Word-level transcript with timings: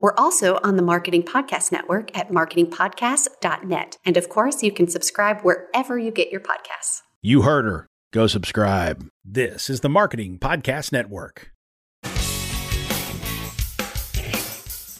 We're 0.00 0.14
also 0.16 0.58
on 0.64 0.76
the 0.76 0.82
Marketing 0.82 1.22
Podcast 1.22 1.70
Network 1.70 2.16
at 2.16 2.30
marketingpodcast.net. 2.30 3.98
And 4.02 4.16
of 4.16 4.30
course, 4.30 4.62
you 4.62 4.72
can 4.72 4.88
subscribe 4.88 5.42
wherever 5.42 5.98
you 5.98 6.10
get 6.10 6.30
your 6.30 6.40
podcasts. 6.40 7.02
You 7.20 7.42
heard 7.42 7.66
her. 7.66 7.86
Go 8.10 8.26
subscribe. 8.26 9.06
This 9.22 9.68
is 9.68 9.80
the 9.80 9.90
Marketing 9.90 10.38
Podcast 10.38 10.90
Network. 10.90 11.52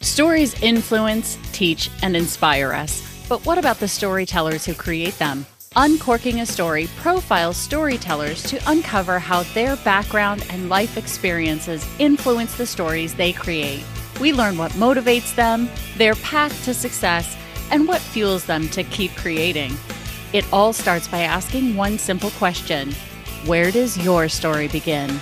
Stories 0.02 0.60
influence, 0.62 1.38
teach, 1.52 1.90
and 2.02 2.14
inspire 2.14 2.74
us. 2.74 3.02
But 3.26 3.46
what 3.46 3.56
about 3.56 3.80
the 3.80 3.88
storytellers 3.88 4.66
who 4.66 4.74
create 4.74 5.18
them? 5.18 5.46
Uncorking 5.76 6.40
a 6.40 6.46
Story 6.46 6.88
profiles 6.98 7.56
storytellers 7.56 8.42
to 8.42 8.60
uncover 8.66 9.18
how 9.18 9.44
their 9.54 9.76
background 9.76 10.44
and 10.50 10.68
life 10.68 10.98
experiences 10.98 11.86
influence 11.98 12.56
the 12.58 12.66
stories 12.66 13.14
they 13.14 13.32
create. 13.32 13.82
We 14.20 14.34
learn 14.34 14.58
what 14.58 14.72
motivates 14.72 15.34
them, 15.34 15.70
their 15.96 16.14
path 16.16 16.64
to 16.66 16.74
success, 16.74 17.38
and 17.70 17.88
what 17.88 18.02
fuels 18.02 18.44
them 18.44 18.68
to 18.68 18.84
keep 18.84 19.12
creating. 19.16 19.72
It 20.34 20.44
all 20.52 20.74
starts 20.74 21.08
by 21.08 21.20
asking 21.20 21.74
one 21.74 21.96
simple 21.96 22.30
question 22.32 22.92
Where 23.46 23.70
does 23.70 23.96
your 23.96 24.28
story 24.28 24.68
begin? 24.68 25.18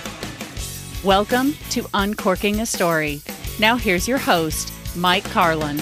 Welcome 1.01 1.53
to 1.69 1.85
Uncorking 1.93 2.59
a 2.59 2.65
Story. 2.65 3.21
Now, 3.57 3.77
here's 3.77 4.05
your 4.05 4.17
host, 4.17 4.73
Mike 4.97 5.23
Carlin. 5.23 5.79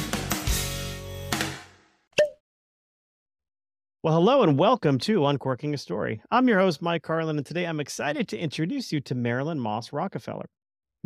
Well, 4.03 4.13
hello 4.13 4.43
and 4.43 4.59
welcome 4.59 4.99
to 4.99 5.25
Uncorking 5.25 5.73
a 5.73 5.77
Story. 5.79 6.21
I'm 6.29 6.47
your 6.47 6.59
host, 6.59 6.83
Mike 6.83 7.01
Carlin, 7.01 7.37
and 7.37 7.45
today 7.45 7.65
I'm 7.65 7.79
excited 7.79 8.27
to 8.27 8.37
introduce 8.37 8.93
you 8.93 9.01
to 9.01 9.15
Marilyn 9.15 9.59
Moss 9.59 9.91
Rockefeller. 9.91 10.45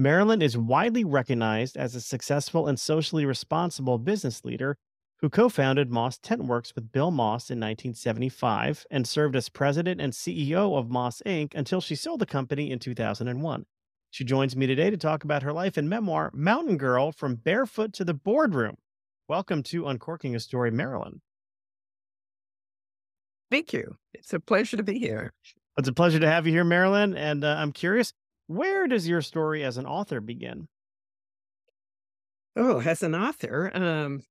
Marilyn 0.02 0.42
is 0.42 0.58
widely 0.58 1.04
recognized 1.04 1.78
as 1.78 1.94
a 1.94 2.02
successful 2.02 2.68
and 2.68 2.80
socially 2.80 3.24
responsible 3.24 4.00
business 4.00 4.44
leader 4.44 4.76
who 5.20 5.30
co 5.30 5.48
founded 5.48 5.92
Moss 5.92 6.18
Tent 6.18 6.46
Works 6.46 6.74
with 6.74 6.92
Bill 6.92 7.12
Moss 7.12 7.52
in 7.52 7.60
1975 7.60 8.88
and 8.90 9.08
served 9.08 9.36
as 9.36 9.48
president 9.48 10.02
and 10.02 10.12
CEO 10.12 10.76
of 10.76 10.90
Moss 10.90 11.22
Inc. 11.24 11.54
until 11.54 11.82
she 11.82 11.94
sold 11.94 12.20
the 12.20 12.26
company 12.26 12.72
in 12.72 12.80
2001. 12.80 13.66
She 14.10 14.24
joins 14.24 14.56
me 14.56 14.66
today 14.66 14.90
to 14.90 14.98
talk 14.98 15.24
about 15.24 15.44
her 15.44 15.54
life 15.54 15.78
and 15.78 15.88
memoir, 15.88 16.32
Mountain 16.34 16.78
Girl 16.78 17.12
From 17.12 17.36
Barefoot 17.36 17.94
to 17.94 18.04
the 18.04 18.16
Boardroom. 18.16 18.78
Welcome 19.28 19.62
to 19.66 19.88
Uncorking 19.88 20.36
a 20.36 20.40
Story, 20.40 20.72
Marilyn. 20.72 21.22
Thank 23.52 23.72
you. 23.72 23.98
It's 24.16 24.34
a 24.34 24.40
pleasure 24.40 24.78
to 24.78 24.84
be 24.84 24.98
here. 24.98 25.32
It's 25.78 25.88
a 25.88 25.94
pleasure 25.94 26.20
to 26.20 26.28
have 26.28 26.48
you 26.48 26.54
here, 26.54 26.64
Marilyn. 26.64 27.16
And 27.16 27.44
uh, 27.44 27.56
I'm 27.60 27.72
curious, 27.72 28.14
where 28.52 28.88
does 28.88 29.08
your 29.08 29.22
story 29.22 29.64
as 29.64 29.78
an 29.78 29.86
author 29.86 30.22
begin? 30.22 30.68
Oh, 32.56 32.82
as 32.82 33.02
an 33.02 33.16
author, 33.16 33.72
um, 33.74 34.22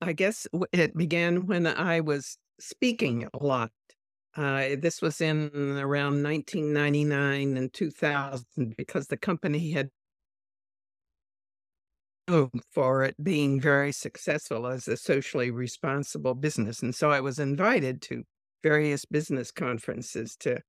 I 0.00 0.12
guess 0.12 0.46
it 0.72 0.96
began 0.96 1.46
when 1.46 1.66
I 1.66 2.00
was 2.00 2.38
speaking 2.58 3.28
a 3.32 3.44
lot. 3.44 3.70
Uh, 4.36 4.76
this 4.78 5.00
was 5.00 5.20
in 5.20 5.50
around 5.54 6.22
1999 6.22 7.56
and 7.56 7.72
2000 7.72 8.74
because 8.76 9.06
the 9.06 9.16
company 9.16 9.70
had 9.70 9.88
for 12.72 13.04
it 13.04 13.14
being 13.22 13.60
very 13.60 13.92
successful 13.92 14.66
as 14.66 14.88
a 14.88 14.96
socially 14.96 15.50
responsible 15.50 16.34
business. 16.34 16.82
And 16.82 16.94
so 16.94 17.10
I 17.10 17.20
was 17.20 17.38
invited 17.38 18.02
to 18.02 18.24
various 18.62 19.04
business 19.04 19.52
conferences 19.52 20.36
to 20.40 20.60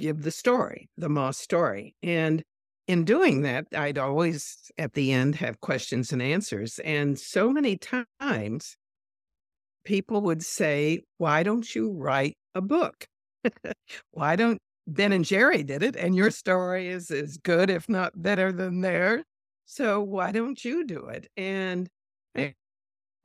give 0.00 0.22
the 0.22 0.30
story, 0.30 0.88
the 0.96 1.08
Moss 1.08 1.38
story. 1.38 1.94
And 2.02 2.42
in 2.88 3.04
doing 3.04 3.42
that, 3.42 3.66
I'd 3.76 3.98
always 3.98 4.70
at 4.78 4.94
the 4.94 5.12
end 5.12 5.36
have 5.36 5.60
questions 5.60 6.12
and 6.12 6.20
answers. 6.20 6.80
And 6.84 7.18
so 7.18 7.50
many 7.50 7.78
times 8.20 8.76
people 9.84 10.22
would 10.22 10.42
say, 10.42 11.02
Why 11.18 11.42
don't 11.42 11.74
you 11.74 11.92
write 11.92 12.36
a 12.54 12.60
book? 12.60 13.06
Why 14.12 14.36
don't 14.36 14.58
Ben 14.86 15.12
and 15.12 15.24
Jerry 15.24 15.62
did 15.62 15.82
it? 15.82 15.96
And 15.96 16.16
your 16.16 16.30
story 16.30 16.88
is 16.88 17.10
as 17.10 17.36
good, 17.36 17.70
if 17.70 17.88
not 17.88 18.20
better 18.20 18.50
than 18.50 18.80
theirs. 18.80 19.22
So 19.66 20.02
why 20.02 20.32
don't 20.32 20.64
you 20.64 20.84
do 20.84 21.06
it? 21.06 21.28
And 21.36 21.88
I 22.34 22.54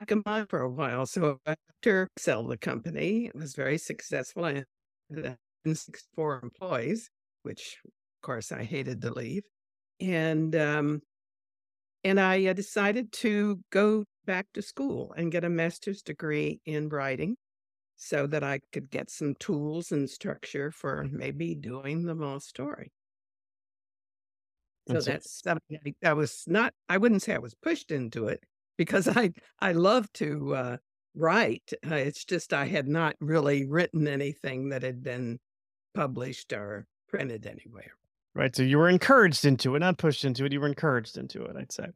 come 0.06 0.22
on 0.26 0.46
for 0.46 0.60
a 0.60 0.70
while. 0.70 1.04
So 1.06 1.40
after 1.44 2.08
sell 2.16 2.44
the 2.46 2.56
company, 2.56 3.26
it 3.26 3.34
was 3.34 3.54
very 3.54 3.78
successful. 3.78 4.44
I 4.44 4.64
had 5.66 5.96
four 6.14 6.40
employees, 6.42 7.10
which 7.42 7.78
of 7.84 7.92
course 8.22 8.52
I 8.52 8.64
hated 8.64 9.02
to 9.02 9.12
leave. 9.12 9.42
And 10.00 10.54
um, 10.54 11.00
and 12.04 12.20
I 12.20 12.46
uh, 12.46 12.52
decided 12.52 13.12
to 13.12 13.58
go 13.70 14.04
back 14.26 14.46
to 14.54 14.62
school 14.62 15.12
and 15.16 15.32
get 15.32 15.44
a 15.44 15.48
master's 15.48 16.02
degree 16.02 16.60
in 16.66 16.88
writing 16.88 17.36
so 17.96 18.26
that 18.26 18.44
I 18.44 18.60
could 18.72 18.90
get 18.90 19.10
some 19.10 19.34
tools 19.38 19.92
and 19.92 20.08
structure 20.08 20.70
for 20.70 21.06
maybe 21.10 21.54
doing 21.54 22.04
the 22.04 22.14
Moss 22.14 22.46
story. 22.46 22.92
So, 24.88 25.00
so 25.00 25.10
that's 25.10 25.42
something 25.42 25.78
I, 25.84 26.10
I, 26.10 26.12
was 26.12 26.44
not, 26.46 26.74
I 26.88 26.98
wouldn't 26.98 27.22
say 27.22 27.34
I 27.34 27.38
was 27.38 27.54
pushed 27.54 27.90
into 27.90 28.28
it 28.28 28.44
because 28.76 29.08
I, 29.16 29.32
I 29.60 29.72
love 29.72 30.12
to 30.14 30.54
uh, 30.54 30.76
write. 31.14 31.72
Uh, 31.90 31.94
it's 31.94 32.24
just 32.24 32.52
I 32.52 32.66
had 32.66 32.86
not 32.86 33.16
really 33.20 33.66
written 33.66 34.06
anything 34.06 34.68
that 34.68 34.82
had 34.82 35.02
been 35.02 35.38
published 35.96 36.52
or 36.52 36.86
printed 37.08 37.46
anywhere. 37.46 37.92
Right. 38.34 38.54
So 38.54 38.62
you 38.62 38.78
were 38.78 38.88
encouraged 38.88 39.46
into 39.46 39.74
it, 39.74 39.78
not 39.78 39.96
pushed 39.96 40.24
into 40.24 40.44
it. 40.44 40.52
You 40.52 40.60
were 40.60 40.66
encouraged 40.66 41.16
into 41.16 41.42
it, 41.44 41.56
I'd 41.56 41.72
say. 41.72 41.86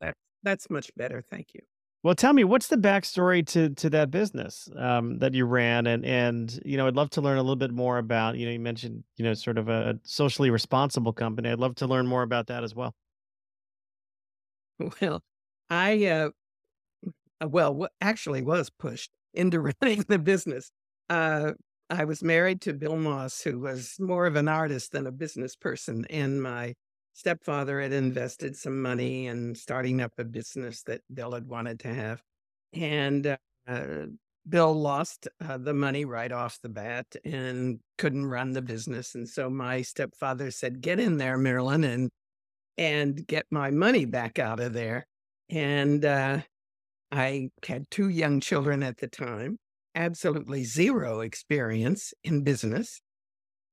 That, 0.00 0.14
that's 0.42 0.70
much 0.70 0.90
better. 0.96 1.22
Thank 1.30 1.48
you. 1.52 1.60
Well, 2.02 2.14
tell 2.14 2.32
me 2.32 2.44
what's 2.44 2.68
the 2.68 2.78
backstory 2.78 3.46
to 3.48 3.68
to 3.74 3.90
that 3.90 4.10
business 4.10 4.70
um, 4.78 5.18
that 5.18 5.34
you 5.34 5.44
ran, 5.44 5.86
and 5.86 6.02
and 6.02 6.58
you 6.64 6.78
know 6.78 6.86
I'd 6.86 6.96
love 6.96 7.10
to 7.10 7.20
learn 7.20 7.36
a 7.36 7.42
little 7.42 7.56
bit 7.56 7.72
more 7.72 7.98
about. 7.98 8.38
You 8.38 8.46
know, 8.46 8.52
you 8.52 8.58
mentioned 8.58 9.04
you 9.18 9.24
know 9.26 9.34
sort 9.34 9.58
of 9.58 9.68
a 9.68 9.98
socially 10.04 10.48
responsible 10.48 11.12
company. 11.12 11.50
I'd 11.50 11.58
love 11.58 11.74
to 11.76 11.86
learn 11.86 12.06
more 12.06 12.22
about 12.22 12.46
that 12.46 12.64
as 12.64 12.74
well. 12.74 12.94
Well, 15.02 15.22
I 15.68 16.06
uh, 16.06 16.30
uh 17.44 17.48
well 17.48 17.86
actually 18.00 18.40
was 18.40 18.70
pushed 18.70 19.10
into 19.34 19.60
running 19.82 20.06
the 20.08 20.18
business. 20.18 20.70
Uh, 21.10 21.52
I 21.90 22.04
was 22.04 22.22
married 22.22 22.60
to 22.62 22.72
Bill 22.72 22.96
Moss, 22.96 23.42
who 23.42 23.58
was 23.58 23.96
more 23.98 24.26
of 24.26 24.36
an 24.36 24.48
artist 24.48 24.92
than 24.92 25.06
a 25.06 25.12
business 25.12 25.56
person, 25.56 26.04
and 26.08 26.42
my 26.42 26.74
stepfather 27.14 27.80
had 27.80 27.92
invested 27.92 28.56
some 28.56 28.80
money 28.80 29.26
in 29.26 29.54
starting 29.56 30.00
up 30.00 30.12
a 30.18 30.24
business 30.24 30.82
that 30.84 31.02
Bill 31.12 31.32
had 31.32 31.46
wanted 31.48 31.80
to 31.80 31.92
have. 31.92 32.22
And 32.72 33.36
uh, 33.66 34.06
Bill 34.48 34.72
lost 34.72 35.28
uh, 35.40 35.58
the 35.58 35.74
money 35.74 36.04
right 36.04 36.30
off 36.32 36.60
the 36.62 36.68
bat 36.68 37.06
and 37.24 37.80
couldn't 37.98 38.26
run 38.26 38.52
the 38.52 38.62
business. 38.62 39.14
And 39.16 39.28
so 39.28 39.50
my 39.50 39.82
stepfather 39.82 40.50
said, 40.52 40.80
"Get 40.80 41.00
in 41.00 41.18
there, 41.18 41.36
Marilyn, 41.38 41.84
and 41.84 42.10
and 42.78 43.26
get 43.26 43.46
my 43.50 43.70
money 43.70 44.04
back 44.06 44.38
out 44.38 44.60
of 44.60 44.72
there." 44.74 45.06
And 45.50 46.04
uh, 46.04 46.40
I 47.12 47.50
had 47.66 47.90
two 47.90 48.08
young 48.08 48.40
children 48.40 48.82
at 48.82 48.98
the 48.98 49.08
time, 49.08 49.58
absolutely 49.94 50.64
zero 50.64 51.20
experience 51.20 52.12
in 52.24 52.42
business. 52.42 53.00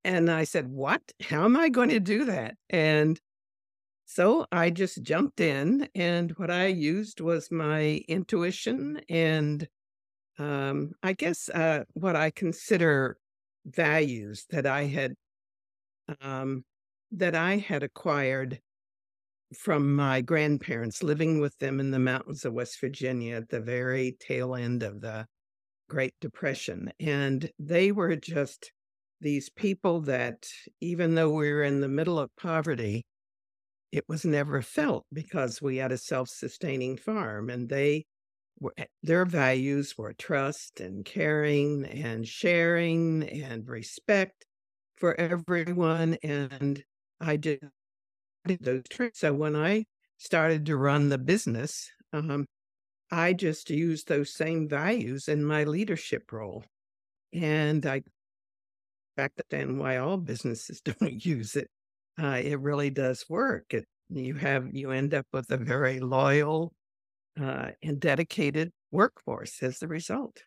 And 0.03 0.29
I 0.29 0.43
said, 0.43 0.67
What? 0.67 1.01
How 1.21 1.45
am 1.45 1.57
I 1.57 1.69
going 1.69 1.89
to 1.89 1.99
do 1.99 2.25
that? 2.25 2.55
And 2.69 3.19
so 4.05 4.45
I 4.51 4.69
just 4.69 5.03
jumped 5.03 5.41
in, 5.41 5.89
and 5.93 6.31
what 6.37 6.49
I 6.49 6.67
used 6.67 7.19
was 7.19 7.51
my 7.51 8.01
intuition 8.07 9.01
and 9.09 9.67
um, 10.39 10.91
I 11.03 11.13
guess 11.13 11.49
uh, 11.49 11.83
what 11.93 12.15
I 12.15 12.29
consider 12.29 13.17
values 13.65 14.45
that 14.49 14.65
I 14.65 14.83
had 14.83 15.15
um, 16.21 16.63
that 17.11 17.35
I 17.35 17.57
had 17.57 17.83
acquired 17.83 18.59
from 19.55 19.95
my 19.95 20.21
grandparents 20.21 21.03
living 21.03 21.39
with 21.39 21.57
them 21.57 21.79
in 21.79 21.91
the 21.91 21.99
mountains 21.99 22.45
of 22.45 22.53
West 22.53 22.79
Virginia 22.79 23.35
at 23.35 23.49
the 23.49 23.59
very 23.59 24.15
tail 24.19 24.55
end 24.55 24.83
of 24.83 25.01
the 25.01 25.25
Great 25.89 26.13
Depression. 26.19 26.91
And 26.99 27.49
they 27.59 27.91
were 27.91 28.15
just 28.15 28.71
these 29.21 29.49
people 29.49 30.01
that, 30.01 30.47
even 30.81 31.15
though 31.15 31.29
we 31.31 31.51
were 31.51 31.63
in 31.63 31.81
the 31.81 31.87
middle 31.87 32.19
of 32.19 32.29
poverty, 32.35 33.05
it 33.91 34.03
was 34.07 34.25
never 34.25 34.61
felt 34.61 35.05
because 35.13 35.61
we 35.61 35.77
had 35.77 35.91
a 35.91 35.97
self 35.97 36.29
sustaining 36.29 36.97
farm 36.97 37.49
and 37.49 37.69
they 37.69 38.05
were, 38.59 38.73
their 39.03 39.25
values 39.25 39.95
were 39.97 40.13
trust 40.13 40.79
and 40.79 41.05
caring 41.05 41.85
and 41.85 42.27
sharing 42.27 43.23
and 43.23 43.67
respect 43.67 44.45
for 44.97 45.19
everyone. 45.19 46.17
And 46.23 46.83
I 47.19 47.37
did, 47.37 47.61
those. 48.61 48.83
So 49.13 49.33
when 49.33 49.55
I 49.55 49.85
started 50.17 50.65
to 50.67 50.77
run 50.77 51.09
the 51.09 51.17
business, 51.17 51.89
um, 52.13 52.45
I 53.11 53.33
just 53.33 53.69
use 53.69 54.03
those 54.03 54.33
same 54.33 54.67
values 54.67 55.27
in 55.27 55.43
my 55.43 55.63
leadership 55.63 56.31
role. 56.31 56.63
And 57.33 57.85
I 57.85 58.03
back 59.15 59.31
then 59.49 59.77
why 59.77 59.97
all 59.97 60.17
businesses 60.17 60.81
don't 60.85 61.25
use 61.25 61.55
it. 61.55 61.69
Uh, 62.21 62.39
it 62.43 62.59
really 62.59 62.89
does 62.89 63.25
work. 63.29 63.73
It, 63.73 63.85
you 64.09 64.35
have 64.35 64.73
you 64.73 64.91
end 64.91 65.13
up 65.13 65.25
with 65.33 65.51
a 65.51 65.57
very 65.57 65.99
loyal 65.99 66.73
uh, 67.39 67.71
and 67.83 67.99
dedicated 67.99 68.71
workforce 68.91 69.61
as 69.61 69.79
the 69.79 69.87
result. 69.87 70.43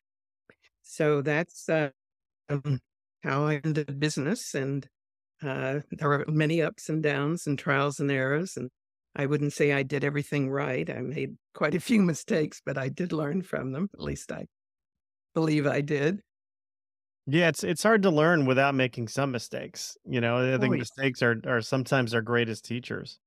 So 0.82 1.22
that's 1.22 1.68
uh, 1.68 1.90
um, 2.48 2.80
how 3.22 3.46
I 3.46 3.60
ended 3.62 4.00
business, 4.00 4.54
and 4.54 4.88
uh, 5.42 5.80
there 5.90 6.08
were 6.08 6.24
many 6.26 6.62
ups 6.62 6.88
and 6.88 7.02
downs 7.02 7.46
and 7.46 7.58
trials 7.58 8.00
and 8.00 8.10
errors. 8.10 8.56
And 8.56 8.70
I 9.16 9.26
wouldn't 9.26 9.52
say 9.52 9.72
I 9.72 9.82
did 9.82 10.04
everything 10.04 10.50
right. 10.50 10.88
I 10.90 11.00
made 11.00 11.36
quite 11.54 11.74
a 11.74 11.80
few 11.80 12.02
mistakes, 12.12 12.62
but 12.64 12.78
I 12.78 12.88
did 12.88 13.12
learn 13.12 13.42
from 13.42 13.72
them. 13.72 13.88
At 13.94 14.00
least 14.00 14.32
I 14.32 14.46
believe 15.34 15.66
I 15.66 15.80
did. 15.82 16.22
Yeah, 17.26 17.48
it's 17.48 17.62
it's 17.62 17.82
hard 17.82 18.02
to 18.02 18.10
learn 18.10 18.46
without 18.46 18.74
making 18.74 19.08
some 19.08 19.30
mistakes. 19.30 19.96
You 20.04 20.20
know, 20.20 20.54
I 20.54 20.58
think 20.58 20.72
Oh, 20.72 20.72
yeah. 20.74 20.78
mistakes 20.78 21.22
are 21.22 21.40
are 21.46 21.60
sometimes 21.60 22.14
our 22.14 22.22
greatest 22.22 22.64
teachers. 22.64 23.20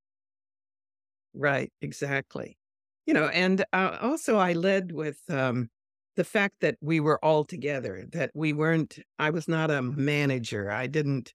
Right, 1.34 1.72
exactly. 1.80 2.58
You 3.06 3.14
know, 3.14 3.28
and 3.28 3.64
uh, 3.72 3.98
also 4.00 4.36
I 4.36 4.52
led 4.52 4.92
with 4.92 5.18
um, 5.28 5.70
the 6.16 6.24
fact 6.24 6.56
that 6.60 6.76
we 6.80 7.00
were 7.00 7.22
all 7.24 7.44
together, 7.44 8.06
that 8.12 8.30
we 8.34 8.52
weren't, 8.52 8.98
I 9.18 9.30
was 9.30 9.48
not 9.48 9.70
a 9.70 9.82
manager. 9.82 10.70
I 10.70 10.86
didn't, 10.86 11.34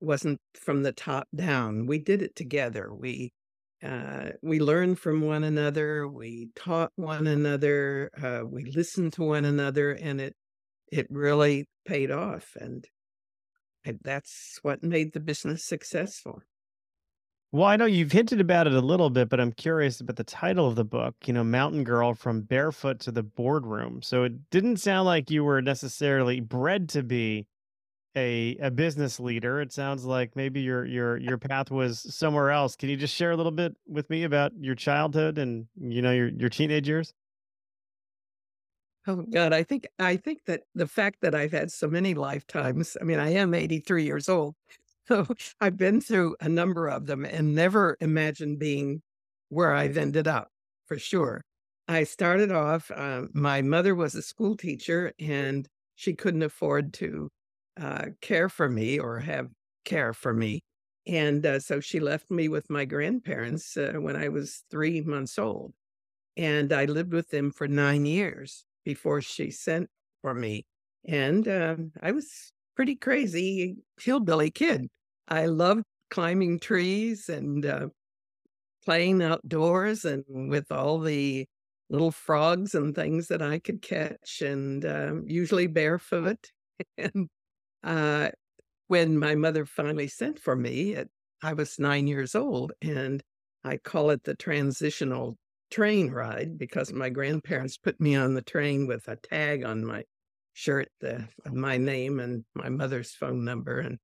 wasn't 0.00 0.40
from 0.54 0.82
the 0.84 0.92
top 0.92 1.28
down. 1.34 1.86
We 1.86 1.98
did 2.00 2.22
it 2.22 2.36
together. 2.36 2.94
We, 2.94 3.32
uh, 3.82 4.30
we 4.42 4.60
learned 4.60 4.98
from 4.98 5.20
one 5.20 5.44
another. 5.44 6.08
We 6.08 6.48
taught 6.56 6.92
one 6.96 7.26
another. 7.26 8.10
Uh, 8.20 8.40
we 8.44 8.64
listened 8.64 9.12
to 9.14 9.22
one 9.22 9.44
another, 9.44 9.92
and 9.92 10.20
it, 10.20 10.34
it 10.90 11.06
really 11.10 11.66
paid 11.86 12.10
off. 12.10 12.56
And, 12.58 12.84
and 13.84 13.98
that's 14.02 14.58
what 14.62 14.82
made 14.82 15.12
the 15.12 15.20
business 15.20 15.66
successful. 15.66 16.42
Well, 17.50 17.64
I 17.64 17.76
know 17.76 17.86
you've 17.86 18.12
hinted 18.12 18.40
about 18.40 18.66
it 18.66 18.74
a 18.74 18.80
little 18.80 19.08
bit, 19.08 19.30
but 19.30 19.40
I'm 19.40 19.52
curious 19.52 20.00
about 20.00 20.16
the 20.16 20.24
title 20.24 20.68
of 20.68 20.76
the 20.76 20.84
book, 20.84 21.14
you 21.24 21.32
know, 21.32 21.44
Mountain 21.44 21.84
Girl 21.84 22.12
from 22.12 22.42
Barefoot 22.42 23.00
to 23.00 23.10
the 23.10 23.22
Boardroom. 23.22 24.02
So 24.02 24.24
it 24.24 24.50
didn't 24.50 24.78
sound 24.78 25.06
like 25.06 25.30
you 25.30 25.44
were 25.44 25.62
necessarily 25.62 26.40
bred 26.40 26.90
to 26.90 27.02
be 27.02 27.46
a 28.16 28.56
a 28.58 28.70
business 28.70 29.20
leader. 29.20 29.60
It 29.60 29.72
sounds 29.72 30.04
like 30.04 30.36
maybe 30.36 30.60
your 30.60 30.84
your 30.86 31.16
your 31.18 31.38
path 31.38 31.70
was 31.70 32.00
somewhere 32.14 32.50
else. 32.50 32.76
Can 32.76 32.88
you 32.88 32.96
just 32.96 33.14
share 33.14 33.30
a 33.32 33.36
little 33.36 33.52
bit 33.52 33.76
with 33.86 34.10
me 34.10 34.24
about 34.24 34.52
your 34.58 34.74
childhood 34.74 35.38
and 35.38 35.68
you 35.76 36.02
know 36.02 36.12
your 36.12 36.28
your 36.28 36.48
teenage 36.50 36.88
years? 36.88 37.14
Oh 39.06 39.22
God, 39.22 39.52
I 39.52 39.62
think 39.62 39.86
I 39.98 40.16
think 40.16 40.44
that 40.46 40.64
the 40.74 40.86
fact 40.86 41.20
that 41.22 41.34
I've 41.34 41.52
had 41.52 41.72
so 41.72 41.88
many 41.88 42.14
lifetimes, 42.14 42.96
I 43.00 43.04
mean, 43.04 43.18
I 43.18 43.30
am 43.30 43.54
83 43.54 44.04
years 44.04 44.28
old. 44.28 44.54
So 45.08 45.26
I've 45.58 45.78
been 45.78 46.02
through 46.02 46.36
a 46.38 46.50
number 46.50 46.86
of 46.86 47.06
them 47.06 47.24
and 47.24 47.54
never 47.54 47.96
imagined 47.98 48.58
being 48.58 49.00
where 49.48 49.72
I've 49.72 49.96
ended 49.96 50.28
up 50.28 50.50
for 50.84 50.98
sure. 50.98 51.40
I 51.88 52.04
started 52.04 52.52
off, 52.52 52.90
uh, 52.90 53.22
my 53.32 53.62
mother 53.62 53.94
was 53.94 54.14
a 54.14 54.20
school 54.20 54.54
teacher 54.54 55.14
and 55.18 55.66
she 55.94 56.12
couldn't 56.12 56.42
afford 56.42 56.92
to 56.94 57.30
uh, 57.78 58.06
care 58.20 58.48
for 58.48 58.68
me 58.68 58.98
or 58.98 59.20
have 59.20 59.50
care 59.84 60.12
for 60.12 60.34
me. 60.34 60.60
And 61.06 61.44
uh, 61.46 61.60
so 61.60 61.80
she 61.80 62.00
left 62.00 62.30
me 62.30 62.48
with 62.48 62.68
my 62.70 62.84
grandparents 62.84 63.76
uh, 63.76 63.94
when 63.98 64.16
I 64.16 64.28
was 64.28 64.64
three 64.70 65.00
months 65.02 65.38
old. 65.38 65.74
And 66.36 66.72
I 66.72 66.84
lived 66.86 67.12
with 67.12 67.30
them 67.30 67.50
for 67.52 67.68
nine 67.68 68.06
years 68.06 68.64
before 68.84 69.20
she 69.22 69.50
sent 69.50 69.90
for 70.22 70.34
me. 70.34 70.66
And 71.06 71.48
um, 71.48 71.92
I 72.02 72.12
was 72.12 72.52
pretty 72.76 72.96
crazy 72.96 73.76
hillbilly 74.00 74.50
kid. 74.50 74.88
I 75.28 75.46
loved 75.46 75.84
climbing 76.10 76.60
trees 76.60 77.28
and 77.28 77.64
uh, 77.66 77.88
playing 78.84 79.22
outdoors 79.22 80.04
and 80.04 80.24
with 80.50 80.70
all 80.72 80.98
the 81.00 81.46
little 81.90 82.10
frogs 82.10 82.74
and 82.74 82.94
things 82.94 83.28
that 83.28 83.42
I 83.42 83.58
could 83.58 83.82
catch, 83.82 84.42
and 84.42 84.84
um, 84.84 85.24
usually 85.26 85.66
barefoot. 85.66 86.38
And 86.96 87.28
uh, 87.88 88.30
when 88.88 89.18
my 89.18 89.34
mother 89.34 89.66
finally 89.66 90.08
sent 90.08 90.38
for 90.40 90.56
me, 90.56 90.96
I 91.42 91.54
was 91.54 91.78
nine 91.78 92.06
years 92.06 92.34
old, 92.34 92.72
and 92.82 93.22
I 93.64 93.78
call 93.78 94.10
it 94.10 94.24
the 94.24 94.34
transitional 94.34 95.38
train 95.70 96.10
ride 96.10 96.58
because 96.58 96.92
my 96.92 97.10
grandparents 97.10 97.78
put 97.78 98.00
me 98.00 98.16
on 98.16 98.34
the 98.34 98.42
train 98.42 98.86
with 98.86 99.08
a 99.08 99.16
tag 99.16 99.64
on 99.64 99.84
my 99.86 100.04
shirt, 100.54 100.90
the, 101.00 101.28
my 101.50 101.78
name 101.78 102.20
and 102.20 102.44
my 102.54 102.68
mother's 102.68 103.12
phone 103.12 103.44
number, 103.44 103.80
and 103.80 103.98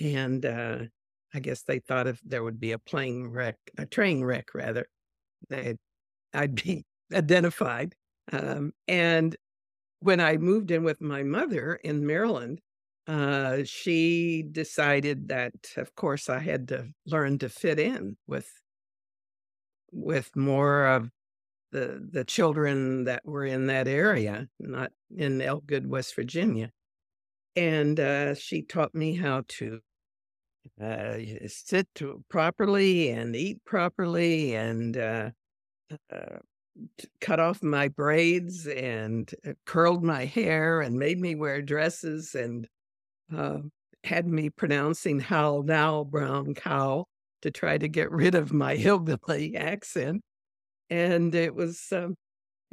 and 0.00 0.46
uh, 0.46 0.78
I 1.34 1.40
guess 1.40 1.62
they 1.62 1.80
thought 1.80 2.06
if 2.08 2.20
there 2.24 2.44
would 2.44 2.60
be 2.60 2.72
a 2.72 2.78
plane 2.78 3.28
wreck, 3.28 3.56
a 3.78 3.86
train 3.86 4.24
wreck 4.24 4.54
rather, 4.54 4.86
they 5.50 5.76
I'd 6.34 6.56
be 6.56 6.84
identified. 7.14 7.94
Um, 8.32 8.72
and 8.88 9.36
when 10.00 10.20
I 10.20 10.36
moved 10.38 10.70
in 10.70 10.84
with 10.84 11.00
my 11.00 11.22
mother 11.22 11.76
in 11.76 12.06
Maryland, 12.06 12.60
uh, 13.06 13.58
she 13.64 14.42
decided 14.50 15.28
that, 15.28 15.54
of 15.76 15.94
course, 15.94 16.28
I 16.28 16.38
had 16.38 16.68
to 16.68 16.88
learn 17.06 17.38
to 17.38 17.48
fit 17.48 17.78
in 17.78 18.16
with 18.26 18.50
with 19.92 20.34
more 20.34 20.86
of 20.86 21.10
the 21.72 22.06
the 22.10 22.24
children 22.24 23.04
that 23.04 23.24
were 23.24 23.44
in 23.44 23.66
that 23.66 23.88
area, 23.88 24.48
not 24.58 24.92
in 25.16 25.38
Elgood, 25.38 25.86
West 25.86 26.14
Virginia. 26.16 26.70
And 27.56 28.00
uh, 28.00 28.34
she 28.34 28.62
taught 28.62 28.94
me 28.94 29.14
how 29.14 29.44
to 29.48 29.80
uh, 30.80 31.18
sit 31.46 31.88
to 31.96 32.24
properly 32.28 33.10
and 33.10 33.36
eat 33.36 33.64
properly 33.64 34.54
and 34.54 34.96
uh, 34.96 35.30
uh, 36.12 36.38
cut 37.20 37.38
off 37.40 37.62
my 37.62 37.88
braids 37.88 38.66
and 38.66 39.32
uh, 39.46 39.52
curled 39.66 40.02
my 40.02 40.24
hair 40.24 40.80
and 40.80 40.98
made 40.98 41.20
me 41.20 41.34
wear 41.34 41.62
dresses 41.62 42.34
and 42.34 42.66
uh, 43.34 43.58
had 44.02 44.26
me 44.26 44.50
pronouncing 44.50 45.20
how 45.20 45.62
now 45.64 46.04
brown 46.04 46.54
cow 46.54 47.06
to 47.42 47.50
try 47.50 47.78
to 47.78 47.88
get 47.88 48.10
rid 48.10 48.34
of 48.34 48.52
my 48.52 48.76
hillbilly 48.76 49.56
accent. 49.56 50.22
And 50.90 51.34
it 51.34 51.54
was 51.54 51.86
um, 51.92 52.14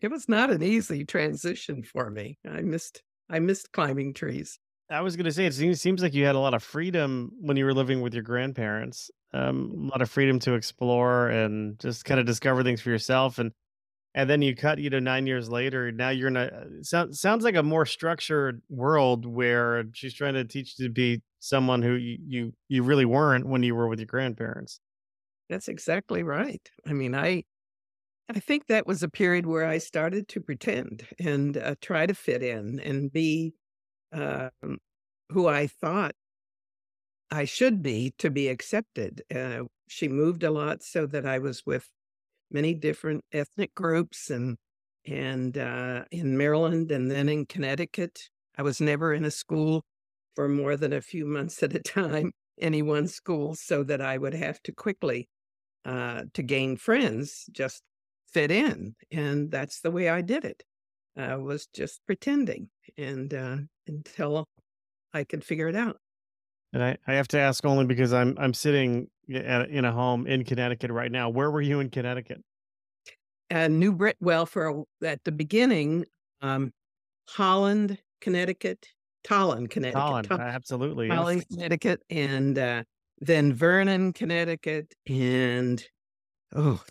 it 0.02 0.10
was 0.10 0.28
not 0.28 0.50
an 0.52 0.64
easy 0.64 1.06
transition 1.06 1.84
for 1.84 2.10
me. 2.10 2.38
I 2.50 2.62
missed 2.62 3.02
I 3.30 3.40
missed 3.40 3.72
climbing 3.72 4.14
trees. 4.14 4.60
I 4.90 5.02
was 5.02 5.16
going 5.16 5.26
to 5.26 5.32
say 5.32 5.46
it 5.46 5.54
seems, 5.54 5.82
seems 5.82 6.02
like 6.02 6.14
you 6.14 6.26
had 6.26 6.36
a 6.36 6.40
lot 6.40 6.54
of 6.54 6.62
freedom 6.62 7.32
when 7.40 7.56
you 7.56 7.64
were 7.64 7.74
living 7.74 8.02
with 8.02 8.14
your 8.14 8.24
grandparents. 8.24 9.10
Um, 9.34 9.72
a 9.86 9.92
lot 9.92 10.02
of 10.02 10.10
freedom 10.10 10.38
to 10.40 10.54
explore 10.54 11.30
and 11.30 11.80
just 11.80 12.04
kind 12.04 12.20
of 12.20 12.26
discover 12.26 12.62
things 12.62 12.82
for 12.82 12.90
yourself. 12.90 13.40
And 13.40 13.54
and 14.14 14.30
then 14.30 14.42
you 14.42 14.56
cut, 14.56 14.80
you 14.80 14.90
know, 14.90 15.00
nine 15.00 15.28
years 15.28 15.50
later. 15.50 15.92
Now 15.92 16.10
you're 16.10 16.28
in 16.28 16.38
a 16.38 16.84
sounds 16.84 17.20
sounds 17.20 17.44
like 17.44 17.56
a 17.56 17.64
more 17.64 17.86
structured 17.86 18.62
world 18.70 19.26
where 19.26 19.86
she's 19.94 20.14
trying 20.14 20.34
to 20.34 20.46
teach 20.46 20.78
you 20.78 20.88
to 20.88 20.92
be 20.92 21.22
someone 21.40 21.82
who 21.82 21.94
you 21.96 22.18
you, 22.28 22.54
you 22.70 22.84
really 22.84 23.06
weren't 23.06 23.48
when 23.48 23.64
you 23.64 23.76
were 23.76 23.88
with 23.88 24.00
your 24.00 24.08
grandparents. 24.08 24.80
That's 25.50 25.68
exactly 25.68 26.24
right. 26.24 26.70
I 26.86 26.94
mean, 26.94 27.16
I 27.16 27.44
I 28.30 28.40
think 28.40 28.68
that 28.68 28.88
was 28.88 29.04
a 29.04 29.10
period 29.10 29.46
where 29.46 29.66
I 29.66 29.78
started 29.80 30.28
to 30.30 30.42
pretend 30.42 31.08
and 31.20 31.58
uh, 31.58 31.76
try 31.82 32.06
to 32.06 32.16
fit 32.16 32.44
in 32.44 32.80
and 32.80 33.12
be 33.12 33.56
um, 34.14 34.80
who 35.32 35.48
I 35.48 35.68
thought 35.68 36.16
I 37.32 37.46
should 37.46 37.82
be 37.82 38.12
to 38.18 38.30
be 38.30 38.48
accepted. 38.48 39.24
Uh, 39.34 39.64
she 39.88 40.08
moved 40.08 40.44
a 40.44 40.52
lot 40.52 40.84
so 40.84 41.06
that 41.08 41.26
I 41.26 41.40
was 41.40 41.66
with 41.66 41.90
many 42.52 42.74
different 42.74 43.24
ethnic 43.32 43.74
groups 43.76 44.30
and 44.30 44.58
and 45.06 45.58
uh, 45.58 46.04
in 46.12 46.38
Maryland 46.38 46.92
and 46.92 47.10
then 47.10 47.28
in 47.30 47.46
Connecticut. 47.46 48.30
I 48.58 48.62
was 48.62 48.80
never 48.80 49.14
in 49.14 49.26
a 49.26 49.32
school 49.32 49.84
for 50.36 50.48
more 50.48 50.78
than 50.78 50.94
a 50.94 51.02
few 51.02 51.26
months 51.26 51.64
at 51.64 51.76
a 51.76 51.80
time, 51.80 52.32
any 52.62 52.82
one 52.82 53.08
school, 53.08 53.56
so 53.56 53.84
that 53.84 54.02
I 54.02 54.18
would 54.18 54.34
have 54.34 54.62
to 54.64 54.72
quickly 54.72 55.28
uh, 55.86 56.24
to 56.34 56.44
gain 56.44 56.78
friends, 56.78 57.46
just 57.52 57.82
fit 58.28 58.52
in, 58.52 58.96
and 59.12 59.50
that's 59.50 59.82
the 59.82 59.92
way 59.92 60.10
I 60.10 60.22
did 60.22 60.46
it. 60.46 60.64
I 61.18 61.36
was 61.36 61.68
just 61.74 62.02
pretending, 62.06 62.70
and 62.98 63.34
uh, 63.34 63.58
until 63.88 64.48
I 65.14 65.24
could 65.24 65.44
figure 65.44 65.68
it 65.68 65.76
out. 65.76 65.98
And 66.74 66.84
I, 66.84 66.98
I 67.06 67.14
have 67.14 67.28
to 67.30 67.40
ask 67.40 67.66
only 67.66 67.86
because 67.86 68.14
I'm 68.14 68.36
I'm 68.40 68.54
sitting 68.54 69.08
at, 69.34 69.70
in 69.70 69.86
a 69.86 69.92
home 69.92 70.26
in 70.26 70.44
Connecticut 70.44 70.92
right 70.92 71.12
now. 71.12 71.30
Where 71.30 71.52
were 71.52 71.62
you 71.62 71.80
in 71.80 71.90
Connecticut? 71.90 72.42
uh, 73.52 73.68
New 73.68 73.92
Brit. 73.92 74.18
Well, 74.20 74.46
for 74.46 74.84
at 75.04 75.24
the 75.24 75.32
beginning, 75.32 76.06
um, 76.42 76.72
Holland, 77.30 77.98
Connecticut, 78.22 78.88
Tolland, 79.24 79.70
Connecticut, 79.70 80.32
absolutely. 80.32 81.08
yes. 81.08 81.16
Holland, 81.16 81.46
Connecticut, 81.50 82.02
and 82.10 82.58
uh, 82.58 82.84
then 83.20 83.54
Vernon, 83.54 84.14
Connecticut, 84.14 84.94
and 85.08 85.84
oh, 86.56 86.82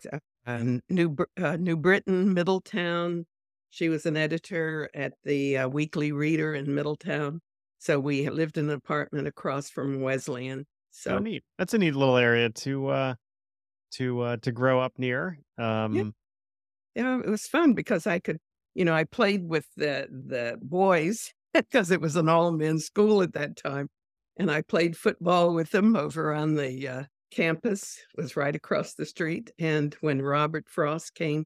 uh, 0.46 0.78
New 0.88 1.16
uh, 1.42 1.56
New 1.56 1.76
Britain, 1.76 2.32
Middletown. 2.32 3.26
She 3.70 3.88
was 3.88 4.04
an 4.04 4.16
editor 4.16 4.90
at 4.94 5.14
the 5.24 5.58
uh, 5.58 5.68
Weekly 5.68 6.12
Reader 6.12 6.54
in 6.54 6.74
Middletown. 6.74 7.40
So 7.80 7.98
we 7.98 8.28
lived 8.28 8.58
in 8.58 8.66
an 8.66 8.76
apartment 8.76 9.26
across 9.26 9.70
from 9.70 10.00
Wesleyan. 10.02 10.66
So 10.90 11.12
So 11.12 11.18
neat. 11.18 11.44
That's 11.58 11.74
a 11.74 11.78
neat 11.78 11.94
little 11.94 12.16
area 12.16 12.50
to 12.50 12.88
uh 12.88 13.14
to 13.92 14.20
uh 14.20 14.36
to 14.38 14.52
grow 14.52 14.80
up 14.80 14.98
near. 14.98 15.38
Um 15.58 16.14
yeah, 16.94 17.20
it 17.20 17.28
was 17.28 17.46
fun 17.46 17.74
because 17.74 18.06
I 18.06 18.18
could, 18.18 18.38
you 18.74 18.84
know, 18.84 18.94
I 18.94 19.04
played 19.04 19.48
with 19.48 19.66
the 19.76 20.08
the 20.10 20.58
boys 20.62 21.32
because 21.54 21.90
it 21.90 22.00
was 22.00 22.16
an 22.16 22.28
all 22.28 22.52
men's 22.52 22.84
school 22.86 23.22
at 23.22 23.32
that 23.34 23.56
time, 23.56 23.88
and 24.36 24.50
I 24.50 24.62
played 24.62 24.96
football 24.96 25.54
with 25.54 25.70
them 25.70 25.96
over 25.96 26.32
on 26.34 26.54
the 26.54 26.88
uh, 26.88 27.04
campus. 27.30 27.98
It 28.16 28.20
was 28.20 28.36
right 28.36 28.54
across 28.54 28.94
the 28.94 29.06
street. 29.06 29.50
And 29.58 29.94
when 30.00 30.22
Robert 30.22 30.68
Frost 30.68 31.14
came 31.14 31.44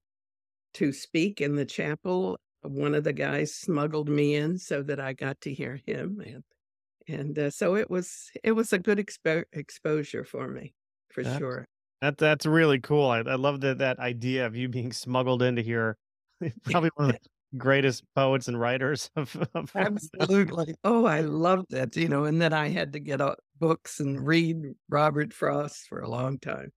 to 0.75 0.93
speak 0.93 1.41
in 1.41 1.57
the 1.57 1.65
chapel, 1.67 2.39
one 2.65 2.95
of 2.95 3.05
the 3.05 3.13
guys 3.13 3.55
smuggled 3.55 4.09
me 4.09 4.35
in 4.35 4.59
so 4.59 4.83
that 4.83 5.01
I 5.01 5.13
got 5.13 5.41
to 5.43 5.53
hear 5.55 5.81
him, 5.87 6.21
and 6.25 6.45
and 7.07 7.39
uh, 7.39 7.51
so 7.51 7.77
it 7.77 7.91
was 7.91 8.31
it 8.43 8.53
was 8.53 8.73
a 8.73 8.79
good 8.79 8.99
expo- 8.99 9.45
exposure 9.53 10.25
for 10.25 10.49
me 10.49 10.75
for 11.11 11.23
That's 11.23 11.39
sure. 11.39 11.67
that 12.01 12.19
that's 12.19 12.47
really 12.47 12.81
cool. 12.81 13.11
I, 13.11 13.19
I 13.19 13.37
love 13.37 13.61
that 13.61 13.79
that 13.79 13.99
idea 13.99 14.47
of 14.47 14.57
you 14.57 14.69
being 14.69 14.93
smuggled 14.93 15.43
into 15.43 15.63
here. 15.63 15.97
Probably 16.65 16.91
one 16.97 17.11
of 17.11 17.17
the 17.23 17.59
greatest 17.59 18.05
poets 18.15 18.49
and 18.49 18.59
writers 18.59 19.11
of, 19.17 19.37
of 19.55 19.71
Absolutely. 19.77 20.75
Oh, 20.85 21.05
I 21.05 21.21
loved 21.21 21.73
it, 21.73 21.97
you 21.97 22.09
know, 22.09 22.25
and 22.25 22.41
then 22.41 22.53
I 22.53 22.69
had 22.69 22.93
to 22.95 23.01
get 23.01 23.21
out 23.21 23.39
books 23.59 24.01
and 24.01 24.27
read 24.27 24.57
Robert 24.89 25.33
Frost 25.33 25.87
for 25.89 26.01
a 26.01 26.09
long 26.09 26.39
time. 26.39 26.73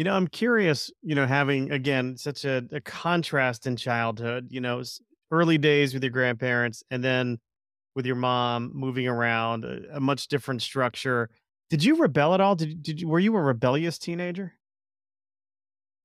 You 0.00 0.04
know, 0.04 0.14
I'm 0.14 0.28
curious, 0.28 0.90
you 1.02 1.14
know, 1.14 1.26
having 1.26 1.70
again 1.72 2.16
such 2.16 2.46
a, 2.46 2.64
a 2.72 2.80
contrast 2.80 3.66
in 3.66 3.76
childhood, 3.76 4.46
you 4.48 4.58
know, 4.58 4.82
early 5.30 5.58
days 5.58 5.92
with 5.92 6.02
your 6.02 6.10
grandparents 6.10 6.82
and 6.90 7.04
then 7.04 7.38
with 7.94 8.06
your 8.06 8.16
mom 8.16 8.70
moving 8.72 9.06
around, 9.06 9.66
a, 9.66 9.96
a 9.96 10.00
much 10.00 10.28
different 10.28 10.62
structure. 10.62 11.28
Did 11.68 11.84
you 11.84 11.96
rebel 11.96 12.32
at 12.32 12.40
all? 12.40 12.54
Did, 12.54 12.82
did 12.82 13.02
you, 13.02 13.08
were 13.08 13.18
you 13.18 13.36
a 13.36 13.42
rebellious 13.42 13.98
teenager? 13.98 14.54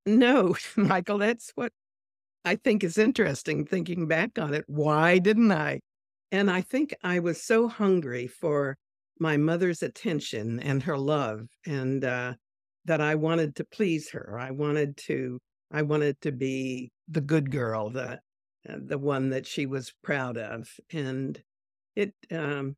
No, 0.05 0.57
Michael, 0.75 1.19
that's 1.19 1.53
what 1.55 1.71
I 2.43 2.57
think 2.57 2.83
is 2.83 2.97
interesting 2.97 3.63
thinking 3.63 4.09
back 4.09 4.37
on 4.37 4.53
it. 4.53 4.65
Why 4.67 5.19
didn't 5.19 5.53
I? 5.53 5.79
And 6.33 6.51
I 6.51 6.59
think 6.59 6.93
I 7.01 7.19
was 7.19 7.41
so 7.41 7.69
hungry 7.69 8.27
for 8.27 8.75
my 9.21 9.37
mother's 9.37 9.81
attention 9.81 10.59
and 10.59 10.83
her 10.83 10.97
love 10.97 11.47
and 11.65 12.03
uh 12.03 12.33
that 12.85 13.01
I 13.01 13.15
wanted 13.15 13.55
to 13.57 13.65
please 13.65 14.11
her. 14.11 14.37
I 14.39 14.51
wanted 14.51 14.97
to 15.07 15.39
I 15.71 15.81
wanted 15.81 16.21
to 16.21 16.31
be 16.31 16.91
the 17.07 17.21
good 17.21 17.51
girl, 17.51 17.89
the 17.89 18.21
uh, 18.69 18.77
the 18.83 18.97
one 18.97 19.29
that 19.31 19.45
she 19.47 19.65
was 19.65 19.93
proud 20.03 20.37
of. 20.37 20.69
And 20.91 21.41
it 21.95 22.13
um 22.31 22.75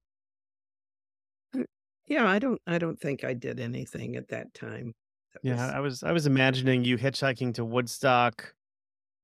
yeah, 2.07 2.27
I 2.27 2.39
don't 2.39 2.61
I 2.67 2.77
don't 2.77 2.99
think 2.99 3.23
I 3.23 3.33
did 3.33 3.59
anything 3.59 4.15
at 4.15 4.29
that 4.29 4.53
time. 4.53 4.93
that 5.33 5.41
Yeah, 5.43 5.65
was- 5.65 5.73
I 5.75 5.79
was 5.79 6.03
I 6.03 6.11
was 6.11 6.25
imagining 6.25 6.83
you 6.83 6.97
hitchhiking 6.97 7.53
to 7.55 7.65
Woodstock, 7.65 8.55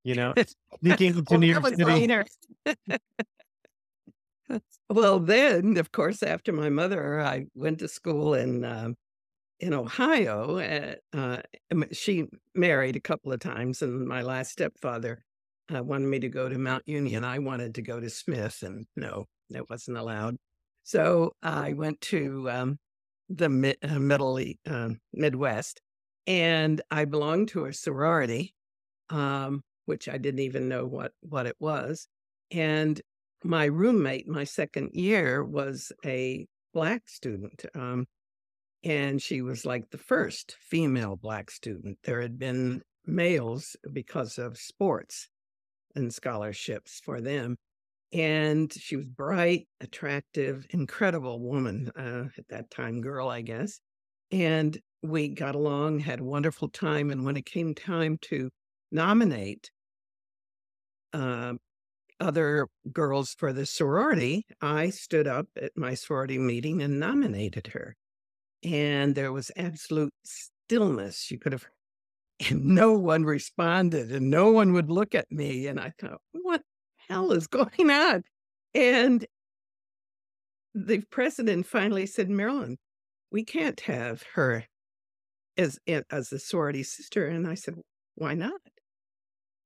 you 0.04 0.16
know, 0.16 0.36
sneaking 0.82 1.18
into 1.18 1.36
Oh, 1.36 1.38
New 1.38 1.48
York 1.48 1.68
City. 1.68 2.10
well, 4.90 5.20
then, 5.20 5.78
of 5.78 5.92
course, 5.92 6.24
after 6.24 6.52
my 6.52 6.70
mother, 6.70 7.20
I 7.20 7.46
went 7.56 7.80
to 7.80 7.88
school 7.88 8.34
in 8.34 8.64
um, 8.66 8.96
in 9.64 9.74
Ohio. 9.74 10.60
Uh, 10.60 10.96
uh, 11.18 11.42
um, 11.72 11.86
she 11.92 12.26
married 12.56 12.96
a 12.96 13.02
couple 13.02 13.34
of 13.34 13.40
times, 13.40 13.82
and 13.82 14.08
my 14.08 14.22
last 14.22 14.52
stepfather 14.52 15.24
uh, 15.74 15.84
wanted 15.84 16.08
me 16.08 16.20
to 16.20 16.30
go 16.30 16.50
to 16.50 16.58
Mount 16.58 16.84
Union. 16.86 17.24
I 17.24 17.40
wanted 17.40 17.76
to 17.76 17.82
go 17.82 18.00
to 18.00 18.10
Smith, 18.10 18.64
and 18.64 18.86
no, 18.96 19.26
that 19.50 19.70
wasn't 19.70 19.98
allowed. 19.98 20.38
So 20.84 21.34
I 21.42 21.74
went 21.74 22.02
to 22.02 22.50
um, 22.50 22.80
the 23.30 23.50
mid, 23.50 23.78
uh, 23.82 24.00
middle 24.00 24.40
um 24.68 25.00
Midwest, 25.14 25.82
and 26.28 26.82
I 26.92 27.06
belonged 27.06 27.50
to 27.50 27.66
a 27.66 27.74
sorority. 27.74 28.54
Um, 29.10 29.64
which 29.86 30.08
I 30.08 30.18
didn't 30.18 30.40
even 30.40 30.70
know 30.70 30.86
what 30.86 31.12
what 31.22 31.46
it 31.46 31.56
was. 31.60 32.08
And 32.52 33.02
my 33.44 33.66
roommate, 33.66 34.28
my 34.28 34.44
second 34.44 34.92
year, 34.94 35.44
was 35.44 35.92
a 36.06 36.48
black 36.74 37.08
student, 37.08 37.66
um, 37.76 38.06
and 38.84 39.22
she 39.22 39.42
was 39.42 39.66
like 39.66 39.90
the 39.90 39.98
first 39.98 40.58
female 40.60 41.16
black 41.16 41.50
student. 41.50 41.98
There 42.04 42.22
had 42.22 42.38
been 42.38 42.82
males 43.06 43.76
because 43.92 44.38
of 44.38 44.58
sports 44.58 45.30
and 45.96 46.14
scholarships 46.14 47.00
for 47.04 47.22
them. 47.22 47.58
And 48.12 48.72
she 48.72 48.96
was 48.96 49.08
bright, 49.08 49.68
attractive, 49.80 50.68
incredible 50.70 51.40
woman 51.40 51.92
uh, 51.96 52.26
at 52.38 52.48
that 52.50 52.70
time, 52.70 53.02
girl, 53.02 53.30
I 53.30 53.42
guess. 53.42 53.80
And 54.32 54.78
we 55.02 55.30
got 55.30 55.56
along, 55.56 56.00
had 56.00 56.20
a 56.20 56.24
wonderful 56.24 56.70
time. 56.70 57.10
And 57.10 57.26
when 57.26 57.38
it 57.38 57.46
came 57.46 57.74
time 57.74 58.18
to 58.24 58.52
nominate 58.92 59.72
um, 61.14 61.60
other 62.20 62.68
girls 62.92 63.34
for 63.38 63.54
the 63.54 63.66
sorority, 63.66 64.46
I 64.62 64.90
stood 64.90 65.28
up 65.28 65.48
at 65.60 65.72
my 65.76 65.94
sorority 65.94 66.38
meeting 66.38 66.82
and 66.82 67.00
nominated 67.00 67.68
her. 67.68 67.96
And 68.64 69.16
there 69.16 69.32
was 69.32 69.52
absolute 69.56 70.14
stillness. 70.24 71.30
You 71.30 71.40
could 71.40 71.52
have, 71.52 71.66
and 72.50 72.66
no 72.66 72.94
one 72.94 73.24
responded, 73.24 74.12
and 74.12 74.30
no 74.30 74.52
one 74.52 74.74
would 74.74 74.90
look 74.90 75.16
at 75.16 75.32
me. 75.32 75.68
And 75.68 75.80
I 75.80 75.94
thought, 76.00 76.22
what 76.32 76.62
hell 77.10 77.32
is 77.32 77.48
going 77.48 77.90
on? 77.90 78.24
And 78.74 79.26
the 80.74 81.02
president 81.12 81.68
finally 81.68 82.06
said, 82.06 82.30
Marilyn, 82.30 82.78
we 83.32 83.44
can't 83.44 83.80
have 83.82 84.24
her 84.34 84.66
as 85.58 85.80
as 86.10 86.32
a 86.32 86.40
sorority 86.40 86.84
sister. 86.84 87.28
And 87.28 87.48
I 87.48 87.56
said, 87.56 87.76
why 88.16 88.34
not? 88.34 88.60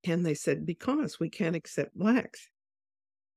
And 0.03 0.25
they 0.25 0.33
said, 0.33 0.65
because 0.65 1.19
we 1.19 1.29
can't 1.29 1.55
accept 1.55 1.97
blacks. 1.97 2.49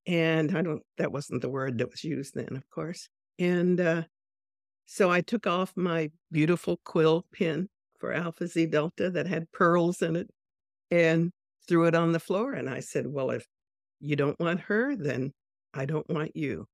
And 0.06 0.56
I 0.56 0.62
don't, 0.62 0.82
that 0.98 1.12
wasn't 1.12 1.42
the 1.42 1.48
word 1.48 1.78
that 1.78 1.90
was 1.90 2.04
used 2.04 2.34
then, 2.34 2.56
of 2.56 2.68
course. 2.70 3.08
And 3.38 3.80
uh, 3.80 4.02
so 4.92 5.08
I 5.08 5.20
took 5.20 5.46
off 5.46 5.72
my 5.76 6.10
beautiful 6.32 6.80
quill 6.84 7.24
pin 7.30 7.68
for 8.00 8.12
Alpha 8.12 8.48
Xi 8.48 8.66
Delta 8.66 9.08
that 9.10 9.28
had 9.28 9.52
pearls 9.52 10.02
in 10.02 10.16
it 10.16 10.28
and 10.90 11.30
threw 11.68 11.86
it 11.86 11.94
on 11.94 12.10
the 12.10 12.18
floor. 12.18 12.54
And 12.54 12.68
I 12.68 12.80
said, 12.80 13.06
well, 13.06 13.30
if 13.30 13.46
you 14.00 14.16
don't 14.16 14.40
want 14.40 14.62
her, 14.62 14.96
then 14.96 15.30
I 15.72 15.84
don't 15.84 16.10
want 16.10 16.34
you. 16.34 16.66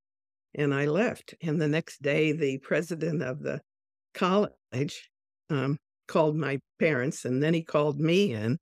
And 0.54 0.72
I 0.72 0.86
left. 0.86 1.34
And 1.42 1.60
the 1.60 1.68
next 1.68 2.00
day, 2.00 2.32
the 2.32 2.56
president 2.56 3.22
of 3.22 3.42
the 3.42 3.60
college 4.14 5.10
um, 5.50 5.76
called 6.08 6.36
my 6.36 6.58
parents 6.78 7.26
and 7.26 7.42
then 7.42 7.52
he 7.52 7.62
called 7.62 8.00
me 8.00 8.32
in 8.32 8.56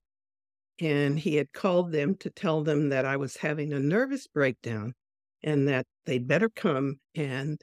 and 0.81 1.17
he 1.17 1.37
had 1.37 1.53
called 1.53 1.93
them 1.93 2.15
to 2.15 2.29
tell 2.29 2.61
them 2.61 2.89
that 2.89 3.05
I 3.05 3.15
was 3.15 3.37
having 3.37 3.71
a 3.71 3.79
nervous 3.79 4.27
breakdown 4.27 4.95
and 5.43 5.65
that 5.69 5.85
they'd 6.05 6.27
better 6.27 6.49
come 6.49 6.99
and 7.15 7.57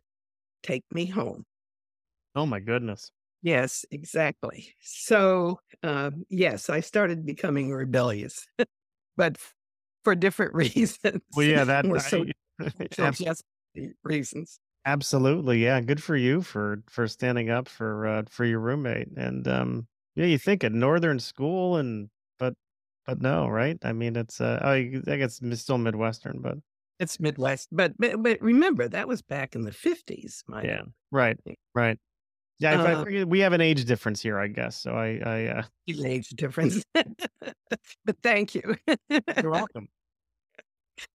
take 0.62 0.84
me 0.90 1.04
home. 1.04 1.44
Oh 2.34 2.44
my 2.44 2.60
goodness. 2.60 3.10
Yes, 3.42 3.84
exactly. 3.90 4.74
So, 4.80 5.58
um, 5.82 6.24
yes, 6.28 6.70
I 6.70 6.80
started 6.80 7.26
becoming 7.26 7.72
rebellious, 7.72 8.46
but 9.16 9.38
for 10.04 10.14
different 10.14 10.54
reasons. 10.56 11.22
Well, 11.34 11.46
yeah, 11.46 11.64
that 11.64 11.86
I- 11.96 12.00
so, 12.00 12.24
just 13.10 13.44
reasons. 14.04 14.60
absolutely, 14.84 15.62
yeah. 15.62 15.80
Good 15.80 16.02
for 16.02 16.16
you 16.16 16.42
for 16.42 16.82
for 16.88 17.06
standing 17.08 17.50
up 17.50 17.68
for 17.68 18.06
uh, 18.06 18.22
for 18.28 18.44
your 18.44 18.60
roommate. 18.60 19.08
And 19.16 19.46
um, 19.48 19.88
yeah, 20.14 20.26
you 20.26 20.38
think 20.38 20.62
a 20.64 20.70
northern 20.70 21.18
school, 21.20 21.76
and 21.76 22.10
but 22.38 22.54
but 23.06 23.20
no, 23.20 23.48
right? 23.48 23.78
I 23.84 23.92
mean, 23.92 24.16
it's 24.16 24.40
uh, 24.40 24.58
I 24.62 25.00
I 25.06 25.16
guess 25.16 25.40
it's 25.42 25.62
still 25.62 25.78
midwestern, 25.78 26.40
but 26.42 26.58
It's 26.98 27.18
Midwest, 27.20 27.68
but 27.72 27.94
but, 27.98 28.22
but 28.22 28.40
remember 28.40 28.88
that 28.88 29.08
was 29.08 29.22
back 29.22 29.54
in 29.54 29.62
the 29.62 29.72
fifties. 29.72 30.42
My 30.46 30.68
yeah, 30.68 30.82
right, 31.10 31.38
right. 31.74 31.98
Yeah, 32.62 32.82
I- 32.82 32.92
I 32.92 32.94
Uh, 32.94 33.04
forget- 33.04 33.28
we 33.28 33.40
have 33.40 33.52
an 33.52 33.60
age 33.60 33.84
difference 33.84 34.22
here, 34.22 34.38
I 34.38 34.48
guess. 34.48 34.76
So 34.76 34.92
I 34.94 35.20
I 35.24 35.46
uh, 35.46 35.62
age 36.04 36.28
difference. 36.30 36.84
but 36.94 38.16
thank 38.22 38.54
you. 38.54 38.76
you're 39.40 39.50
welcome. 39.50 39.88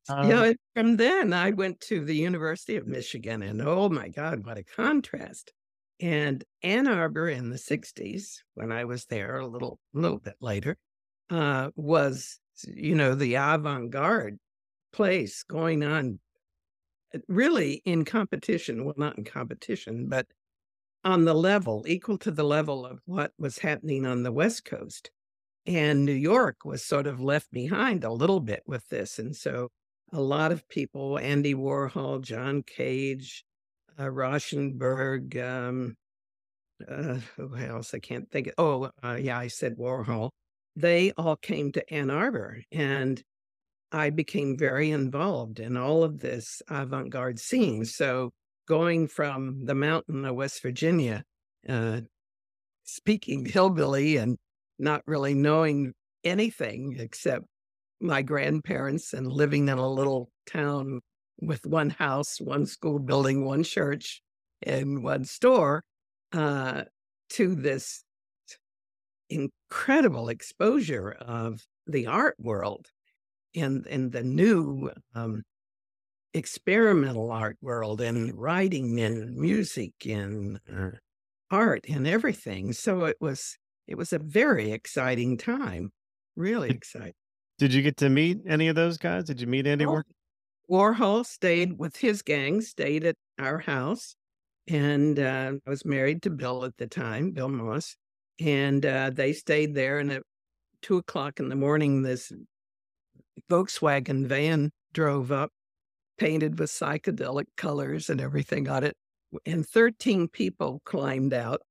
Um, 0.09 0.27
you 0.27 0.33
know, 0.33 0.53
from 0.75 0.97
then 0.97 1.33
I 1.33 1.51
went 1.51 1.79
to 1.81 2.03
the 2.03 2.15
University 2.15 2.75
of 2.75 2.87
Michigan, 2.87 3.41
and 3.43 3.61
oh 3.61 3.89
my 3.89 4.09
God, 4.09 4.45
what 4.45 4.57
a 4.57 4.63
contrast! 4.63 5.53
And 5.99 6.43
Ann 6.63 6.87
Arbor 6.87 7.29
in 7.29 7.49
the 7.49 7.57
'60s, 7.57 8.43
when 8.55 8.71
I 8.71 8.85
was 8.85 9.05
there 9.05 9.37
a 9.37 9.47
little, 9.47 9.79
little 9.93 10.19
bit 10.19 10.35
later, 10.41 10.77
uh, 11.29 11.71
was, 11.75 12.39
you 12.67 12.95
know, 12.95 13.15
the 13.15 13.35
avant 13.35 13.91
garde 13.91 14.39
place 14.93 15.43
going 15.43 15.83
on 15.83 16.19
uh, 17.15 17.19
really 17.27 17.81
in 17.85 18.05
competition. 18.05 18.85
Well, 18.85 18.95
not 18.97 19.17
in 19.17 19.23
competition, 19.25 20.09
but 20.09 20.27
on 21.07 21.23
the 21.23 21.33
level, 21.33 21.85
equal 21.87 22.17
to 22.17 22.31
the 22.31 22.43
level 22.43 22.85
of 22.85 22.99
what 23.05 23.31
was 23.39 23.59
happening 23.59 24.05
on 24.05 24.23
the 24.23 24.31
West 24.31 24.65
Coast. 24.65 25.09
And 25.65 26.03
New 26.03 26.11
York 26.11 26.65
was 26.65 26.83
sort 26.83 27.07
of 27.07 27.21
left 27.21 27.49
behind 27.49 28.03
a 28.03 28.11
little 28.11 28.41
bit 28.41 28.63
with 28.67 28.85
this. 28.89 29.17
And 29.17 29.33
so 29.33 29.69
a 30.11 30.19
lot 30.19 30.51
of 30.51 30.67
people, 30.67 31.17
Andy 31.17 31.55
Warhol, 31.55 32.21
John 32.21 32.61
Cage, 32.61 33.45
uh, 33.97 34.03
Rauschenberg, 34.03 35.41
um, 35.41 35.95
uh, 36.85 37.19
who 37.37 37.55
else? 37.55 37.93
I 37.93 37.99
can't 37.99 38.29
think. 38.29 38.47
Of, 38.47 38.53
oh, 38.57 38.91
uh, 39.01 39.15
yeah, 39.15 39.39
I 39.39 39.47
said 39.47 39.77
Warhol. 39.77 40.31
They 40.75 41.13
all 41.17 41.37
came 41.37 41.71
to 41.71 41.93
Ann 41.93 42.09
Arbor, 42.09 42.61
and 42.71 43.23
I 43.93 44.09
became 44.09 44.57
very 44.57 44.91
involved 44.91 45.61
in 45.61 45.77
all 45.77 46.03
of 46.03 46.19
this 46.19 46.61
avant 46.69 47.11
garde 47.11 47.39
scene. 47.39 47.85
So 47.85 48.31
going 48.67 49.07
from 49.07 49.65
the 49.65 49.75
mountain 49.75 50.25
of 50.25 50.35
West 50.35 50.61
Virginia, 50.61 51.23
uh, 51.67 52.01
speaking 52.83 53.45
hillbilly 53.45 54.17
and 54.17 54.37
not 54.77 55.01
really 55.05 55.33
knowing 55.33 55.93
anything 56.23 56.95
except 56.99 57.45
my 57.99 58.21
grandparents 58.21 59.13
and 59.13 59.31
living 59.31 59.67
in 59.69 59.77
a 59.77 59.89
little 59.89 60.29
town 60.45 60.99
with 61.39 61.65
one 61.65 61.89
house, 61.89 62.39
one 62.39 62.65
school 62.65 62.99
building, 62.99 63.45
one 63.45 63.63
church, 63.63 64.21
and 64.63 65.03
one 65.03 65.25
store, 65.25 65.83
uh, 66.33 66.83
to 67.29 67.55
this 67.55 68.03
incredible 69.29 70.29
exposure 70.29 71.11
of 71.11 71.61
the 71.85 72.07
art 72.07 72.35
world 72.39 72.87
and 73.55 73.85
and 73.87 74.11
the 74.11 74.23
new 74.23 74.89
um, 75.15 75.43
experimental 76.37 77.31
art 77.31 77.57
world 77.61 78.01
and 78.01 78.33
writing 78.39 78.99
and 78.99 79.35
music 79.35 79.93
and 80.05 80.59
uh, 80.71 80.91
art 81.51 81.85
and 81.89 82.07
everything. 82.07 82.73
So 82.73 83.05
it 83.05 83.17
was 83.19 83.57
it 83.87 83.95
was 83.95 84.13
a 84.13 84.19
very 84.19 84.71
exciting 84.71 85.37
time, 85.37 85.91
really 86.35 86.69
exciting. 86.69 87.13
Did 87.57 87.73
you 87.73 87.81
get 87.81 87.97
to 87.97 88.09
meet 88.09 88.39
any 88.47 88.67
of 88.67 88.75
those 88.75 88.97
guys? 88.97 89.25
Did 89.25 89.41
you 89.41 89.47
meet 89.47 89.65
Andy 89.65 89.85
Warhol? 89.85 90.03
Warhol 90.69 91.25
stayed 91.25 91.79
with 91.79 91.95
his 91.95 92.21
gang, 92.21 92.61
stayed 92.61 93.05
at 93.05 93.15
our 93.39 93.57
house, 93.57 94.15
and 94.67 95.17
uh, 95.17 95.53
I 95.65 95.69
was 95.69 95.85
married 95.85 96.21
to 96.23 96.29
Bill 96.29 96.65
at 96.65 96.75
the 96.77 96.87
time, 96.87 97.31
Bill 97.31 97.47
Moss, 97.47 97.95
and 98.39 98.85
uh, 98.85 99.09
they 99.11 99.33
stayed 99.33 99.73
there. 99.73 99.99
And 99.99 100.11
at 100.11 100.23
two 100.81 100.97
o'clock 100.97 101.39
in 101.39 101.49
the 101.49 101.55
morning, 101.55 102.01
this 102.01 102.31
Volkswagen 103.49 104.25
van 104.25 104.71
drove 104.93 105.31
up, 105.31 105.51
painted 106.17 106.59
with 106.59 106.69
psychedelic 106.69 107.45
colors 107.55 108.09
and 108.09 108.19
everything 108.21 108.67
on 108.69 108.83
it, 108.83 108.95
and 109.45 109.65
thirteen 109.67 110.27
people 110.27 110.81
climbed 110.85 111.33
out, 111.33 111.61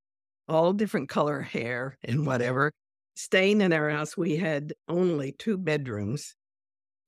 all 0.49 0.73
different 0.73 1.09
color 1.09 1.41
hair 1.41 1.99
and 2.05 2.26
whatever, 2.26 2.73
staying 3.15 3.61
in 3.61 3.73
our 3.73 3.91
house, 3.91 4.17
we 4.17 4.37
had 4.37 4.73
only 4.88 5.33
two 5.33 5.59
bedrooms. 5.59 6.35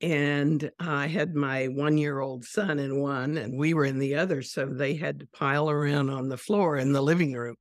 And 0.01 0.71
I 0.79 1.09
had 1.09 1.35
my 1.35 1.67
one 1.67 1.99
year 1.99 2.21
old 2.21 2.45
son 2.45 2.79
in 2.79 3.01
one, 3.01 3.37
and 3.37 3.59
we 3.59 3.75
were 3.75 3.85
in 3.85 3.99
the 3.99 4.15
other. 4.15 4.43
So 4.43 4.65
they 4.65 4.95
had 4.95 5.19
to 5.19 5.27
pile 5.27 5.69
around 5.69 6.09
on 6.11 6.29
the 6.29 6.37
floor 6.37 6.77
in 6.77 6.93
the 6.93 7.03
living 7.03 7.33
room. 7.33 7.57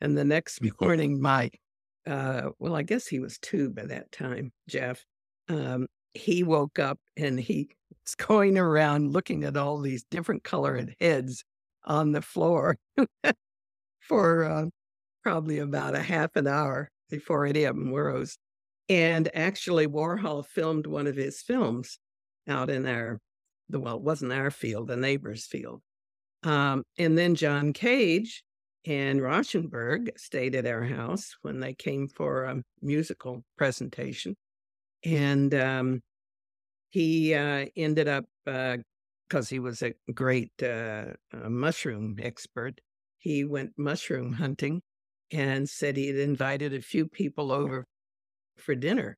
And 0.00 0.18
the 0.18 0.24
next 0.24 0.60
morning, 0.80 1.20
my, 1.20 1.50
uh, 2.04 2.50
well, 2.58 2.74
I 2.74 2.82
guess 2.82 3.06
he 3.06 3.20
was 3.20 3.38
two 3.38 3.70
by 3.70 3.86
that 3.86 4.10
time, 4.10 4.50
Jeff. 4.68 5.04
Um, 5.48 5.86
he 6.18 6.42
woke 6.42 6.78
up 6.78 6.98
and 7.16 7.38
he 7.38 7.70
was 8.04 8.14
going 8.14 8.58
around 8.58 9.12
looking 9.12 9.44
at 9.44 9.56
all 9.56 9.78
these 9.80 10.04
different 10.10 10.44
colored 10.44 10.94
heads 11.00 11.44
on 11.84 12.12
the 12.12 12.22
floor 12.22 12.76
for 14.00 14.44
uh, 14.44 14.66
probably 15.22 15.58
about 15.58 15.94
a 15.94 16.02
half 16.02 16.36
an 16.36 16.46
hour 16.46 16.90
before 17.10 17.46
any 17.46 17.64
of 17.64 17.76
them 17.76 17.92
rose. 17.92 18.36
And 18.88 19.30
actually, 19.34 19.86
Warhol 19.86 20.46
filmed 20.46 20.86
one 20.86 21.06
of 21.06 21.16
his 21.16 21.42
films 21.42 21.98
out 22.48 22.70
in 22.70 22.86
our, 22.86 23.20
well, 23.70 23.96
it 23.96 24.02
wasn't 24.02 24.32
our 24.32 24.50
field, 24.50 24.88
the 24.88 24.96
neighbor's 24.96 25.46
field. 25.46 25.82
Um, 26.42 26.84
and 26.98 27.18
then 27.18 27.34
John 27.34 27.72
Cage 27.72 28.42
and 28.86 29.20
Rauschenberg 29.20 30.18
stayed 30.18 30.54
at 30.54 30.66
our 30.66 30.84
house 30.84 31.36
when 31.42 31.60
they 31.60 31.74
came 31.74 32.08
for 32.08 32.44
a 32.44 32.62
musical 32.80 33.44
presentation. 33.56 34.34
And 35.04 35.54
um, 35.54 36.00
he 36.90 37.34
uh, 37.34 37.66
ended 37.76 38.08
up, 38.08 38.24
because 38.44 38.76
uh, 39.32 39.50
he 39.50 39.58
was 39.58 39.82
a 39.82 39.92
great 40.12 40.52
uh, 40.62 41.06
mushroom 41.48 42.16
expert, 42.22 42.80
he 43.18 43.44
went 43.44 43.72
mushroom 43.76 44.32
hunting 44.32 44.82
and 45.30 45.68
said 45.68 45.96
he 45.96 46.06
had 46.06 46.16
invited 46.16 46.72
a 46.72 46.80
few 46.80 47.06
people 47.06 47.52
over 47.52 47.84
for 48.56 48.74
dinner. 48.74 49.16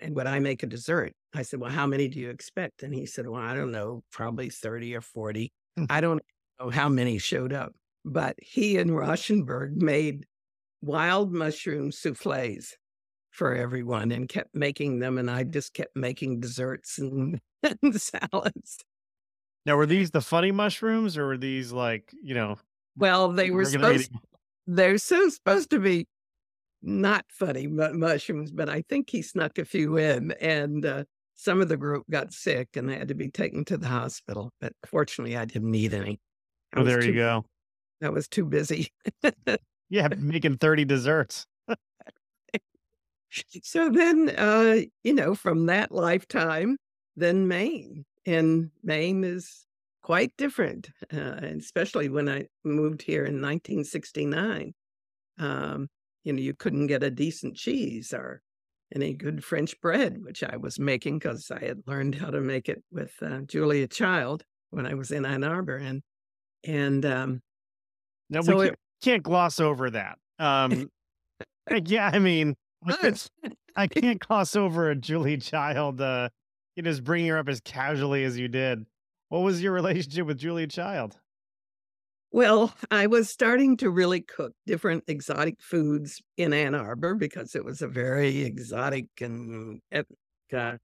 And 0.00 0.16
would 0.16 0.26
I 0.26 0.38
make 0.38 0.62
a 0.62 0.66
dessert? 0.66 1.12
I 1.34 1.42
said, 1.42 1.60
Well, 1.60 1.70
how 1.70 1.86
many 1.86 2.08
do 2.08 2.18
you 2.18 2.30
expect? 2.30 2.82
And 2.82 2.94
he 2.94 3.06
said, 3.06 3.26
Well, 3.26 3.40
I 3.40 3.54
don't 3.54 3.72
know, 3.72 4.02
probably 4.10 4.50
30 4.50 4.96
or 4.96 5.00
40. 5.00 5.52
Hmm. 5.76 5.84
I 5.90 6.00
don't 6.00 6.22
know 6.58 6.70
how 6.70 6.88
many 6.88 7.18
showed 7.18 7.52
up, 7.52 7.72
but 8.04 8.36
he 8.38 8.78
and 8.78 8.90
Rauschenberg 8.90 9.76
made 9.76 10.26
wild 10.80 11.32
mushroom 11.32 11.92
souffles 11.92 12.76
for 13.32 13.54
everyone 13.54 14.12
and 14.12 14.28
kept 14.28 14.54
making 14.54 15.00
them. 15.00 15.18
And 15.18 15.30
I 15.30 15.42
just 15.42 15.74
kept 15.74 15.96
making 15.96 16.40
desserts 16.40 16.98
and, 16.98 17.40
and 17.82 18.00
salads. 18.00 18.78
Now, 19.66 19.76
were 19.76 19.86
these 19.86 20.10
the 20.10 20.20
funny 20.20 20.52
mushrooms 20.52 21.16
or 21.16 21.26
were 21.26 21.38
these 21.38 21.72
like, 21.72 22.12
you 22.22 22.34
know, 22.34 22.58
well, 22.96 23.32
they 23.32 23.50
were 23.50 23.64
supposed 23.64 24.10
they're 24.66 24.98
so 24.98 25.28
supposed 25.28 25.70
to 25.70 25.78
be 25.78 26.06
not 26.82 27.24
funny 27.28 27.66
mushrooms, 27.66 28.50
but 28.50 28.68
I 28.68 28.82
think 28.88 29.10
he 29.10 29.22
snuck 29.22 29.58
a 29.58 29.64
few 29.64 29.96
in, 29.96 30.32
and 30.40 30.84
uh, 30.84 31.04
some 31.34 31.60
of 31.60 31.68
the 31.68 31.76
group 31.76 32.04
got 32.10 32.32
sick 32.32 32.68
and 32.74 32.88
they 32.88 32.98
had 32.98 33.08
to 33.08 33.14
be 33.14 33.30
taken 33.30 33.64
to 33.66 33.76
the 33.76 33.88
hospital. 33.88 34.52
But 34.60 34.72
fortunately, 34.86 35.36
I 35.36 35.44
didn't 35.44 35.70
need 35.70 35.94
any. 35.94 36.20
I 36.74 36.80
oh, 36.80 36.84
there 36.84 37.00
too, 37.00 37.08
you 37.08 37.14
go. 37.14 37.44
That 38.00 38.12
was 38.12 38.28
too 38.28 38.44
busy. 38.44 38.88
yeah, 39.88 40.08
making 40.18 40.58
thirty 40.58 40.84
desserts. 40.84 41.46
so 43.62 43.90
then, 43.90 44.30
uh, 44.36 44.76
you 45.02 45.14
know, 45.14 45.34
from 45.34 45.66
that 45.66 45.92
lifetime, 45.92 46.76
then 47.16 47.48
Maine, 47.48 48.04
and 48.26 48.70
Maine 48.82 49.24
is 49.24 49.66
quite 50.02 50.32
different, 50.36 50.90
uh, 51.12 51.40
especially 51.42 52.08
when 52.08 52.28
I 52.28 52.46
moved 52.64 53.02
here 53.02 53.24
in 53.24 53.40
1969. 53.40 54.74
Um, 55.38 55.88
you 56.24 56.32
know, 56.32 56.40
you 56.40 56.54
couldn't 56.54 56.86
get 56.86 57.02
a 57.02 57.10
decent 57.10 57.56
cheese 57.56 58.12
or 58.12 58.42
any 58.94 59.14
good 59.14 59.44
French 59.44 59.80
bread, 59.80 60.22
which 60.22 60.42
I 60.42 60.56
was 60.56 60.78
making 60.78 61.18
because 61.18 61.50
I 61.50 61.64
had 61.64 61.82
learned 61.86 62.14
how 62.14 62.30
to 62.30 62.40
make 62.40 62.68
it 62.68 62.82
with 62.90 63.12
uh, 63.22 63.40
Julia 63.46 63.86
Child 63.86 64.44
when 64.70 64.86
I 64.86 64.94
was 64.94 65.10
in 65.10 65.24
Ann 65.24 65.44
Arbor, 65.44 65.76
and 65.76 66.02
and 66.64 67.04
um, 67.04 67.42
now 68.30 68.42
so 68.42 68.56
we 68.56 68.64
can't, 68.64 68.72
it, 68.72 68.78
can't, 69.02 69.22
gloss 69.22 69.60
over 69.60 69.90
that. 69.90 70.18
Um, 70.38 70.90
yeah, 71.84 72.10
I 72.12 72.18
mean, 72.18 72.56
I 73.76 73.86
can't 73.86 74.18
gloss 74.18 74.56
over 74.56 74.90
a 74.90 74.96
Julie 74.96 75.38
Child. 75.38 76.00
Uh, 76.00 76.28
you 76.76 76.82
just 76.82 77.04
bringing 77.04 77.28
her 77.30 77.38
up 77.38 77.48
as 77.48 77.60
casually 77.60 78.24
as 78.24 78.38
you 78.38 78.48
did. 78.48 78.84
What 79.28 79.40
was 79.40 79.62
your 79.62 79.72
relationship 79.72 80.26
with 80.26 80.38
Julia 80.38 80.66
Child? 80.66 81.18
Well, 82.30 82.74
I 82.90 83.08
was 83.08 83.28
starting 83.28 83.76
to 83.78 83.90
really 83.90 84.22
cook 84.22 84.52
different 84.66 85.04
exotic 85.06 85.56
foods 85.60 86.22
in 86.38 86.54
Ann 86.54 86.74
Arbor 86.74 87.14
because 87.14 87.54
it 87.54 87.64
was 87.64 87.82
a 87.82 87.88
very 87.88 88.42
exotic 88.42 89.06
and 89.20 89.80
uh, 90.54 90.76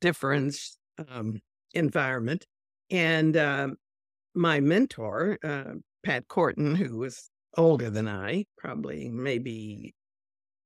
different 0.00 0.56
um, 1.08 1.40
environment. 1.74 2.46
And 2.90 3.36
uh, 3.36 3.68
my 4.34 4.60
mentor, 4.60 5.38
uh, 5.42 5.74
Pat 6.04 6.28
Corton, 6.28 6.76
who 6.76 6.98
was 6.98 7.30
older 7.56 7.90
than 7.90 8.06
I, 8.08 8.44
probably 8.56 9.08
maybe 9.08 9.92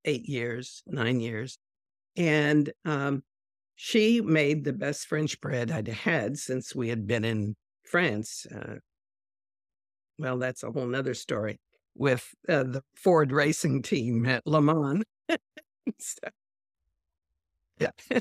eight 0.05 0.29
years, 0.29 0.83
nine 0.87 1.21
years, 1.21 1.59
and 2.17 2.71
um, 2.85 3.23
she 3.77 4.21
made 4.21 4.65
the 4.65 4.73
best 4.73 5.07
French 5.07 5.41
bread 5.41 5.71
I'd 5.71 5.89
had 5.89 6.39
since 6.39 6.75
we 6.75 6.89
had 6.89 7.07
been 7.07 7.25
in 7.25 7.57
France. 7.85 8.47
Uh, 8.55 8.77
well, 10.19 10.39
that's 10.39 10.63
a 10.63 10.71
whole 10.71 10.87
nother 10.87 11.15
story 11.15 11.59
with 11.97 12.29
uh, 12.49 12.65
the 12.65 12.83
Ford 12.95 13.33
racing 13.33 13.83
team 13.83 14.27
at 14.27 14.47
Le 14.47 14.61
Mans. 14.61 15.05
so, 15.99 16.29
yeah. 17.79 17.91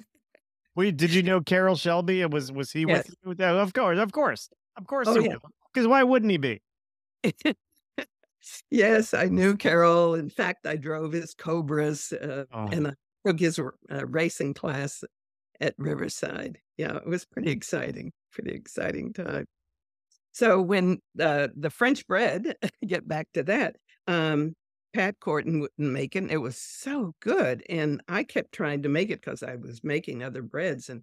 Wait, 0.76 0.96
did 0.96 1.14
you 1.14 1.24
know 1.24 1.42
Carroll 1.42 1.76
Shelby? 1.76 2.26
Was 2.26 2.52
was 2.52 2.72
he 2.72 2.86
yes. 2.88 3.10
with 3.26 3.40
you? 3.40 3.46
Of 3.46 3.74
course, 3.74 4.00
of 4.00 4.12
course, 4.14 4.50
of 4.78 4.88
course. 4.88 5.10
Because 5.10 5.28
oh, 5.28 5.40
yeah. 5.76 5.86
why 5.88 6.04
wouldn't 6.04 6.32
he 6.32 6.38
be? 6.38 6.62
yes, 8.72 9.14
I 9.14 9.26
knew 9.26 9.56
Carroll. 9.56 10.16
In 10.16 10.30
fact, 10.30 10.66
I 10.66 10.76
drove 10.76 11.14
his 11.14 11.34
Cobras, 11.34 12.12
uh, 12.14 12.46
oh. 12.54 12.68
and 12.72 12.96
took 13.26 13.40
his 13.40 13.60
uh, 13.60 14.06
racing 14.06 14.54
class 14.54 15.04
at 15.60 15.76
Riverside. 15.78 16.60
Yeah, 16.78 16.96
it 16.98 17.08
was 17.08 17.26
pretty 17.26 17.52
exciting, 17.52 18.12
pretty 18.32 18.52
exciting 18.52 19.14
time. 19.14 19.46
So 20.32 20.62
when 20.62 21.00
uh, 21.20 21.50
the 21.56 21.70
French 21.70 22.08
bread, 22.08 22.56
get 22.88 23.08
back 23.08 23.28
to 23.34 23.44
that, 23.44 23.76
um, 24.08 24.54
Pat 24.94 25.20
Corton 25.20 25.60
wouldn't 25.60 25.78
make 25.78 26.16
it. 26.16 26.32
It 26.32 26.38
was 26.38 26.58
so 26.58 27.14
good. 27.20 27.64
And 27.70 28.02
I 28.08 28.24
kept 28.24 28.52
trying 28.52 28.84
to 28.84 28.90
make 28.90 29.10
it 29.10 29.22
because 29.22 29.44
I 29.44 29.56
was 29.56 29.84
making 29.84 30.24
other 30.24 30.42
breads 30.42 30.90
and 30.90 31.02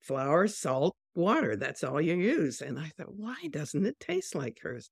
flour, 0.00 0.46
salt, 0.46 0.94
water. 1.14 1.56
That's 1.56 1.82
all 1.82 2.00
you 2.00 2.14
use. 2.14 2.60
And 2.60 2.78
I 2.78 2.92
thought, 2.96 3.14
why 3.14 3.36
doesn't 3.50 3.86
it 3.86 3.98
taste 3.98 4.34
like 4.34 4.58
hers? 4.62 4.90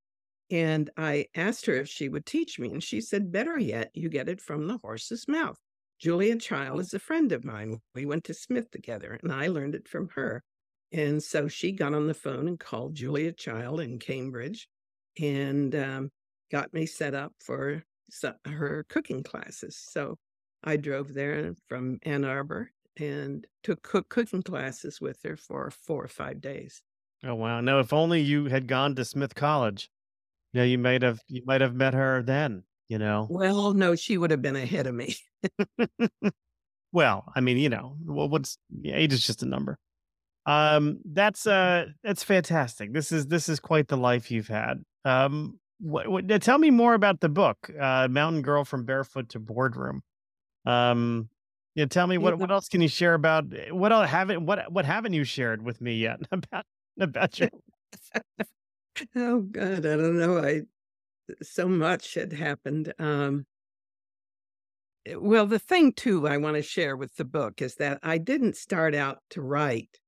And 0.51 0.91
I 0.97 1.27
asked 1.35 1.67
her 1.67 1.75
if 1.75 1.89
she 1.89 2.09
would 2.09 2.27
teach 2.27 2.59
me. 2.59 2.71
And 2.71 2.83
she 2.83 3.01
said, 3.01 3.33
better 3.33 3.59
yet, 3.59 3.91
you 3.95 4.09
get 4.09 4.29
it 4.29 4.41
from 4.41 4.67
the 4.67 4.79
horse's 4.79 5.27
mouth. 5.27 5.57
Julia 5.99 6.37
Child 6.37 6.81
is 6.81 6.95
a 6.95 6.99
friend 6.99 7.33
of 7.33 7.45
mine. 7.45 7.79
We 7.95 8.05
went 8.05 8.25
to 8.25 8.35
Smith 8.35 8.71
together 8.71 9.19
and 9.23 9.33
I 9.33 9.47
learned 9.47 9.75
it 9.75 9.89
from 9.89 10.09
her. 10.15 10.43
And 10.93 11.23
so 11.23 11.49
she 11.49 11.73
got 11.73 11.95
on 11.95 12.07
the 12.07 12.15
phone 12.15 12.47
and 12.47 12.61
called 12.61 12.95
Julia 12.95 13.33
Child 13.33 13.81
in 13.81 13.99
Cambridge 13.99 14.69
and 15.21 15.75
um, 15.75 16.11
got 16.51 16.73
me 16.75 16.87
set 16.87 17.15
up 17.15 17.33
for 17.41 17.83
her 18.45 18.85
cooking 18.89 19.23
classes. 19.23 19.77
So 19.77 20.17
I 20.63 20.77
drove 20.77 21.15
there 21.15 21.55
from 21.69 21.99
Ann 22.03 22.25
Arbor 22.25 22.71
and 22.97 23.47
took 23.63 23.83
cook 23.83 24.09
cooking 24.09 24.43
classes 24.43 25.01
with 25.01 25.19
her 25.25 25.37
for 25.37 25.71
four 25.71 26.05
or 26.05 26.09
five 26.09 26.41
days. 26.41 26.83
Oh 27.25 27.35
wow! 27.35 27.61
Now, 27.61 27.81
if 27.81 27.93
only 27.93 28.21
you 28.21 28.47
had 28.47 28.69
gone 28.69 28.95
to 28.97 29.05
Smith 29.05 29.35
College, 29.35 29.89
you 30.55 30.61
know, 30.61 30.65
you 30.65 30.79
might 30.79 31.03
have 31.03 31.21
you 31.29 31.43
might 31.45 31.61
have 31.61 31.75
met 31.75 31.95
her 31.95 32.23
then. 32.23 32.63
You 32.89 32.99
know. 32.99 33.27
Well, 33.29 33.75
no, 33.75 33.97
she 33.97 34.17
would 34.17 34.31
have 34.31 34.43
been 34.43 34.57
ahead 34.57 34.87
of 34.87 34.95
me. 34.95 35.17
well, 36.93 37.33
I 37.35 37.41
mean, 37.41 37.57
you 37.57 37.69
know, 37.69 37.97
well, 38.05 38.29
what's 38.29 38.57
yeah, 38.71 38.95
age 38.95 39.13
is 39.13 39.27
just 39.27 39.43
a 39.43 39.47
number. 39.47 39.79
Um, 40.47 41.01
that's 41.05 41.47
uh, 41.47 41.87
that's 42.05 42.23
fantastic. 42.23 42.93
This 42.93 43.11
is 43.11 43.27
this 43.27 43.49
is 43.49 43.59
quite 43.59 43.89
the 43.89 43.97
life 43.97 44.31
you've 44.31 44.49
had. 44.49 44.85
Um, 45.05 45.59
what, 45.81 46.09
what 46.09 46.43
tell 46.43 46.59
me 46.59 46.71
more 46.71 46.95
about 46.95 47.21
the 47.21 47.29
book, 47.29 47.71
uh, 47.81 48.07
Mountain 48.09 48.43
Girl 48.43 48.65
from 48.65 48.85
Barefoot 48.85 49.31
to 49.31 49.41
Boardroom. 49.41 50.03
Um, 50.67 51.29
yeah, 51.75 51.87
tell 51.87 52.07
me 52.07 52.19
what, 52.19 52.39
what 52.39 52.53
else 52.53 52.69
can 52.69 52.81
you 52.81 52.89
share 52.89 53.15
about 53.15 53.47
eh, 53.53 53.71
what 53.71 53.91
else 53.91 54.09
haven't 54.09 54.47
what 54.47 54.71
what 54.71 54.85
haven't 54.85 55.15
you 55.15 55.25
shared 55.25 55.63
with 55.63 55.81
me 55.81 55.97
yet 55.97 56.21
about 56.31 56.65
about 57.01 57.41
your 57.41 57.49
oh 59.17 59.41
god 59.41 59.87
i 59.87 59.97
don't 59.97 60.19
know 60.19 60.39
i 60.39 60.63
so 61.43 61.69
much 61.69 62.15
had 62.15 62.33
happened 62.33 62.93
um 62.99 63.47
eh, 65.07 65.15
well 65.17 65.47
the 65.47 65.59
thing 65.59 65.93
too 65.93 66.27
i 66.29 66.37
want 66.37 66.57
to 66.57 66.63
share 66.63 66.97
with 66.97 67.15
the 67.17 67.25
book 67.25 67.63
is 67.63 67.77
that 67.77 67.99
i 68.03 68.19
didn't 68.19 68.57
start 68.57 68.95
out 68.95 69.19
to 69.31 69.41
write 69.41 70.01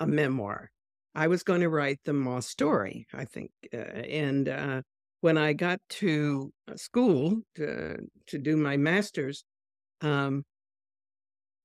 a 0.00 0.06
memoir. 0.06 0.70
I 1.14 1.28
was 1.28 1.44
going 1.44 1.60
to 1.60 1.68
write 1.68 2.00
the 2.04 2.12
moss 2.12 2.46
story 2.46 3.06
i 3.12 3.24
think 3.24 3.50
uh, 3.72 3.76
and 3.76 4.48
uh, 4.48 4.82
when 5.20 5.38
i 5.38 5.52
got 5.52 5.80
to 5.88 6.52
uh, 6.70 6.76
school 6.76 7.42
to, 7.54 7.96
to 8.26 8.38
do 8.38 8.56
my 8.56 8.76
master's 8.76 9.44
um, 10.00 10.44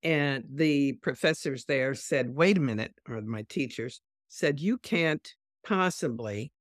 and 0.04 0.46
the 0.50 0.94
professors 0.94 1.66
there 1.66 1.94
said, 1.94 2.34
wait 2.36 2.58
a 2.58 2.62
minute, 2.62 2.94
or 3.08 3.22
my 3.22 3.44
teachers 3.50 4.02
said, 4.30 4.60
you 4.60 4.78
can't 4.78 5.28
possibly 5.66 6.52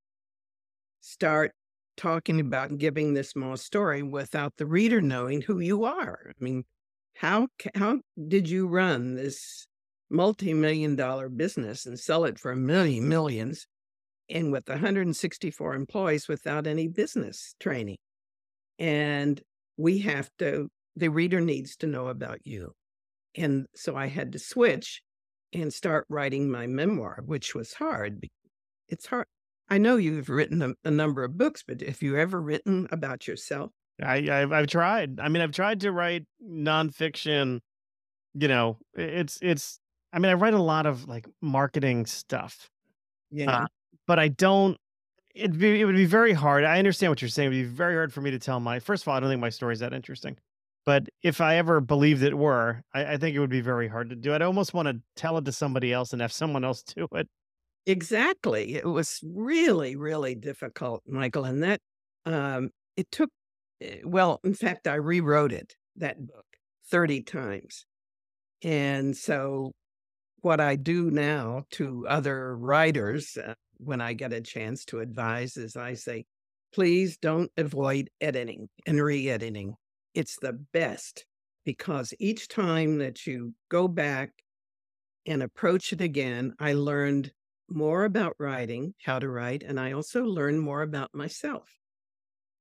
start 1.01 1.51
talking 1.97 2.39
about 2.39 2.77
giving 2.77 3.13
this 3.13 3.31
small 3.31 3.57
story 3.57 4.01
without 4.03 4.55
the 4.57 4.65
reader 4.65 5.01
knowing 5.01 5.41
who 5.41 5.59
you 5.59 5.83
are. 5.83 6.19
I 6.29 6.43
mean, 6.43 6.63
how 7.15 7.47
how 7.75 7.99
did 8.27 8.49
you 8.49 8.67
run 8.67 9.15
this 9.15 9.67
multi-million 10.09 10.95
dollar 10.95 11.29
business 11.29 11.85
and 11.85 11.99
sell 11.99 12.25
it 12.25 12.39
for 12.39 12.51
a 12.51 12.55
million 12.55 13.07
millions 13.07 13.67
and 14.29 14.51
with 14.51 14.67
164 14.67 15.75
employees 15.75 16.27
without 16.27 16.67
any 16.67 16.87
business 16.87 17.55
training? 17.59 17.97
And 18.77 19.41
we 19.77 19.99
have 19.99 20.29
to 20.39 20.69
the 20.95 21.09
reader 21.09 21.41
needs 21.41 21.75
to 21.77 21.87
know 21.87 22.07
about 22.07 22.39
you. 22.45 22.73
And 23.35 23.67
so 23.75 23.95
I 23.95 24.07
had 24.07 24.31
to 24.33 24.39
switch 24.39 25.01
and 25.53 25.73
start 25.73 26.05
writing 26.09 26.49
my 26.49 26.67
memoir, 26.67 27.21
which 27.25 27.55
was 27.55 27.73
hard. 27.73 28.27
It's 28.87 29.05
hard. 29.05 29.27
I 29.69 29.77
know 29.77 29.97
you've 29.97 30.29
written 30.29 30.61
a, 30.61 30.73
a 30.83 30.91
number 30.91 31.23
of 31.23 31.37
books, 31.37 31.63
but 31.65 31.81
have 31.81 32.01
you 32.01 32.17
ever 32.17 32.41
written 32.41 32.87
about 32.91 33.27
yourself? 33.27 33.71
I, 34.01 34.15
I've, 34.29 34.51
I've 34.51 34.67
tried. 34.67 35.19
I 35.19 35.29
mean, 35.29 35.41
I've 35.41 35.51
tried 35.51 35.81
to 35.81 35.91
write 35.91 36.25
nonfiction. 36.43 37.59
You 38.33 38.47
know, 38.47 38.77
it's 38.93 39.39
it's. 39.41 39.79
I 40.11 40.19
mean, 40.19 40.31
I 40.31 40.35
write 40.35 40.53
a 40.53 40.61
lot 40.61 40.85
of 40.85 41.07
like 41.07 41.27
marketing 41.41 42.05
stuff. 42.05 42.69
Yeah, 43.31 43.63
uh, 43.63 43.67
but 44.07 44.19
I 44.19 44.29
don't. 44.29 44.77
It'd 45.35 45.59
be 45.59 45.81
it 45.81 45.85
would 45.85 45.95
be 45.95 46.05
very 46.05 46.33
hard. 46.33 46.63
I 46.63 46.79
understand 46.79 47.11
what 47.11 47.21
you're 47.21 47.29
saying. 47.29 47.47
It 47.47 47.49
would 47.49 47.63
be 47.63 47.75
very 47.75 47.95
hard 47.95 48.13
for 48.13 48.21
me 48.21 48.31
to 48.31 48.39
tell 48.39 48.59
my. 48.59 48.79
First 48.79 49.03
of 49.03 49.09
all, 49.09 49.17
I 49.17 49.19
don't 49.19 49.29
think 49.29 49.41
my 49.41 49.49
story 49.49 49.73
is 49.73 49.79
that 49.79 49.93
interesting. 49.93 50.37
But 50.85 51.07
if 51.21 51.41
I 51.41 51.57
ever 51.57 51.81
believed 51.81 52.23
it 52.23 52.35
were, 52.35 52.81
I, 52.93 53.13
I 53.13 53.17
think 53.17 53.35
it 53.35 53.39
would 53.39 53.49
be 53.49 53.61
very 53.61 53.87
hard 53.87 54.09
to 54.09 54.15
do. 54.15 54.33
I'd 54.33 54.41
almost 54.41 54.73
want 54.73 54.87
to 54.87 54.99
tell 55.15 55.37
it 55.37 55.45
to 55.45 55.51
somebody 55.51 55.93
else 55.93 56.13
and 56.13 56.21
have 56.21 56.31
someone 56.31 56.63
else 56.63 56.81
do 56.95 57.07
it. 57.13 57.27
Exactly. 57.85 58.75
It 58.75 58.85
was 58.85 59.19
really, 59.23 59.95
really 59.95 60.35
difficult, 60.35 61.01
Michael. 61.07 61.45
And 61.45 61.63
that 61.63 61.81
um, 62.25 62.69
it 62.95 63.09
took, 63.11 63.29
eh, 63.81 63.99
well, 64.03 64.39
in 64.43 64.53
fact, 64.53 64.87
I 64.87 64.95
rewrote 64.95 65.51
it, 65.51 65.75
that 65.95 66.25
book, 66.25 66.45
30 66.89 67.21
times. 67.21 67.85
And 68.63 69.15
so 69.17 69.73
what 70.41 70.59
I 70.61 70.75
do 70.77 71.11
now 71.11 71.65
to 71.71 72.07
other 72.07 72.57
writers 72.57 73.37
uh, 73.37 73.55
when 73.77 74.01
I 74.01 74.13
get 74.13 74.33
a 74.33 74.41
chance 74.41 74.85
to 74.85 74.99
advise 74.99 75.57
is 75.57 75.75
I 75.75 75.95
say, 75.95 76.25
please 76.73 77.17
don't 77.17 77.51
avoid 77.57 78.09
editing 78.21 78.69
and 78.87 79.01
re 79.03 79.29
editing 79.29 79.75
it's 80.15 80.37
the 80.41 80.53
best 80.73 81.25
because 81.65 82.13
each 82.19 82.47
time 82.49 82.99
that 82.99 83.27
you 83.27 83.53
go 83.69 83.87
back 83.87 84.31
and 85.25 85.43
approach 85.43 85.93
it 85.93 86.01
again, 86.01 86.53
I 86.59 86.73
learned 86.73 87.31
more 87.71 88.05
about 88.05 88.35
writing, 88.39 88.93
how 89.03 89.19
to 89.19 89.29
write, 89.29 89.63
and 89.63 89.79
I 89.79 89.91
also 89.91 90.23
learned 90.23 90.61
more 90.61 90.81
about 90.81 91.13
myself. 91.13 91.69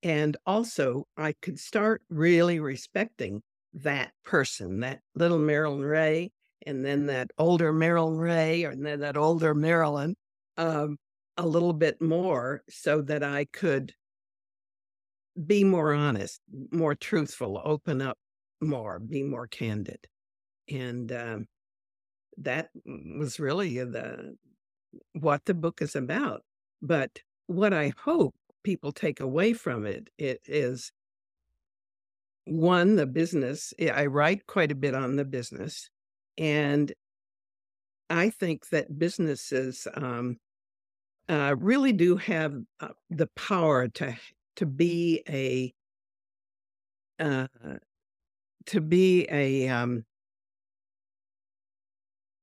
And 0.03 0.37
also, 0.47 1.07
I 1.17 1.35
could 1.43 1.59
start 1.59 2.03
really 2.09 2.61
respecting 2.61 3.43
that 3.75 4.13
person, 4.25 4.81
that 4.81 5.01
little 5.15 5.39
Marilyn 5.39 5.81
Ray, 5.81 6.31
and 6.67 6.85
then 6.85 7.07
that 7.07 7.31
older 7.39 7.73
Marilyn 7.73 8.19
Ray, 8.19 8.65
and 8.65 8.85
then 8.85 9.01
that 9.01 9.17
older 9.17 9.55
Marilyn, 9.55 10.15
um, 10.57 10.97
a 11.37 11.47
little 11.47 11.73
bit 11.73 12.01
more 12.01 12.63
so 12.69 13.03
that 13.03 13.23
I 13.23 13.47
could 13.47 13.93
be 15.47 15.63
more 15.65 15.95
honest, 15.95 16.41
more 16.73 16.95
truthful, 16.95 17.61
open 17.65 18.03
up 18.03 18.19
more, 18.61 18.99
be 18.99 19.23
more 19.23 19.47
candid. 19.47 20.07
And 20.69 21.11
um, 21.13 21.47
that 22.39 22.71
was 22.85 23.39
really 23.39 23.79
the 23.79 24.37
what 25.13 25.45
the 25.45 25.55
book 25.55 25.83
is 25.83 25.97
about. 25.97 26.43
But 26.83 27.21
what 27.47 27.73
I 27.73 27.93
hope 28.05 28.35
people 28.63 28.93
take 28.93 29.21
away 29.21 29.53
from 29.53 29.87
it, 29.87 30.09
it 30.19 30.41
is 30.47 30.93
one, 32.45 32.97
the 32.97 33.07
business. 33.07 33.73
I 33.81 34.07
write 34.07 34.47
quite 34.47 34.73
a 34.73 34.77
bit 34.77 34.95
on 34.95 35.17
the 35.17 35.25
business. 35.25 35.91
And 36.37 36.93
I 38.11 38.31
think 38.31 38.69
that 38.71 38.99
businesses 38.99 39.87
um, 39.95 40.39
uh, 41.29 41.55
really 41.59 41.93
do 41.93 42.17
have 42.17 42.55
uh, 42.81 42.89
the 43.11 43.29
power 43.37 43.89
to 43.89 44.17
to 44.57 44.67
be 44.67 45.23
a 45.29 45.73
uh, 47.23 47.49
to 48.67 48.81
be 48.81 49.27
a 49.31 49.69
um, 49.69 50.05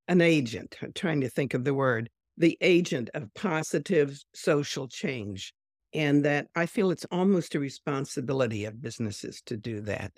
an 0.08 0.20
agent. 0.20 0.76
I'm 0.82 0.92
trying 0.92 1.22
to 1.22 1.28
think 1.28 1.54
of 1.54 1.64
the 1.64 1.74
word, 1.74 2.08
the 2.36 2.58
agent 2.60 3.10
of 3.14 3.32
positive 3.34 4.18
social 4.34 4.88
change, 4.88 5.52
and 5.94 6.24
that 6.24 6.48
I 6.54 6.66
feel 6.66 6.90
it's 6.90 7.06
almost 7.10 7.54
a 7.54 7.60
responsibility 7.60 8.64
of 8.64 8.82
businesses 8.82 9.42
to 9.46 9.56
do 9.56 9.80
that. 9.82 10.12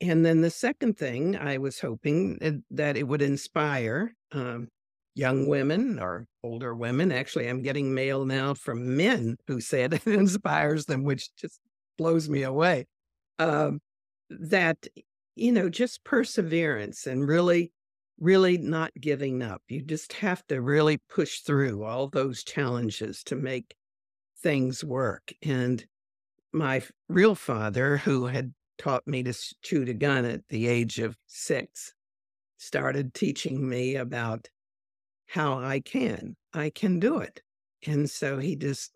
And 0.00 0.24
then 0.24 0.42
the 0.42 0.50
second 0.50 0.96
thing 0.96 1.36
I 1.36 1.58
was 1.58 1.80
hoping 1.80 2.62
that 2.70 2.96
it 2.96 3.02
would 3.02 3.22
inspire 3.22 4.14
um, 4.32 4.68
young 5.18 5.48
women 5.48 5.98
or 5.98 6.26
older 6.44 6.74
women. 6.74 7.10
Actually, 7.10 7.48
I'm 7.48 7.62
getting 7.62 7.92
mail 7.92 8.24
now 8.24 8.54
from 8.54 8.96
men 8.96 9.36
who 9.48 9.60
said 9.60 9.92
it 9.94 10.06
inspires 10.06 10.86
them, 10.86 11.02
which 11.02 11.34
just 11.36 11.60
blows 11.98 12.28
me 12.28 12.44
away. 12.44 12.86
Um, 13.40 13.80
that, 14.30 14.86
you 15.34 15.50
know, 15.52 15.68
just 15.68 16.04
perseverance 16.04 17.06
and 17.06 17.26
really, 17.26 17.72
really 18.18 18.58
not 18.58 18.92
giving 19.00 19.42
up. 19.42 19.62
You 19.68 19.82
just 19.82 20.12
have 20.14 20.46
to 20.48 20.60
really 20.60 20.98
push 21.08 21.40
through 21.40 21.84
all 21.84 22.08
those 22.08 22.42
challenges 22.44 23.22
to 23.24 23.36
make 23.36 23.74
things 24.42 24.84
work. 24.84 25.32
And 25.42 25.84
my 26.52 26.82
real 27.08 27.34
father, 27.34 27.98
who 27.98 28.26
had 28.26 28.52
taught 28.78 29.06
me 29.06 29.22
to 29.24 29.34
shoot 29.62 29.88
a 29.88 29.94
gun 29.94 30.24
at 30.24 30.42
the 30.48 30.66
age 30.68 30.98
of 30.98 31.16
six, 31.26 31.94
started 32.56 33.14
teaching 33.14 33.68
me 33.68 33.96
about 33.96 34.48
how 35.26 35.58
I 35.58 35.80
can. 35.80 36.36
I 36.52 36.70
can 36.70 36.98
do 36.98 37.18
it. 37.18 37.42
And 37.86 38.08
so 38.08 38.38
he 38.38 38.56
just 38.56 38.92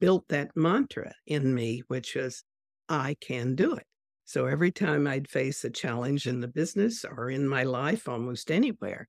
built 0.00 0.26
that 0.28 0.56
mantra 0.56 1.12
in 1.26 1.54
me, 1.54 1.82
which 1.88 2.14
was, 2.14 2.42
I 2.88 3.16
can 3.20 3.54
do 3.54 3.74
it. 3.74 3.86
So 4.28 4.44
every 4.44 4.70
time 4.70 5.06
I'd 5.06 5.26
face 5.26 5.64
a 5.64 5.70
challenge 5.70 6.26
in 6.26 6.40
the 6.40 6.48
business 6.48 7.02
or 7.02 7.30
in 7.30 7.48
my 7.48 7.62
life, 7.62 8.06
almost 8.06 8.50
anywhere, 8.50 9.08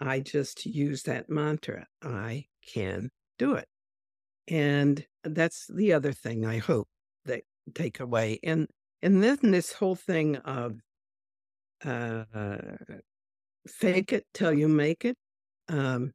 I 0.00 0.20
just 0.20 0.64
use 0.64 1.02
that 1.02 1.28
mantra 1.28 1.88
I 2.00 2.46
can 2.72 3.10
do 3.40 3.54
it. 3.54 3.66
And 4.46 5.04
that's 5.24 5.66
the 5.66 5.94
other 5.94 6.12
thing 6.12 6.46
I 6.46 6.58
hope 6.58 6.86
that 7.24 7.42
take 7.74 7.98
away. 7.98 8.38
And 8.44 8.68
and 9.02 9.20
then 9.20 9.38
this 9.42 9.72
whole 9.72 9.96
thing 9.96 10.36
of 10.36 10.78
uh, 11.84 12.24
fake 13.66 14.12
it 14.12 14.26
till 14.32 14.52
you 14.52 14.68
make 14.68 15.04
it. 15.04 15.16
Um, 15.68 16.12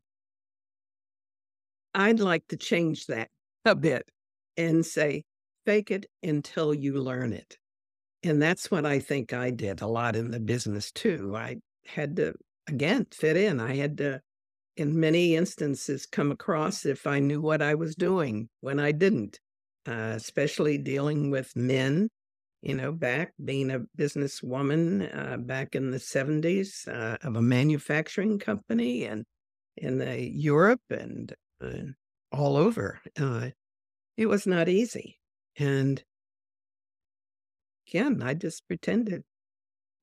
I'd 1.94 2.22
like 2.22 2.48
to 2.48 2.56
change 2.56 3.08
that 3.08 3.28
a 3.66 3.76
bit 3.76 4.10
and 4.56 4.86
say, 4.86 5.24
fake 5.66 5.92
it 5.92 6.06
until 6.24 6.74
you 6.74 6.94
learn 7.02 7.34
it. 7.34 7.58
And 8.24 8.42
that's 8.42 8.72
what 8.72 8.86
I 8.86 9.00
think 9.00 9.34
I 9.34 9.52
did 9.52 9.82
a 9.82 9.88
lot 9.88 10.16
in 10.16 10.32
the 10.32 10.40
business 10.40 10.92
too. 10.92 11.36
I 11.36 11.58
had 11.86 12.16
to, 12.18 12.34
again, 12.68 13.08
fit 13.12 13.38
in. 13.38 13.60
I 13.60 13.76
had 13.76 13.98
to, 13.98 14.22
in 14.76 15.00
many 15.00 15.36
instances, 15.36 16.06
come 16.06 16.32
across 16.32 16.86
if 16.86 17.08
I 17.08 17.20
knew 17.20 17.42
what 17.42 17.62
I 17.62 17.76
was 17.76 17.96
doing 17.96 18.50
when 18.62 18.80
I 18.80 18.92
didn't, 18.92 19.40
uh, 19.88 20.14
especially 20.16 20.78
dealing 20.78 21.32
with 21.32 21.56
men 21.56 22.10
you 22.62 22.76
know, 22.76 22.92
back 22.92 23.34
being 23.44 23.72
a 23.72 23.82
businesswoman 23.98 25.16
uh, 25.16 25.38
back 25.38 25.76
in 25.76 25.92
the 25.92 25.98
70s 25.98 26.88
uh, 26.88 27.18
of 27.22 27.36
a 27.36 27.42
manufacturing 27.42 28.40
company 28.40 29.06
and 29.06 29.26
in 29.78 30.02
uh, 30.02 30.16
Europe 30.18 30.82
and 30.90 31.34
all 32.32 32.58
over. 32.58 33.00
Uh, 33.20 33.50
it 34.18 34.26
was 34.26 34.48
not 34.48 34.68
easy. 34.68 35.20
And 35.58 36.04
again, 37.88 38.22
I 38.24 38.34
just 38.34 38.68
pretended 38.68 39.24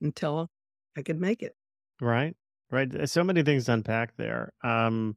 until 0.01 0.51
I 0.97 1.03
could 1.03 1.21
make 1.21 1.43
it. 1.43 1.55
Right. 2.01 2.37
Right. 2.71 3.09
So 3.09 3.23
many 3.23 3.43
things 3.43 3.67
to 3.67 3.73
unpack 3.73 4.17
there. 4.17 4.53
Um, 4.63 5.17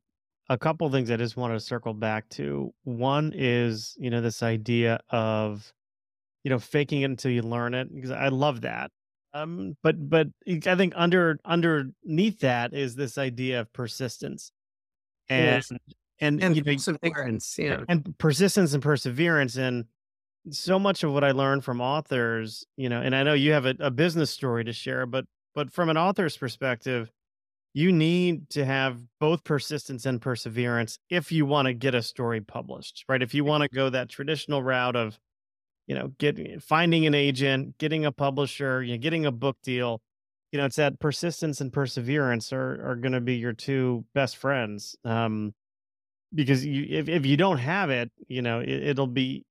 a 0.50 0.58
couple 0.58 0.90
things 0.90 1.10
I 1.12 1.18
just 1.18 1.38
want 1.38 1.54
to 1.54 1.60
circle 1.60 1.94
back 1.94 2.30
to. 2.30 2.74
One 2.84 3.34
is, 3.36 3.96
you 3.98 4.10
know, 4.10 4.22
this 4.22 4.44
idea 4.44 5.00
of 5.10 5.74
you 6.48 6.50
know, 6.50 6.60
faking 6.60 7.02
it 7.02 7.06
until 7.06 7.30
you 7.30 7.42
learn 7.42 7.74
it 7.74 7.94
because 7.94 8.10
I 8.10 8.30
love 8.30 8.62
that. 8.62 8.90
Um, 9.34 9.76
but 9.84 10.10
but 10.10 10.28
I 10.48 10.76
think 10.76 10.94
under 10.96 11.38
underneath 11.44 12.40
that 12.40 12.74
is 12.74 12.96
this 12.96 13.18
idea 13.18 13.60
of 13.60 13.74
persistence, 13.74 14.54
and 15.28 15.46
yes. 15.46 15.72
and, 16.22 16.42
and 16.42 16.56
you 16.56 16.64
know, 16.64 16.74
perseverance, 16.74 17.56
yeah, 17.60 17.82
and 17.90 18.18
persistence 18.18 18.74
and 18.74 18.82
perseverance, 18.82 19.58
and 19.58 19.84
so 20.52 20.80
much 20.80 21.04
of 21.04 21.12
what 21.14 21.24
I 21.24 21.32
learned 21.32 21.64
from 21.64 21.82
authors, 21.82 22.66
you 22.76 22.90
know, 22.90 23.02
and 23.02 23.16
I 23.16 23.24
know 23.24 23.34
you 23.34 23.52
have 23.54 23.66
a, 23.66 23.76
a 23.80 23.92
business 23.92 24.32
story 24.32 24.64
to 24.66 24.74
share, 24.74 25.06
but 25.06 25.26
but 25.56 25.72
from 25.72 25.90
an 25.90 25.98
author's 25.98 26.38
perspective, 26.38 27.12
you 27.74 27.92
need 27.92 28.50
to 28.52 28.66
have 28.66 29.02
both 29.20 29.44
persistence 29.44 30.06
and 30.06 30.22
perseverance 30.22 31.00
if 31.10 31.32
you 31.32 31.46
want 31.46 31.68
to 31.68 31.74
get 31.74 31.96
a 31.96 32.02
story 32.02 32.42
published, 32.42 33.06
right? 33.10 33.22
If 33.22 33.34
you 33.34 33.44
want 33.44 33.64
to 33.64 33.70
go 33.70 33.90
that 33.90 34.10
traditional 34.10 34.62
route 34.64 34.96
of 34.96 35.20
you 35.88 35.96
know, 35.96 36.10
getting 36.20 36.60
finding 36.60 37.06
an 37.08 37.16
agent, 37.16 37.78
getting 37.78 38.06
a 38.06 38.12
publisher, 38.12 38.84
you 38.84 38.94
know, 38.94 39.00
getting 39.00 39.26
a 39.26 39.32
book 39.32 39.58
deal. 39.64 40.02
You 40.52 40.60
know, 40.60 40.66
it's 40.66 40.76
that 40.76 41.00
persistence 41.00 41.62
and 41.62 41.74
perseverance 41.74 42.54
are 42.54 42.90
are 42.92 42.96
going 42.96 43.14
to 43.14 43.22
be 43.22 43.36
your 43.36 43.54
two 43.54 44.06
best 44.14 44.38
friends. 44.38 44.96
Um, 45.04 45.54
because 46.36 46.66
you, 46.66 46.86
if 46.90 47.10
if 47.10 47.26
you 47.26 47.38
don't 47.38 47.58
have 47.58 47.90
it, 47.90 48.12
you 48.28 48.42
know, 48.42 48.60
it, 48.60 48.70
it'll 48.70 49.08
be 49.08 49.46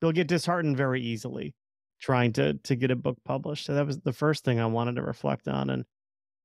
you'll 0.00 0.12
get 0.12 0.28
disheartened 0.28 0.76
very 0.76 1.00
easily 1.00 1.54
trying 2.00 2.32
to 2.34 2.54
to 2.54 2.76
get 2.76 2.90
a 2.90 2.96
book 2.96 3.18
published. 3.24 3.66
So 3.66 3.74
that 3.74 3.86
was 3.86 3.98
the 4.00 4.12
first 4.12 4.44
thing 4.44 4.60
I 4.60 4.66
wanted 4.66 4.96
to 4.96 5.02
reflect 5.02 5.48
on, 5.48 5.70
and 5.70 5.84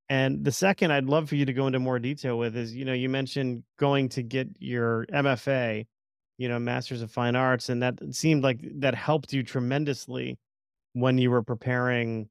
and 0.10 0.44
the 0.44 0.52
second 0.52 0.92
I'd 0.92 1.06
love 1.06 1.30
for 1.30 1.36
you 1.36 1.46
to 1.46 1.54
go 1.54 1.68
into 1.68 1.80
more 1.80 2.00
detail 2.00 2.38
with 2.38 2.56
is, 2.58 2.76
you 2.76 2.86
know, 2.86 2.94
you 2.94 3.10
mentioned 3.10 3.64
going 3.78 4.10
to 4.10 4.24
get 4.24 4.50
your 4.60 5.06
MFA 5.08 5.86
you 6.42 6.50
know, 6.50 6.58
Masters 6.58 7.04
of 7.04 7.12
Fine 7.12 7.36
Arts, 7.36 7.70
and 7.70 7.84
that 7.84 8.00
seemed 8.10 8.44
like 8.44 8.62
that 8.80 8.96
helped 8.96 9.32
you 9.32 9.44
tremendously 9.44 10.40
when 10.94 11.20
you 11.20 11.30
were 11.30 11.44
preparing 11.44 12.30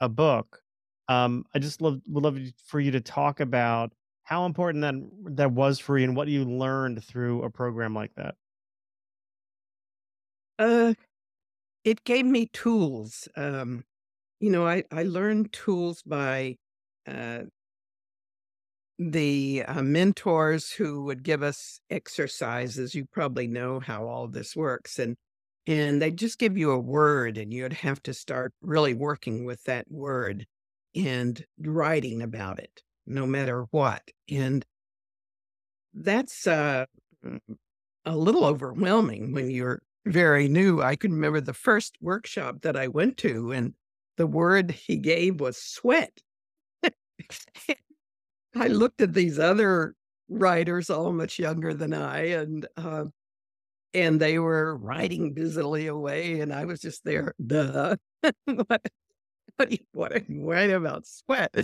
a 0.00 0.08
book. 0.08 0.62
Um, 1.08 1.44
I 1.54 1.58
just 1.58 1.82
love 1.82 2.00
would 2.08 2.24
love 2.24 2.38
for 2.64 2.80
you 2.80 2.92
to 2.92 3.02
talk 3.02 3.38
about 3.38 3.92
how 4.22 4.46
important 4.46 4.80
that 4.80 4.94
that 5.36 5.52
was 5.52 5.78
for 5.78 5.98
you 5.98 6.04
and 6.04 6.16
what 6.16 6.28
you 6.28 6.46
learned 6.46 7.04
through 7.04 7.42
a 7.42 7.50
program 7.50 7.94
like 7.94 8.14
that. 8.16 8.34
Uh, 10.60 10.94
it 11.84 12.04
gave 12.04 12.26
me 12.26 12.46
tools. 12.46 13.28
Um, 13.36 13.84
you 14.40 14.50
know, 14.50 14.66
I 14.68 14.84
I 14.92 15.04
learned 15.04 15.52
tools 15.52 16.02
by 16.02 16.58
uh, 17.06 17.44
the 18.98 19.64
uh, 19.66 19.82
mentors 19.82 20.70
who 20.72 21.04
would 21.04 21.22
give 21.22 21.42
us 21.42 21.80
exercises. 21.90 22.94
You 22.94 23.06
probably 23.06 23.46
know 23.48 23.80
how 23.80 24.06
all 24.06 24.28
this 24.28 24.54
works. 24.56 24.98
And 24.98 25.16
and 25.66 26.02
they 26.02 26.10
just 26.10 26.38
give 26.38 26.56
you 26.58 26.70
a 26.72 26.78
word 26.80 27.38
and 27.38 27.52
you'd 27.52 27.72
have 27.74 28.02
to 28.04 28.14
start 28.14 28.52
really 28.62 28.94
working 28.94 29.44
with 29.44 29.62
that 29.64 29.90
word 29.90 30.46
and 30.96 31.44
writing 31.58 32.22
about 32.22 32.58
it 32.58 32.82
no 33.06 33.26
matter 33.26 33.66
what 33.70 34.02
and 34.28 34.64
that's 35.94 36.46
uh, 36.46 36.86
mm, 37.24 37.38
a 38.04 38.16
little 38.16 38.44
overwhelming 38.44 39.32
when 39.32 39.50
you're 39.50 39.82
very 40.06 40.48
new 40.48 40.80
i 40.80 40.96
can 40.96 41.12
remember 41.12 41.40
the 41.40 41.52
first 41.52 41.96
workshop 42.00 42.62
that 42.62 42.76
i 42.76 42.88
went 42.88 43.16
to 43.16 43.52
and 43.52 43.74
the 44.16 44.26
word 44.26 44.70
he 44.70 44.96
gave 44.96 45.40
was 45.40 45.56
sweat 45.56 46.20
I 48.56 48.66
looked 48.66 49.00
at 49.00 49.14
these 49.14 49.38
other 49.38 49.94
writers, 50.28 50.90
all 50.90 51.12
much 51.12 51.38
younger 51.38 51.74
than 51.74 51.92
I, 51.92 52.28
and 52.30 52.66
uh, 52.76 53.04
and 53.92 54.20
they 54.20 54.38
were 54.38 54.76
writing 54.76 55.32
busily 55.32 55.86
away, 55.86 56.40
and 56.40 56.52
I 56.52 56.64
was 56.64 56.80
just 56.80 57.04
there. 57.04 57.34
Duh. 57.44 57.96
what, 58.44 58.82
what, 59.56 59.72
what 59.92 60.12
are 60.58 60.66
you 60.66 60.76
about 60.76 61.06
sweat? 61.06 61.54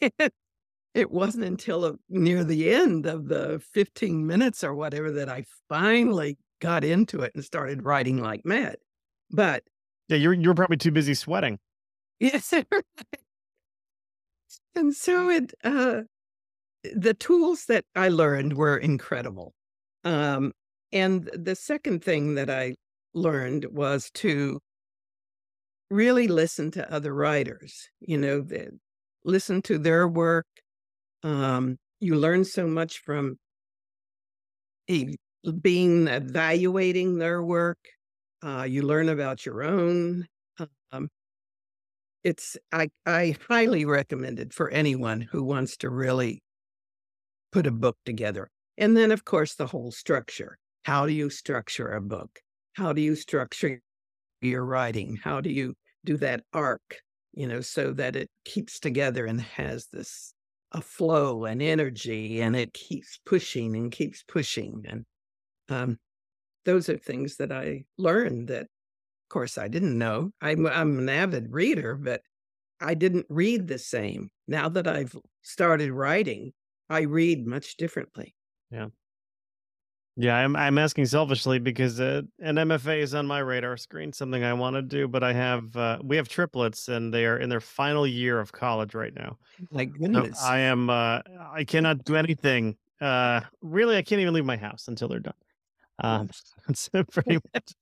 it 0.94 1.10
wasn't 1.10 1.44
until 1.44 1.84
a, 1.84 1.94
near 2.08 2.42
the 2.42 2.72
end 2.72 3.06
of 3.06 3.28
the 3.28 3.62
15 3.72 4.26
minutes 4.26 4.64
or 4.64 4.74
whatever 4.74 5.12
that 5.12 5.28
I 5.28 5.44
finally 5.68 6.38
got 6.60 6.84
into 6.84 7.20
it 7.20 7.32
and 7.34 7.44
started 7.44 7.84
writing 7.84 8.22
like 8.22 8.44
mad. 8.44 8.76
But 9.30 9.64
yeah, 10.08 10.16
you're 10.16 10.32
you're 10.32 10.54
probably 10.54 10.76
too 10.76 10.92
busy 10.92 11.14
sweating. 11.14 11.58
Yes. 12.20 12.52
and 14.74 14.94
so 14.94 15.30
it 15.30 15.52
uh 15.64 16.02
the 16.94 17.14
tools 17.14 17.66
that 17.66 17.84
I 17.94 18.08
learned 18.08 18.54
were 18.54 18.76
incredible. 18.76 19.52
Um, 20.04 20.52
and 20.92 21.28
the 21.34 21.56
second 21.56 22.04
thing 22.04 22.36
that 22.36 22.48
I 22.48 22.76
learned 23.14 23.66
was 23.72 24.10
to 24.14 24.60
really 25.90 26.28
listen 26.28 26.70
to 26.72 26.92
other 26.92 27.14
writers, 27.14 27.88
you 28.00 28.18
know, 28.18 28.40
the, 28.40 28.70
listen 29.24 29.62
to 29.62 29.78
their 29.78 30.06
work. 30.06 30.46
Um, 31.22 31.78
you 32.00 32.16
learn 32.16 32.44
so 32.44 32.66
much 32.66 32.98
from 32.98 33.36
a, 34.88 35.14
being 35.52 36.08
evaluating 36.08 37.18
their 37.18 37.42
work. 37.42 37.78
Uh, 38.42 38.66
you 38.68 38.82
learn 38.82 39.08
about 39.08 39.46
your 39.46 39.62
own. 39.62 40.26
Um, 40.92 41.08
it's 42.22 42.56
I 42.72 42.88
I 43.04 43.36
highly 43.48 43.84
recommend 43.84 44.40
it 44.40 44.52
for 44.52 44.70
anyone 44.70 45.20
who 45.20 45.42
wants 45.42 45.76
to 45.78 45.90
really 45.90 46.42
put 47.52 47.66
a 47.66 47.70
book 47.70 47.96
together. 48.04 48.50
And 48.78 48.96
then, 48.96 49.10
of 49.10 49.24
course, 49.24 49.54
the 49.54 49.66
whole 49.66 49.90
structure. 49.90 50.58
How 50.84 51.06
do 51.06 51.12
you 51.12 51.30
structure 51.30 51.88
a 51.92 52.00
book? 52.00 52.40
How 52.74 52.92
do 52.92 53.00
you 53.00 53.14
structure 53.14 53.80
your 54.40 54.64
writing? 54.64 55.16
How 55.16 55.40
do 55.40 55.50
you 55.50 55.74
do 56.04 56.16
that 56.18 56.42
arc, 56.52 57.00
you 57.32 57.46
know, 57.46 57.60
so 57.60 57.92
that 57.94 58.16
it 58.16 58.30
keeps 58.44 58.78
together 58.78 59.26
and 59.26 59.40
has 59.40 59.88
this 59.92 60.34
a 60.72 60.80
flow 60.82 61.44
and 61.44 61.62
energy 61.62 62.40
and 62.40 62.56
it 62.56 62.74
keeps 62.74 63.18
pushing 63.24 63.76
and 63.76 63.92
keeps 63.92 64.22
pushing. 64.24 64.84
And 64.88 65.04
um, 65.68 65.98
those 66.64 66.88
are 66.88 66.98
things 66.98 67.36
that 67.38 67.52
I 67.52 67.86
learned 67.98 68.48
that, 68.48 68.64
of 68.64 68.88
course, 69.30 69.58
I 69.58 69.68
didn't 69.68 69.98
know. 69.98 70.32
I'm, 70.40 70.66
I'm 70.66 70.98
an 71.00 71.08
avid 71.10 71.52
reader, 71.52 71.96
but 71.96 72.22
I 72.80 72.94
didn't 72.94 73.26
read 73.30 73.68
the 73.68 73.78
same. 73.78 74.30
Now 74.48 74.68
that 74.70 74.88
I've 74.88 75.16
started 75.42 75.92
writing, 75.92 76.54
I 76.90 77.02
read 77.02 77.46
much 77.46 77.76
differently. 77.76 78.36
Yeah. 78.70 78.88
Yeah, 80.18 80.36
I'm 80.36 80.56
I'm 80.56 80.78
asking 80.78 81.04
selfishly 81.06 81.58
because 81.58 82.00
uh, 82.00 82.22
an 82.40 82.56
MFA 82.56 83.00
is 83.00 83.14
on 83.14 83.26
my 83.26 83.38
radar 83.40 83.76
screen, 83.76 84.12
something 84.14 84.42
I 84.44 84.54
want 84.54 84.74
to 84.76 84.82
do, 84.82 85.06
but 85.06 85.22
I 85.22 85.34
have 85.34 85.76
uh, 85.76 85.98
we 86.02 86.16
have 86.16 86.28
triplets 86.28 86.88
and 86.88 87.12
they 87.12 87.26
are 87.26 87.36
in 87.38 87.50
their 87.50 87.60
final 87.60 88.06
year 88.06 88.40
of 88.40 88.52
college 88.52 88.94
right 88.94 89.12
now. 89.14 89.38
My 89.70 89.84
So 90.14 90.24
goodness. 90.24 90.40
I 90.40 90.60
am 90.60 90.90
uh, 90.90 91.20
I 91.52 91.64
cannot 91.64 92.04
do 92.04 92.16
anything. 92.16 92.78
Uh, 93.00 93.42
really, 93.62 93.96
I 93.96 94.02
can't 94.02 94.20
even 94.22 94.34
leave 94.34 94.46
my 94.46 94.56
house 94.56 94.88
until 94.88 95.08
they're 95.08 95.20
done. 95.20 95.34
Um, 95.98 96.28
so 96.74 97.04
pretty 97.10 97.36
much. 97.54 97.74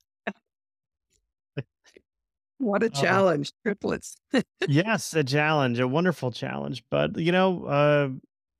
What 2.59 2.83
a 2.83 2.91
Uh, 2.93 3.05
challenge, 3.05 3.53
triplets. 3.65 4.17
yes, 4.67 5.15
a 5.15 5.25
challenge, 5.25 5.79
a 5.79 5.89
wonderful 5.89 6.31
challenge. 6.33 6.85
But 6.91 7.17
you 7.19 7.33
know, 7.33 7.65
uh, 7.67 8.09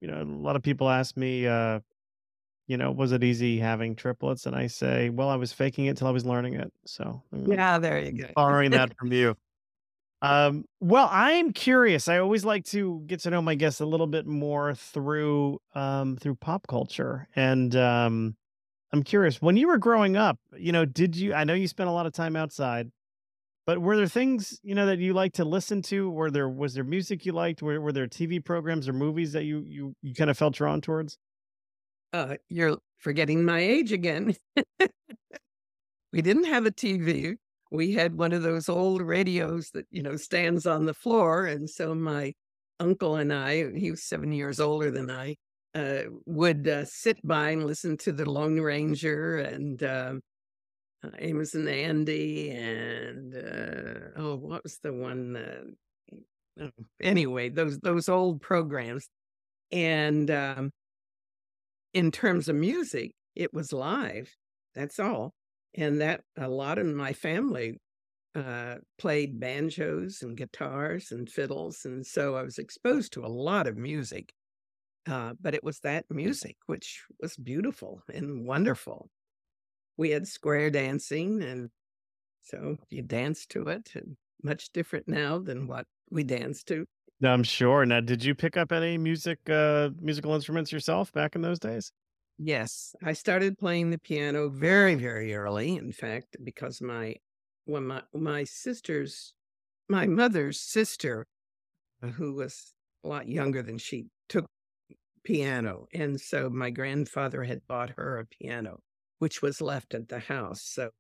you 0.01 0.09
know, 0.09 0.23
a 0.23 0.25
lot 0.25 0.57
of 0.57 0.63
people 0.63 0.89
ask 0.91 1.17
me, 1.17 1.47
uh, 1.47 1.81
you 2.69 2.77
know, 2.79 2.93
was 2.93 3.13
it 3.13 3.25
easy 3.25 3.59
having 3.61 3.97
triplets? 3.97 4.47
And 4.47 4.57
I 4.57 4.69
say, 4.69 5.11
well, 5.11 5.31
I 5.31 5.37
was 5.37 5.53
faking 5.53 5.87
it 5.87 5.99
till 5.99 6.09
I 6.09 6.13
was 6.13 6.27
learning 6.27 6.55
it. 6.55 6.73
So 6.87 7.23
Yeah, 7.33 7.79
there 7.79 8.01
you 8.01 8.13
go. 8.13 8.35
borrowing 8.37 8.73
that 8.73 8.91
from 8.99 9.13
you. 9.13 9.37
Um, 10.23 10.65
well, 10.81 11.09
I'm 11.13 11.53
curious. 11.53 12.09
I 12.09 12.19
always 12.19 12.45
like 12.45 12.65
to 12.67 13.03
get 13.07 13.21
to 13.21 13.31
know 13.31 13.43
my 13.43 13.55
guests 13.57 13.81
a 13.81 13.87
little 13.87 14.07
bit 14.09 14.27
more 14.27 14.75
through 14.75 15.61
um, 15.75 16.17
through 16.17 16.37
pop 16.37 16.67
culture, 16.69 17.29
and 17.37 17.77
um, 17.77 18.37
I'm 18.95 19.03
curious. 19.03 19.43
When 19.43 19.57
you 19.57 19.67
were 19.67 19.79
growing 19.79 20.17
up, 20.17 20.39
you 20.57 20.71
know, 20.71 20.85
did 20.85 21.17
you? 21.17 21.35
I 21.35 21.43
know 21.43 21.55
you 21.55 21.67
spent 21.67 21.89
a 21.89 21.93
lot 21.93 22.07
of 22.07 22.13
time 22.13 22.37
outside, 22.37 22.93
but 23.67 23.81
were 23.81 23.97
there 23.97 24.07
things 24.07 24.61
you 24.63 24.77
know 24.77 24.87
that 24.87 24.99
you 24.99 25.13
liked 25.13 25.35
to 25.37 25.45
listen 25.45 25.83
to? 25.83 26.09
Were 26.11 26.31
there 26.31 26.49
was 26.49 26.75
there 26.75 26.85
music 26.85 27.27
you 27.27 27.33
liked? 27.33 27.61
Were 27.61 27.81
were 27.81 27.91
there 27.91 28.07
TV 28.07 28.45
programs 28.45 28.89
or 28.89 28.93
movies 28.93 29.33
that 29.33 29.43
you 29.43 29.65
you 29.67 29.97
you 30.01 30.15
kind 30.15 30.31
of 30.31 30.39
felt 30.39 30.55
drawn 30.55 30.81
towards? 30.81 31.19
Uh, 32.13 32.37
you're 32.49 32.79
forgetting 32.99 33.45
my 33.45 33.59
age 33.59 33.91
again. 33.91 34.37
we 36.13 36.23
didn't 36.23 36.45
have 36.45 36.65
a 36.65 36.71
TV. 36.71 37.35
We 37.73 37.95
had 37.95 38.17
one 38.17 38.33
of 38.33 38.45
those 38.45 38.69
old 38.69 39.03
radios 39.03 39.71
that, 39.75 39.87
you 39.91 40.05
know, 40.05 40.15
stands 40.15 40.65
on 40.65 40.87
the 40.87 40.95
floor. 40.95 41.47
And 41.47 41.69
so 41.69 41.97
my 41.97 42.35
uncle 42.79 43.17
and 43.17 43.33
I, 43.33 43.73
he 43.73 43.91
was 43.91 44.05
seven 44.05 44.31
years 44.31 44.61
older 44.61 44.93
than 44.93 45.11
I, 45.11 45.35
uh, 45.75 46.03
would 46.27 46.69
uh, 46.69 46.85
sit 46.85 47.19
by 47.27 47.51
and 47.51 47.67
listen 47.67 47.97
to 47.99 48.13
the 48.13 48.29
Lone 48.31 48.61
Ranger 48.61 49.39
and 49.39 49.83
um 49.83 50.21
uh, 51.05 51.11
Amos 51.19 51.55
and 51.55 51.69
Andy 51.69 52.51
and 52.51 53.35
uh, 53.35 54.21
oh, 54.21 54.37
what 54.37 54.63
was 54.63 54.79
the 54.83 54.93
one? 54.93 55.37
Uh, 55.37 56.65
oh, 56.65 56.85
anyway, 57.03 57.49
those 57.49 57.79
those 57.81 58.09
old 58.09 58.41
programs. 58.41 59.09
And 59.73 60.31
um, 60.31 60.71
in 61.93 62.11
terms 62.11 62.49
of 62.49 62.57
music, 62.57 63.13
it 63.35 63.53
was 63.55 63.73
live. 63.73 64.35
That's 64.75 64.99
all. 64.99 65.33
And 65.75 66.01
that 66.01 66.23
a 66.37 66.49
lot 66.49 66.79
of 66.79 66.87
my 66.87 67.13
family 67.13 67.79
uh, 68.35 68.77
played 68.99 69.41
banjos 69.41 70.23
and 70.23 70.37
guitars 70.37 71.13
and 71.13 71.29
fiddles. 71.31 71.85
And 71.85 72.07
so 72.07 72.37
I 72.37 72.43
was 72.43 72.59
exposed 72.59 73.13
to 73.15 73.25
a 73.25 73.29
lot 73.29 73.67
of 73.67 73.77
music. 73.77 74.33
Uh, 75.07 75.35
but 75.41 75.55
it 75.55 75.63
was 75.65 75.81
that 75.81 76.11
music 76.11 76.57
which 76.67 77.05
was 77.21 77.37
beautiful 77.37 78.03
and 78.13 78.47
wonderful. 78.47 79.11
We 79.97 80.11
had 80.11 80.29
square 80.29 80.71
dancing, 80.71 81.43
and 81.43 81.71
so 82.43 82.79
you 82.91 83.03
dance 83.03 83.47
to 83.49 83.69
it, 83.69 83.95
and 83.97 84.17
much 84.43 84.71
different 84.73 85.09
now 85.09 85.39
than 85.39 85.67
what 85.67 85.87
we 86.11 86.25
danced 86.25 86.69
to. 86.69 86.87
I'm 87.23 87.43
sure. 87.43 87.87
Now, 87.87 88.01
did 88.01 88.25
you 88.25 88.35
pick 88.35 88.57
up 88.57 88.73
any 88.73 88.99
music, 88.99 89.39
uh, 89.49 89.91
musical 90.01 90.35
instruments 90.35 90.73
yourself 90.73 91.13
back 91.13 91.35
in 91.35 91.43
those 91.43 91.59
days? 91.59 91.93
Yes, 92.39 92.95
I 93.03 93.13
started 93.13 93.59
playing 93.59 93.91
the 93.91 93.99
piano 93.99 94.49
very, 94.49 94.95
very 94.97 95.35
early. 95.35 95.77
In 95.77 95.93
fact, 95.93 96.37
because 96.43 96.81
my 96.81 97.17
when 97.65 97.87
my 97.87 98.03
my 98.13 98.45
sister's 98.45 99.35
my 99.89 100.07
mother's 100.07 100.61
sister, 100.61 101.27
who 102.03 102.35
was 102.35 102.75
a 103.05 103.09
lot 103.09 103.29
younger 103.29 103.63
than 103.63 103.79
she, 103.79 104.09
piano, 105.25 105.87
and 105.93 106.21
so 106.21 106.51
my 106.51 106.71
grandfather 106.71 107.43
had 107.43 107.67
bought 107.67 107.91
her 107.97 108.19
a 108.19 108.27
piano, 108.27 108.81
which 109.19 109.43
was 109.43 109.61
left 109.61 109.95
at 109.95 110.09
the 110.09 110.19
house. 110.19 110.63
So 110.63 110.91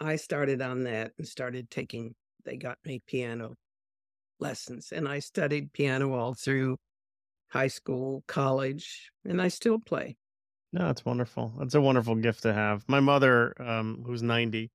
I 0.00 0.16
started 0.16 0.60
on 0.62 0.84
that 0.84 1.12
and 1.18 1.26
started 1.26 1.70
taking. 1.70 2.14
They 2.44 2.56
got 2.56 2.78
me 2.84 3.02
piano 3.06 3.54
lessons, 4.40 4.92
and 4.92 5.06
I 5.06 5.20
studied 5.20 5.72
piano 5.72 6.12
all 6.14 6.34
through 6.34 6.76
high 7.50 7.68
school, 7.68 8.24
college, 8.26 9.10
and 9.24 9.40
I 9.40 9.48
still 9.48 9.78
play. 9.78 10.16
No, 10.72 10.86
that's 10.86 11.04
wonderful. 11.04 11.52
That's 11.58 11.74
a 11.74 11.80
wonderful 11.80 12.14
gift 12.16 12.42
to 12.42 12.52
have. 12.52 12.82
My 12.88 13.00
mother, 13.00 13.54
um, 13.60 14.02
who's 14.06 14.22
90, 14.22 14.70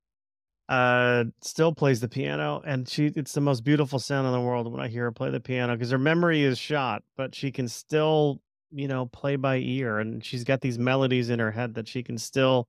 uh, 0.69 1.25
still 1.41 1.73
plays 1.73 2.01
the 2.01 2.07
piano, 2.07 2.61
and 2.65 2.87
she 2.87 3.07
it's 3.07 3.33
the 3.33 3.41
most 3.41 3.63
beautiful 3.63 3.99
sound 3.99 4.27
in 4.27 4.33
the 4.33 4.41
world 4.41 4.71
when 4.71 4.81
I 4.81 4.89
hear 4.89 5.05
her 5.05 5.11
play 5.11 5.31
the 5.31 5.39
piano 5.39 5.73
because 5.73 5.91
her 5.91 5.97
memory 5.97 6.43
is 6.43 6.57
shot, 6.59 7.03
but 7.15 7.33
she 7.33 7.51
can 7.51 7.67
still, 7.67 8.41
you 8.71 8.87
know, 8.87 9.05
play 9.07 9.35
by 9.35 9.57
ear, 9.57 9.99
and 9.99 10.23
she's 10.23 10.43
got 10.43 10.61
these 10.61 10.77
melodies 10.79 11.29
in 11.29 11.39
her 11.39 11.51
head 11.51 11.75
that 11.75 11.87
she 11.87 12.03
can 12.03 12.17
still 12.17 12.67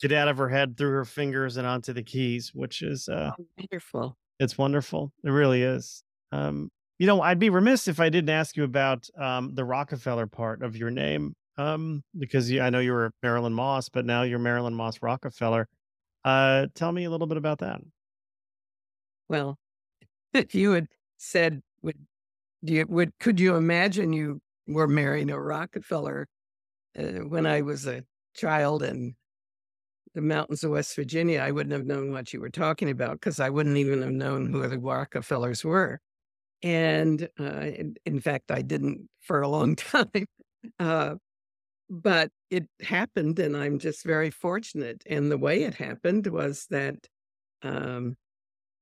get 0.00 0.12
out 0.12 0.28
of 0.28 0.36
her 0.36 0.48
head 0.48 0.76
through 0.76 0.90
her 0.92 1.04
fingers 1.04 1.56
and 1.56 1.66
onto 1.66 1.92
the 1.92 2.02
keys, 2.02 2.50
which 2.54 2.82
is 2.82 3.08
uh 3.08 3.30
Wonderful. 3.58 4.16
it's 4.38 4.58
wonderful. 4.58 5.12
It 5.24 5.30
really 5.30 5.62
is. 5.62 6.02
Um, 6.32 6.70
you 6.98 7.06
know, 7.06 7.20
I'd 7.20 7.38
be 7.38 7.50
remiss 7.50 7.88
if 7.88 8.00
I 8.00 8.08
didn't 8.08 8.30
ask 8.30 8.56
you 8.56 8.64
about 8.64 9.06
um, 9.18 9.54
the 9.54 9.64
Rockefeller 9.64 10.26
part 10.26 10.62
of 10.62 10.76
your 10.76 10.90
name, 10.90 11.34
um, 11.58 12.02
because 12.18 12.50
you, 12.50 12.60
I 12.62 12.70
know 12.70 12.78
you 12.80 12.92
were 12.92 13.12
Marilyn 13.22 13.52
Moss, 13.52 13.88
but 13.88 14.06
now 14.06 14.22
you're 14.22 14.38
Marilyn 14.38 14.74
Moss 14.74 15.02
Rockefeller. 15.02 15.68
Uh, 16.24 16.66
tell 16.74 16.92
me 16.92 17.04
a 17.04 17.10
little 17.10 17.26
bit 17.26 17.36
about 17.36 17.58
that. 17.58 17.80
Well, 19.28 19.58
if 20.34 20.54
you 20.54 20.72
had 20.72 20.88
said, 21.18 21.62
would 21.82 21.96
do 22.64 22.72
you 22.74 22.86
would 22.88 23.12
could 23.20 23.38
you 23.38 23.56
imagine 23.56 24.12
you 24.12 24.40
were 24.66 24.88
marrying 24.88 25.30
a 25.30 25.40
Rockefeller 25.40 26.28
uh, 26.98 27.02
when 27.02 27.46
I 27.46 27.62
was 27.62 27.86
a 27.86 28.02
child 28.34 28.82
in 28.82 29.14
the 30.14 30.22
mountains 30.22 30.64
of 30.64 30.72
West 30.72 30.96
Virginia? 30.96 31.40
I 31.40 31.50
wouldn't 31.50 31.72
have 31.72 31.86
known 31.86 32.12
what 32.12 32.32
you 32.32 32.40
were 32.40 32.50
talking 32.50 32.90
about 32.90 33.12
because 33.12 33.40
I 33.40 33.50
wouldn't 33.50 33.76
even 33.76 34.02
have 34.02 34.12
known 34.12 34.46
who 34.46 34.66
the 34.66 34.78
Rockefellers 34.78 35.64
were. 35.64 36.00
And 36.62 37.28
uh, 37.38 37.66
in, 38.04 38.20
fact, 38.20 38.50
I 38.50 38.62
didn't 38.62 39.08
for 39.20 39.42
a 39.42 39.48
long 39.48 39.76
time. 39.76 40.26
Uh, 40.78 41.16
but 41.88 42.30
it 42.50 42.64
happened, 42.82 43.38
and 43.38 43.56
I'm 43.56 43.78
just 43.78 44.04
very 44.04 44.30
fortunate. 44.30 45.02
And 45.06 45.30
the 45.30 45.38
way 45.38 45.62
it 45.62 45.74
happened 45.74 46.26
was 46.26 46.66
that 46.70 46.96
um, 47.62 48.16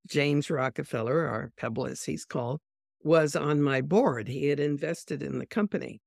James 0.08 0.50
Rockefeller, 0.50 1.16
or 1.16 1.52
Pebble 1.58 1.86
as 1.86 2.02
he's 2.02 2.24
called, 2.24 2.60
was 3.04 3.36
on 3.36 3.62
my 3.62 3.80
board. 3.80 4.26
He 4.26 4.48
had 4.48 4.58
invested 4.58 5.22
in 5.22 5.38
the 5.38 5.46
company 5.46 6.00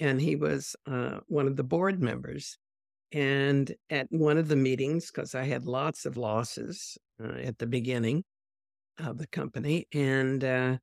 and 0.00 0.20
he 0.20 0.36
was 0.36 0.74
uh, 0.86 1.18
one 1.26 1.46
of 1.46 1.56
the 1.56 1.64
board 1.64 2.00
members. 2.02 2.56
And 3.12 3.74
at 3.88 4.06
one 4.10 4.36
of 4.36 4.48
the 4.48 4.56
meetings, 4.56 5.10
because 5.10 5.34
I 5.34 5.44
had 5.44 5.64
lots 5.64 6.04
of 6.04 6.16
losses 6.16 6.98
uh, 7.22 7.38
at 7.42 7.58
the 7.58 7.66
beginning 7.66 8.24
of 8.98 9.16
the 9.16 9.26
company, 9.28 9.86
and 9.94 10.44
uh, 10.44 10.76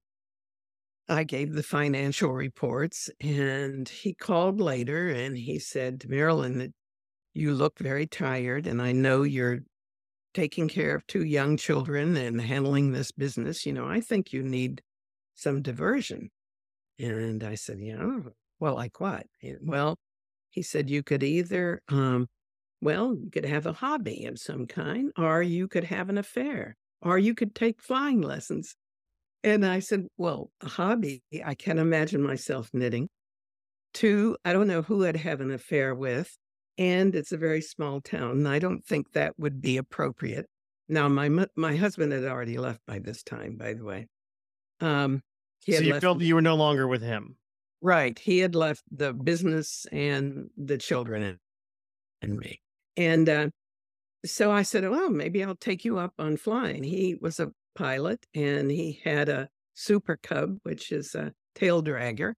I 1.08 1.24
gave 1.24 1.54
the 1.54 1.62
financial 1.62 2.32
reports, 2.32 3.12
and 3.22 3.88
he 3.88 4.16
called 4.16 4.60
later 4.60 5.10
and 5.10 5.38
he 5.38 5.60
said, 5.60 6.04
Marilyn, 6.08 6.74
you 7.36 7.54
look 7.54 7.78
very 7.78 8.08
tired, 8.08 8.66
and 8.66 8.82
I 8.82 8.92
know 8.92 9.22
you're 9.22 9.60
taking 10.34 10.68
care 10.68 10.96
of 10.96 11.08
two 11.08 11.24
young 11.24 11.58
children 11.58 12.18
and 12.18 12.42
handling 12.42 12.92
this 12.92 13.12
business, 13.12 13.66
you 13.66 13.74
know, 13.74 13.88
I 13.88 14.02
think 14.02 14.34
you 14.34 14.44
need 14.44 14.82
some 15.36 15.62
diversion. 15.62 16.32
And 17.00 17.44
I 17.44 17.56
said, 17.56 17.80
Yeah, 17.80 18.20
well, 18.60 18.76
like 18.76 19.00
what? 19.00 19.28
"Eh, 19.44 19.56
Well, 19.62 19.98
he 20.52 20.62
said, 20.64 20.90
You 20.90 21.04
could 21.04 21.24
either, 21.24 21.82
um, 21.90 22.28
well, 22.82 23.16
you 23.16 23.30
could 23.32 23.46
have 23.46 23.66
a 23.68 23.74
hobby 23.74 24.26
of 24.26 24.40
some 24.40 24.68
kind, 24.68 25.12
or 25.18 25.44
you 25.44 25.68
could 25.70 25.86
have 25.86 26.10
an 26.10 26.18
affair, 26.18 26.76
or 27.02 27.20
you 27.20 27.36
could 27.36 27.56
take 27.56 27.82
flying 27.82 28.22
lessons. 28.22 28.76
And 29.44 29.66
I 29.66 29.80
said, 29.80 30.08
Well, 30.18 30.52
a 30.62 30.70
hobby, 30.70 31.24
I 31.46 31.56
can't 31.56 31.80
imagine 31.80 32.22
myself 32.24 32.72
knitting. 32.74 33.10
Two, 33.94 34.38
I 34.46 34.54
don't 34.54 34.68
know 34.68 34.82
who 34.84 35.06
I'd 35.06 35.16
have 35.18 35.42
an 35.42 35.52
affair 35.52 35.96
with. 35.96 36.38
And 36.78 37.16
it's 37.16 37.32
a 37.32 37.38
very 37.38 37.62
small 37.62 38.02
town. 38.02 38.32
And 38.32 38.48
I 38.48 38.60
don't 38.60 38.86
think 38.86 39.12
that 39.14 39.40
would 39.40 39.62
be 39.62 39.78
appropriate. 39.78 40.48
Now, 40.90 41.08
my 41.10 41.30
my 41.56 41.76
husband 41.78 42.12
had 42.12 42.26
already 42.26 42.58
left 42.58 42.82
by 42.86 43.00
this 43.00 43.24
time, 43.24 43.56
by 43.58 43.74
the 43.74 43.86
way. 43.86 44.08
Um, 44.80 45.22
he 45.64 45.74
So 45.74 45.84
you 45.84 45.94
felt 45.94 46.22
you 46.22 46.36
were 46.36 46.42
no 46.42 46.56
longer 46.56 46.88
with 46.88 47.02
him. 47.02 47.38
right. 47.82 48.18
He 48.18 48.40
had 48.40 48.56
left 48.56 48.84
the 48.92 49.14
business 49.14 49.86
and 49.92 50.50
the 50.58 50.78
children 50.78 51.24
and, 51.24 51.40
and 52.22 52.38
me. 52.40 52.62
And 52.98 53.30
uh, 53.30 53.50
so 54.26 54.52
I 54.52 54.64
said, 54.64 54.90
Well, 54.90 55.10
maybe 55.10 55.44
I'll 55.44 55.56
take 55.56 55.86
you 55.86 56.00
up 56.00 56.14
on 56.20 56.38
flying. 56.38 56.84
He 56.84 57.16
was 57.16 57.40
a 57.40 57.52
pilot 57.76 58.26
and 58.36 58.72
he 58.72 59.02
had 59.04 59.30
a 59.30 59.50
Super 59.76 60.18
Cub, 60.18 60.60
which 60.64 60.92
is 60.92 61.16
a 61.16 61.34
tail 61.56 61.84
dragger 61.84 62.34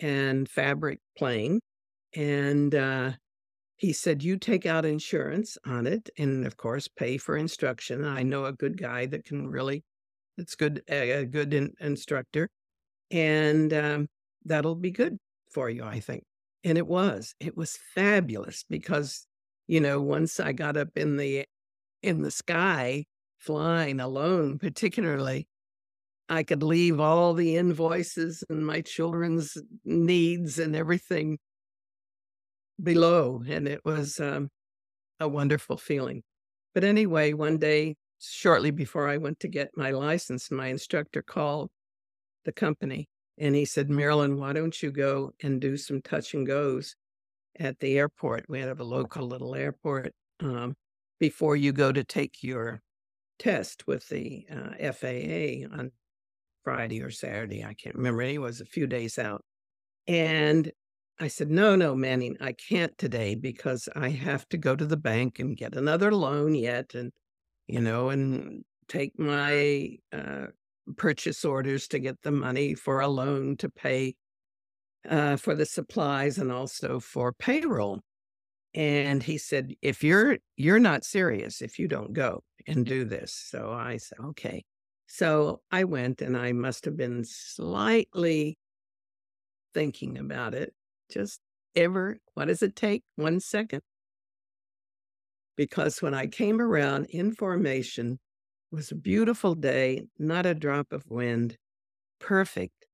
and 0.00 0.48
fabric 0.48 1.00
plane. 1.18 1.60
And 2.14 2.74
uh, 2.74 3.12
he 3.76 3.92
said, 3.92 4.22
You 4.22 4.38
take 4.38 4.66
out 4.66 4.84
insurance 4.84 5.58
on 5.66 5.86
it 5.86 6.10
and, 6.18 6.46
of 6.46 6.56
course, 6.56 6.88
pay 6.88 7.18
for 7.18 7.36
instruction. 7.36 8.04
I 8.04 8.22
know 8.22 8.46
a 8.46 8.52
good 8.52 8.78
guy 8.78 9.06
that 9.06 9.24
can 9.24 9.48
really, 9.48 9.84
it's 10.36 10.54
good, 10.54 10.82
a 10.88 11.24
good 11.24 11.54
in, 11.54 11.72
instructor. 11.80 12.48
And 13.10 13.72
um, 13.72 14.08
that'll 14.44 14.74
be 14.74 14.90
good 14.90 15.18
for 15.52 15.70
you, 15.70 15.84
I 15.84 16.00
think. 16.00 16.24
And 16.64 16.78
it 16.78 16.86
was, 16.86 17.34
it 17.40 17.56
was 17.56 17.78
fabulous 17.94 18.64
because, 18.68 19.26
you 19.66 19.80
know, 19.80 20.00
once 20.00 20.40
I 20.40 20.52
got 20.52 20.76
up 20.76 20.88
in 20.96 21.16
the, 21.16 21.44
in 22.02 22.22
the 22.22 22.30
sky 22.30 23.04
flying 23.38 24.00
alone, 24.00 24.58
particularly, 24.58 25.46
I 26.28 26.42
could 26.42 26.62
leave 26.62 27.00
all 27.00 27.34
the 27.34 27.56
invoices 27.56 28.42
and 28.48 28.66
my 28.66 28.80
children's 28.80 29.58
needs 29.84 30.58
and 30.58 30.74
everything 30.74 31.38
below. 32.82 33.42
And 33.46 33.68
it 33.68 33.84
was 33.84 34.18
um, 34.20 34.48
a 35.20 35.28
wonderful 35.28 35.76
feeling. 35.76 36.22
But 36.74 36.82
anyway, 36.82 37.34
one 37.34 37.58
day, 37.58 37.96
shortly 38.30 38.70
before 38.70 39.08
I 39.08 39.16
went 39.16 39.40
to 39.40 39.48
get 39.48 39.76
my 39.76 39.90
license, 39.90 40.50
my 40.50 40.68
instructor 40.68 41.22
called 41.22 41.70
the 42.44 42.52
company 42.52 43.08
and 43.38 43.54
he 43.54 43.64
said, 43.64 43.90
Marilyn, 43.90 44.38
why 44.38 44.52
don't 44.52 44.80
you 44.82 44.92
go 44.92 45.32
and 45.42 45.60
do 45.60 45.76
some 45.76 46.00
touch 46.02 46.34
and 46.34 46.46
goes 46.46 46.94
at 47.58 47.78
the 47.80 47.98
airport? 47.98 48.46
We 48.48 48.60
have 48.60 48.80
a 48.80 48.84
local 48.84 49.26
little 49.26 49.54
airport 49.54 50.12
um, 50.40 50.76
before 51.18 51.56
you 51.56 51.72
go 51.72 51.90
to 51.90 52.04
take 52.04 52.42
your 52.42 52.80
test 53.38 53.86
with 53.86 54.08
the 54.08 54.46
uh, 54.50 54.92
FAA 54.92 55.66
on 55.76 55.90
Friday 56.62 57.02
or 57.02 57.10
Saturday. 57.10 57.64
I 57.64 57.74
can't 57.74 57.96
remember. 57.96 58.22
It 58.22 58.40
was 58.40 58.60
a 58.60 58.66
few 58.66 58.86
days 58.86 59.18
out. 59.18 59.42
And 60.06 60.70
I 61.18 61.28
said, 61.28 61.50
no, 61.50 61.74
no, 61.74 61.94
Manning, 61.94 62.36
I 62.40 62.52
can't 62.52 62.96
today 62.98 63.34
because 63.34 63.88
I 63.96 64.10
have 64.10 64.48
to 64.50 64.56
go 64.56 64.76
to 64.76 64.86
the 64.86 64.96
bank 64.96 65.38
and 65.38 65.56
get 65.56 65.74
another 65.74 66.12
loan 66.12 66.54
yet 66.54 66.94
and, 66.94 67.12
you 67.66 67.80
know, 67.80 68.10
and 68.10 68.64
take 68.88 69.18
my 69.18 69.96
uh, 70.12 70.46
purchase 70.96 71.44
orders 71.44 71.88
to 71.88 71.98
get 71.98 72.20
the 72.22 72.30
money 72.30 72.74
for 72.74 73.00
a 73.00 73.08
loan 73.08 73.56
to 73.56 73.68
pay 73.68 74.14
uh, 75.08 75.36
for 75.36 75.54
the 75.54 75.66
supplies 75.66 76.38
and 76.38 76.52
also 76.52 77.00
for 77.00 77.32
payroll. 77.32 78.00
And 78.74 79.22
he 79.22 79.38
said, 79.38 79.74
if 79.82 80.02
you're, 80.02 80.38
you're 80.56 80.80
not 80.80 81.04
serious 81.04 81.62
if 81.62 81.78
you 81.78 81.86
don't 81.86 82.12
go 82.12 82.42
and 82.66 82.84
do 82.84 83.04
this. 83.04 83.32
So 83.32 83.70
I 83.70 83.98
said, 83.98 84.18
okay. 84.30 84.64
So 85.06 85.60
I 85.70 85.84
went 85.84 86.20
and 86.20 86.36
I 86.36 86.52
must 86.52 86.84
have 86.86 86.96
been 86.96 87.24
slightly 87.24 88.58
thinking 89.74 90.18
about 90.18 90.54
it 90.54 90.74
just 91.10 91.40
ever, 91.76 92.18
what 92.34 92.46
does 92.46 92.62
it 92.62 92.74
take? 92.74 93.04
One 93.16 93.40
second. 93.40 93.82
Because 95.56 96.02
when 96.02 96.14
I 96.14 96.26
came 96.26 96.60
around 96.60 97.06
in 97.10 97.32
formation, 97.32 98.18
it 98.72 98.74
was 98.74 98.90
a 98.90 98.96
beautiful 98.96 99.54
day, 99.54 100.02
not 100.18 100.46
a 100.46 100.54
drop 100.54 100.92
of 100.92 101.08
wind, 101.08 101.56
perfect. 102.18 102.86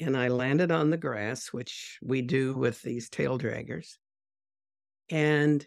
And 0.00 0.16
I 0.16 0.28
landed 0.28 0.72
on 0.72 0.90
the 0.90 0.96
grass, 0.96 1.52
which 1.52 1.98
we 2.02 2.20
do 2.22 2.54
with 2.54 2.82
these 2.82 3.08
tail 3.08 3.38
draggers. 3.38 3.96
And 5.08 5.64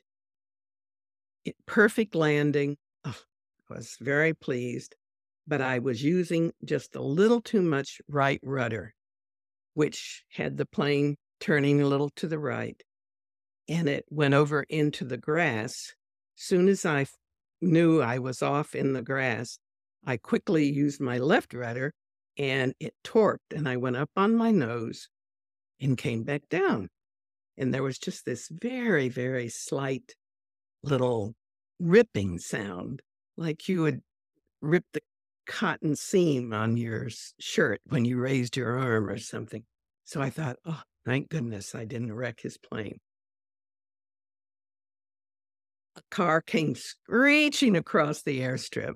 it, 1.46 1.56
perfect 1.66 2.14
landing. 2.14 2.78
Oh, 3.06 3.16
I 3.70 3.74
was 3.76 3.96
very 4.02 4.34
pleased, 4.34 4.96
but 5.48 5.62
I 5.62 5.80
was 5.80 6.04
using 6.04 6.52
just 6.66 6.96
a 6.96 7.02
little 7.02 7.40
too 7.40 7.62
much 7.62 8.02
right 8.10 8.42
rudder, 8.44 8.94
which 9.76 10.26
had 10.30 10.58
the 10.58 10.66
plane 10.66 11.16
turning 11.40 11.82
a 11.82 11.88
little 11.88 12.10
to 12.18 12.28
the 12.28 12.40
right, 12.40 12.82
and 13.70 13.88
it 13.88 14.06
went 14.10 14.34
over 14.34 14.64
into 14.64 15.06
the 15.06 15.18
grass. 15.18 15.94
Soon 16.40 16.70
as 16.70 16.86
I 16.86 17.06
knew 17.60 18.02
I 18.02 18.20
was 18.20 18.42
off 18.42 18.76
in 18.76 18.94
the 18.94 19.02
grass, 19.02 19.60
I 20.06 20.18
quickly 20.18 20.72
used 20.72 21.02
my 21.02 21.18
left 21.18 21.54
rudder 21.54 21.94
and 22.38 22.74
it 22.80 22.94
torqued, 23.04 23.54
and 23.54 23.68
I 23.68 23.78
went 23.78 23.98
up 23.98 24.12
on 24.16 24.36
my 24.36 24.52
nose 24.52 25.10
and 25.82 25.98
came 25.98 26.24
back 26.24 26.44
down. 26.50 26.90
And 27.58 27.74
there 27.74 27.84
was 27.84 27.98
just 27.98 28.24
this 28.26 28.48
very, 28.50 29.10
very 29.10 29.50
slight 29.50 30.14
little 30.84 31.34
ripping 31.80 32.38
sound, 32.38 33.02
like 33.36 33.68
you 33.68 33.82
would 33.82 34.02
rip 34.62 34.86
the 34.94 35.02
cotton 35.48 35.96
seam 35.96 36.54
on 36.54 36.78
your 36.78 37.10
shirt 37.40 37.82
when 37.88 38.06
you 38.06 38.18
raised 38.20 38.56
your 38.56 38.78
arm 38.78 39.10
or 39.10 39.18
something. 39.18 39.64
So 40.06 40.22
I 40.22 40.30
thought, 40.30 40.58
oh, 40.66 40.84
Thank 41.08 41.30
goodness 41.30 41.74
I 41.74 41.86
didn't 41.86 42.12
wreck 42.12 42.42
his 42.42 42.58
plane. 42.58 43.00
Car 46.10 46.42
came 46.42 46.76
screeching 46.76 47.76
across 47.76 48.22
the 48.22 48.40
airstrip. 48.42 48.96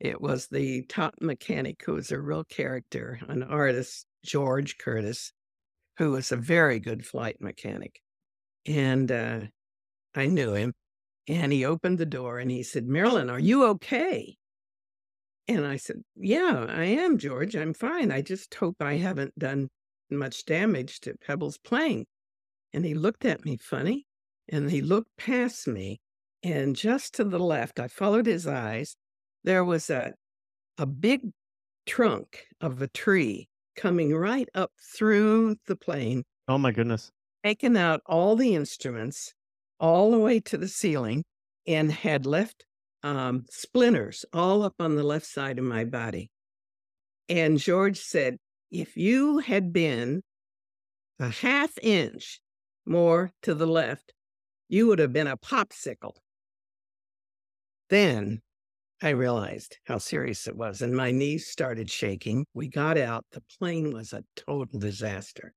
It 0.00 0.20
was 0.20 0.48
the 0.48 0.82
top 0.82 1.14
mechanic 1.20 1.82
who 1.84 1.94
was 1.94 2.12
a 2.12 2.20
real 2.20 2.44
character, 2.44 3.18
an 3.28 3.42
artist, 3.42 4.06
George 4.24 4.76
Curtis, 4.78 5.32
who 5.98 6.12
was 6.12 6.32
a 6.32 6.36
very 6.36 6.78
good 6.78 7.06
flight 7.06 7.36
mechanic. 7.40 8.00
And 8.66 9.10
uh, 9.10 9.40
I 10.14 10.26
knew 10.26 10.52
him. 10.54 10.74
And 11.28 11.52
he 11.52 11.64
opened 11.64 11.98
the 11.98 12.06
door 12.06 12.38
and 12.38 12.50
he 12.50 12.62
said, 12.62 12.86
Marilyn, 12.86 13.30
are 13.30 13.40
you 13.40 13.64
okay? 13.66 14.36
And 15.48 15.66
I 15.66 15.76
said, 15.76 16.02
Yeah, 16.16 16.66
I 16.68 16.84
am, 16.84 17.18
George. 17.18 17.56
I'm 17.56 17.74
fine. 17.74 18.10
I 18.12 18.20
just 18.20 18.54
hope 18.54 18.76
I 18.80 18.96
haven't 18.96 19.38
done 19.38 19.68
much 20.10 20.44
damage 20.44 21.00
to 21.00 21.14
Pebble's 21.26 21.58
plane. 21.58 22.04
And 22.72 22.84
he 22.84 22.94
looked 22.94 23.24
at 23.24 23.44
me 23.44 23.56
funny 23.56 24.06
and 24.48 24.70
he 24.70 24.82
looked 24.82 25.16
past 25.16 25.66
me. 25.66 26.00
And 26.46 26.76
just 26.76 27.14
to 27.14 27.24
the 27.24 27.40
left, 27.40 27.80
I 27.80 27.88
followed 27.88 28.26
his 28.26 28.46
eyes. 28.46 28.94
There 29.42 29.64
was 29.64 29.90
a, 29.90 30.14
a 30.78 30.86
big 30.86 31.32
trunk 31.86 32.46
of 32.60 32.80
a 32.80 32.86
tree 32.86 33.48
coming 33.74 34.14
right 34.14 34.48
up 34.54 34.70
through 34.80 35.56
the 35.66 35.74
plane. 35.74 36.22
Oh, 36.46 36.56
my 36.56 36.70
goodness. 36.70 37.10
Taken 37.42 37.76
out 37.76 38.00
all 38.06 38.36
the 38.36 38.54
instruments 38.54 39.34
all 39.80 40.12
the 40.12 40.20
way 40.20 40.38
to 40.38 40.56
the 40.56 40.68
ceiling 40.68 41.24
and 41.66 41.90
had 41.90 42.26
left 42.26 42.64
um, 43.02 43.46
splinters 43.50 44.24
all 44.32 44.62
up 44.62 44.74
on 44.78 44.94
the 44.94 45.02
left 45.02 45.26
side 45.26 45.58
of 45.58 45.64
my 45.64 45.84
body. 45.84 46.30
And 47.28 47.58
George 47.58 47.98
said, 47.98 48.36
if 48.70 48.96
you 48.96 49.38
had 49.38 49.72
been 49.72 50.22
a 51.18 51.28
half 51.28 51.76
inch 51.82 52.40
more 52.86 53.32
to 53.42 53.52
the 53.52 53.66
left, 53.66 54.12
you 54.68 54.86
would 54.86 55.00
have 55.00 55.12
been 55.12 55.26
a 55.26 55.36
popsicle. 55.36 56.12
Then 57.88 58.40
I 59.02 59.10
realized 59.10 59.78
how 59.84 59.98
serious 59.98 60.46
it 60.46 60.56
was, 60.56 60.82
and 60.82 60.96
my 60.96 61.10
knees 61.10 61.46
started 61.46 61.90
shaking. 61.90 62.46
We 62.54 62.68
got 62.68 62.96
out. 62.96 63.26
The 63.32 63.42
plane 63.58 63.92
was 63.92 64.12
a 64.12 64.24
total 64.34 64.78
disaster. 64.78 65.52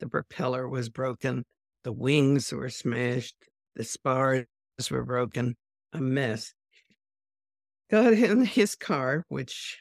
The 0.00 0.08
propeller 0.08 0.66
was 0.66 0.88
broken, 0.88 1.44
the 1.84 1.92
wings 1.92 2.52
were 2.52 2.70
smashed, 2.70 3.36
the 3.76 3.84
spars 3.84 4.46
were 4.90 5.04
broken, 5.04 5.56
a 5.92 6.00
mess. 6.00 6.54
Got 7.90 8.14
in 8.14 8.44
his 8.44 8.74
car, 8.74 9.24
which 9.28 9.78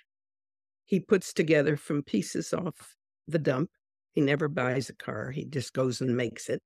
he 0.86 1.00
puts 1.00 1.32
together 1.32 1.78
from 1.78 2.04
pieces 2.04 2.54
off 2.54 2.96
the 3.28 3.40
dump. 3.40 3.70
He 4.12 4.22
never 4.22 4.50
buys 4.50 4.90
a 4.90 4.96
car, 4.96 5.32
he 5.32 5.46
just 5.46 5.72
goes 5.72 6.02
and 6.02 6.18
makes 6.18 6.50
it. 6.50 6.62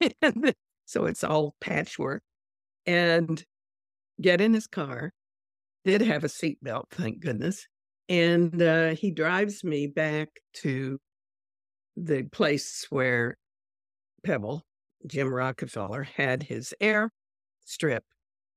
so 0.86 1.04
it's 1.04 1.24
all 1.24 1.54
patchwork. 1.60 2.22
And 2.86 3.44
get 4.20 4.40
in 4.40 4.54
his 4.54 4.66
car, 4.66 5.12
did 5.84 6.00
have 6.00 6.24
a 6.24 6.28
seatbelt, 6.28 6.84
thank 6.90 7.20
goodness. 7.20 7.66
And 8.08 8.60
uh, 8.60 8.94
he 8.94 9.10
drives 9.10 9.64
me 9.64 9.86
back 9.86 10.28
to 10.62 10.98
the 11.96 12.24
place 12.24 12.86
where 12.90 13.36
Pebble, 14.24 14.64
Jim 15.06 15.32
Rockefeller, 15.32 16.02
had 16.02 16.42
his 16.42 16.74
air 16.80 17.10
strip, 17.64 18.04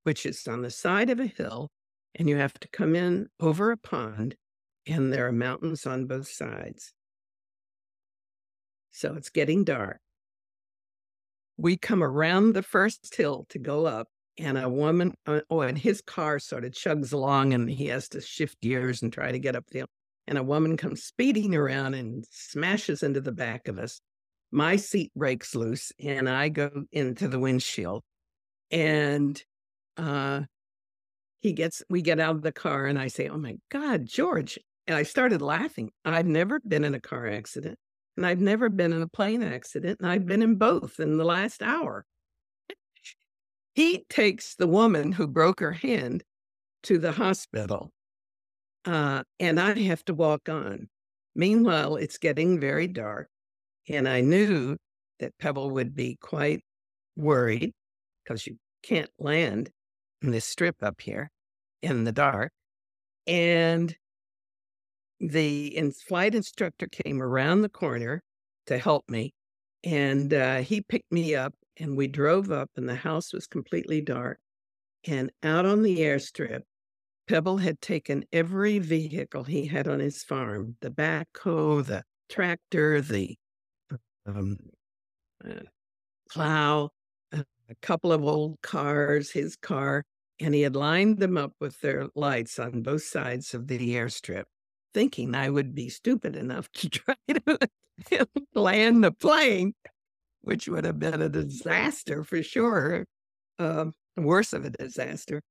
which 0.04 0.26
is 0.26 0.46
on 0.46 0.62
the 0.62 0.70
side 0.70 1.10
of 1.10 1.20
a 1.20 1.26
hill. 1.26 1.70
And 2.16 2.28
you 2.28 2.36
have 2.36 2.54
to 2.54 2.68
come 2.68 2.96
in 2.96 3.28
over 3.38 3.70
a 3.70 3.76
pond 3.76 4.36
and 4.86 5.12
there 5.12 5.26
are 5.26 5.32
mountains 5.32 5.86
on 5.86 6.06
both 6.06 6.28
sides. 6.28 6.92
So 8.90 9.14
it's 9.14 9.30
getting 9.30 9.64
dark. 9.64 10.00
We 11.56 11.76
come 11.76 12.02
around 12.02 12.54
the 12.54 12.62
first 12.62 13.14
hill 13.14 13.46
to 13.50 13.58
go 13.58 13.86
up, 13.86 14.08
and 14.38 14.58
a 14.58 14.68
woman, 14.68 15.14
uh, 15.26 15.40
oh, 15.50 15.60
and 15.60 15.76
his 15.76 16.00
car 16.00 16.38
sort 16.38 16.64
of 16.64 16.72
chugs 16.72 17.12
along, 17.12 17.52
and 17.52 17.68
he 17.68 17.86
has 17.86 18.08
to 18.10 18.20
shift 18.20 18.60
gears 18.60 19.02
and 19.02 19.12
try 19.12 19.32
to 19.32 19.38
get 19.38 19.56
up 19.56 19.66
the. 19.70 19.84
And 20.26 20.38
a 20.38 20.42
woman 20.42 20.76
comes 20.76 21.02
speeding 21.02 21.54
around 21.54 21.94
and 21.94 22.24
smashes 22.30 23.02
into 23.02 23.20
the 23.20 23.32
back 23.32 23.68
of 23.68 23.78
us. 23.78 24.00
My 24.52 24.76
seat 24.76 25.12
breaks 25.14 25.54
loose, 25.54 25.92
and 25.98 26.28
I 26.28 26.48
go 26.48 26.70
into 26.92 27.28
the 27.28 27.38
windshield. 27.38 28.02
And 28.70 29.42
uh, 29.96 30.42
he 31.40 31.52
gets, 31.52 31.82
we 31.90 32.02
get 32.02 32.20
out 32.20 32.36
of 32.36 32.42
the 32.42 32.52
car, 32.52 32.86
and 32.86 32.98
I 32.98 33.08
say, 33.08 33.28
"Oh 33.28 33.38
my 33.38 33.56
God, 33.70 34.06
George, 34.06 34.58
and 34.86 34.96
I 34.96 35.02
started 35.02 35.42
laughing. 35.42 35.90
I've 36.04 36.26
never 36.26 36.60
been 36.60 36.84
in 36.84 36.94
a 36.94 37.00
car 37.00 37.26
accident 37.26 37.78
and 38.20 38.26
I've 38.26 38.40
never 38.40 38.68
been 38.68 38.92
in 38.92 39.00
a 39.00 39.08
plane 39.08 39.42
accident. 39.42 40.00
And 40.00 40.10
I've 40.10 40.26
been 40.26 40.42
in 40.42 40.56
both 40.56 41.00
in 41.00 41.16
the 41.16 41.24
last 41.24 41.62
hour. 41.62 42.04
He 43.80 44.04
takes 44.10 44.56
the 44.56 44.66
woman 44.66 45.12
who 45.12 45.26
broke 45.26 45.58
her 45.60 45.72
hand 45.72 46.22
to 46.82 46.98
the 46.98 47.12
hospital, 47.12 47.90
uh, 48.84 49.22
and 49.38 49.58
I 49.58 49.78
have 49.78 50.04
to 50.04 50.12
walk 50.12 50.50
on. 50.50 50.90
Meanwhile, 51.34 51.96
it's 51.96 52.18
getting 52.18 52.60
very 52.60 52.86
dark, 52.86 53.28
and 53.88 54.06
I 54.06 54.20
knew 54.20 54.76
that 55.18 55.32
Pebble 55.38 55.70
would 55.70 55.94
be 55.94 56.18
quite 56.20 56.60
worried 57.16 57.72
because 58.22 58.46
you 58.46 58.58
can't 58.82 59.08
land 59.18 59.70
in 60.20 60.30
this 60.30 60.44
strip 60.44 60.82
up 60.82 61.00
here 61.00 61.30
in 61.80 62.04
the 62.04 62.12
dark. 62.12 62.52
And 63.26 63.96
the 65.20 65.74
in 65.74 65.92
flight 65.92 66.34
instructor 66.34 66.86
came 66.86 67.22
around 67.22 67.62
the 67.62 67.70
corner 67.70 68.22
to 68.66 68.76
help 68.76 69.08
me, 69.08 69.32
and 69.84 70.34
uh, 70.34 70.58
he 70.58 70.82
picked 70.82 71.10
me 71.10 71.34
up, 71.34 71.54
and 71.80 71.96
we 71.96 72.06
drove 72.06 72.50
up, 72.50 72.70
and 72.76 72.88
the 72.88 72.94
house 72.94 73.32
was 73.32 73.46
completely 73.46 74.00
dark. 74.00 74.38
And 75.06 75.32
out 75.42 75.66
on 75.66 75.82
the 75.82 75.98
airstrip, 75.98 76.62
Pebble 77.26 77.58
had 77.58 77.80
taken 77.80 78.24
every 78.32 78.78
vehicle 78.78 79.44
he 79.44 79.66
had 79.66 79.88
on 79.88 80.00
his 80.00 80.22
farm 80.22 80.76
the 80.80 80.90
backhoe, 80.90 81.84
the 81.84 82.04
tractor, 82.28 83.00
the 83.00 83.36
um, 84.26 84.56
uh, 85.44 85.60
plow, 86.30 86.90
uh, 87.32 87.42
a 87.68 87.74
couple 87.82 88.12
of 88.12 88.24
old 88.24 88.60
cars, 88.62 89.30
his 89.30 89.56
car, 89.56 90.04
and 90.40 90.54
he 90.54 90.62
had 90.62 90.76
lined 90.76 91.18
them 91.18 91.36
up 91.36 91.52
with 91.60 91.80
their 91.80 92.08
lights 92.14 92.58
on 92.58 92.82
both 92.82 93.02
sides 93.04 93.54
of 93.54 93.68
the 93.68 93.94
airstrip, 93.94 94.44
thinking 94.92 95.34
I 95.34 95.50
would 95.50 95.74
be 95.74 95.88
stupid 95.88 96.36
enough 96.36 96.70
to 96.72 96.88
try 96.90 97.16
to 97.28 97.58
land 98.54 99.04
the 99.04 99.12
plane, 99.12 99.74
which 100.42 100.68
would 100.68 100.84
have 100.84 100.98
been 100.98 101.22
a 101.22 101.28
disaster 101.28 102.24
for 102.24 102.42
sure, 102.42 103.04
um, 103.58 103.92
worse 104.16 104.52
of 104.52 104.64
a 104.64 104.70
disaster. 104.70 105.42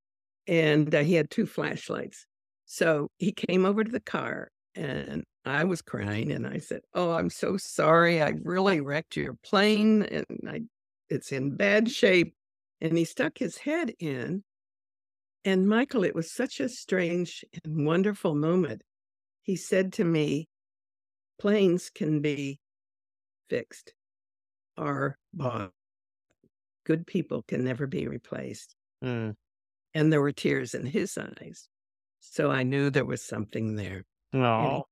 And 0.48 0.94
uh, 0.94 1.04
he 1.04 1.14
had 1.14 1.30
two 1.30 1.46
flashlights. 1.46 2.26
So 2.66 3.10
he 3.18 3.32
came 3.32 3.66
over 3.66 3.84
to 3.84 3.92
the 3.92 4.00
car 4.00 4.50
and 4.76 5.24
I 5.46 5.64
was 5.64 5.82
crying 5.82 6.32
and 6.32 6.46
I 6.46 6.58
said, 6.60 6.82
Oh, 6.94 7.12
I'm 7.12 7.30
so 7.30 7.58
sorry. 7.58 8.22
I 8.22 8.34
really 8.44 8.82
wrecked 8.82 9.16
your 9.16 9.36
plane 9.44 10.04
and 10.04 10.26
I, 10.48 10.62
it's 11.10 11.32
in 11.32 11.56
bad 11.56 11.90
shape. 11.90 12.34
And 12.82 12.98
he 12.98 13.06
stuck 13.06 13.38
his 13.38 13.58
head 13.58 13.94
in 14.00 14.44
and 15.46 15.68
Michael, 15.68 16.04
it 16.04 16.16
was 16.16 16.32
such 16.32 16.60
a 16.60 16.68
strange 16.68 17.46
and 17.64 17.86
wonderful 17.86 18.36
moment. 18.36 18.84
He 19.42 19.56
said 19.56 19.94
to 19.94 20.04
me, 20.04 20.50
planes 21.40 21.90
can 21.90 22.22
be 22.22 22.60
fixed 23.50 23.94
or 24.80 25.18
bought. 25.34 25.72
Good 26.86 27.06
people 27.06 27.44
can 27.44 27.64
never 27.64 27.88
be 27.88 28.08
replaced. 28.08 28.76
Mm. 29.04 29.36
And 29.94 30.14
there 30.14 30.22
were 30.22 30.32
tears 30.32 30.74
in 30.74 30.86
his 30.86 31.18
eyes. 31.18 31.68
So 32.20 32.52
I 32.52 32.64
knew 32.64 32.90
there 32.90 33.06
was 33.06 33.24
something 33.24 33.76
there. 33.76 34.04
Oh. 34.34 34.84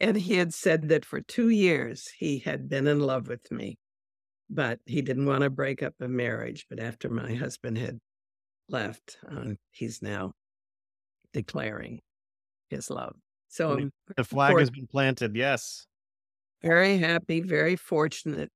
And 0.00 0.16
he 0.16 0.34
had 0.34 0.54
said 0.54 0.88
that 0.88 1.04
for 1.04 1.20
two 1.20 1.50
years 1.50 2.08
he 2.18 2.38
had 2.38 2.68
been 2.68 2.86
in 2.86 3.00
love 3.00 3.28
with 3.28 3.50
me, 3.50 3.78
but 4.48 4.80
he 4.86 5.02
didn't 5.02 5.26
want 5.26 5.42
to 5.42 5.50
break 5.50 5.82
up 5.82 5.94
a 6.00 6.08
marriage. 6.08 6.66
But 6.70 6.80
after 6.80 7.10
my 7.10 7.34
husband 7.34 7.76
had 7.76 7.98
left. 8.70 9.18
Uh, 9.28 9.54
he's 9.70 10.00
now 10.00 10.32
declaring 11.32 12.00
his 12.68 12.90
love. 12.90 13.16
So 13.48 13.90
the 14.16 14.24
flag 14.24 14.56
has 14.58 14.70
been 14.70 14.86
planted. 14.86 15.34
Yes. 15.34 15.86
very 16.62 16.98
happy, 16.98 17.40
very 17.40 17.76
fortunate. 17.76 18.50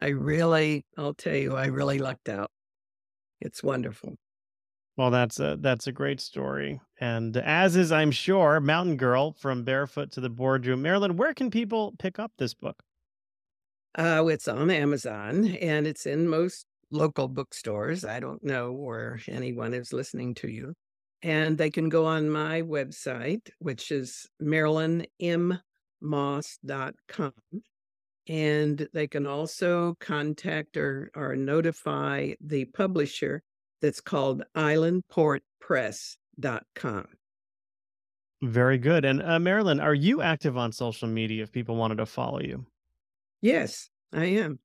I 0.00 0.08
really, 0.08 0.84
I'll 0.96 1.14
tell 1.14 1.34
you, 1.34 1.56
I 1.56 1.66
really 1.66 1.98
lucked 1.98 2.28
out. 2.28 2.50
It's 3.40 3.62
wonderful. 3.62 4.16
Well, 4.96 5.10
that's 5.10 5.40
a 5.40 5.56
that's 5.58 5.86
a 5.86 5.92
great 5.92 6.20
story, 6.20 6.78
and 7.00 7.34
as 7.36 7.74
is, 7.74 7.90
I'm 7.90 8.10
sure, 8.10 8.60
Mountain 8.60 8.96
Girl 8.96 9.32
from 9.32 9.64
Barefoot 9.64 10.12
to 10.12 10.20
the 10.20 10.28
Boardroom, 10.28 10.82
Marilyn. 10.82 11.16
Where 11.16 11.32
can 11.32 11.50
people 11.50 11.94
pick 11.98 12.18
up 12.18 12.32
this 12.36 12.52
book? 12.52 12.82
Uh, 13.94 14.24
it's 14.28 14.46
on 14.46 14.70
Amazon 14.70 15.46
and 15.46 15.86
it's 15.86 16.06
in 16.06 16.28
most 16.28 16.66
local 16.90 17.28
bookstores. 17.28 18.04
I 18.04 18.20
don't 18.20 18.42
know 18.44 18.72
where 18.72 19.20
anyone 19.28 19.74
is 19.74 19.92
listening 19.92 20.34
to 20.34 20.48
you. 20.48 20.74
And 21.22 21.58
they 21.58 21.70
can 21.70 21.88
go 21.88 22.06
on 22.06 22.30
my 22.30 22.62
website, 22.62 23.50
which 23.58 23.90
is 23.90 24.26
marilynmmoss.com. 24.42 27.32
And 28.30 28.88
they 28.92 29.08
can 29.08 29.26
also 29.26 29.96
contact 29.98 30.76
or, 30.76 31.10
or 31.16 31.34
notify 31.34 32.34
the 32.40 32.66
publisher 32.66 33.42
that's 33.82 34.00
called 34.00 34.44
islandportpress.com. 34.56 37.06
Very 38.40 38.78
good. 38.78 39.04
And 39.04 39.20
uh, 39.20 39.40
Marilyn, 39.40 39.80
are 39.80 39.94
you 39.94 40.22
active 40.22 40.56
on 40.56 40.70
social 40.70 41.08
media 41.08 41.42
if 41.42 41.50
people 41.50 41.74
wanted 41.74 41.96
to 41.96 42.06
follow 42.06 42.40
you? 42.40 42.66
Yes, 43.42 43.90
I 44.12 44.26
am. 44.26 44.60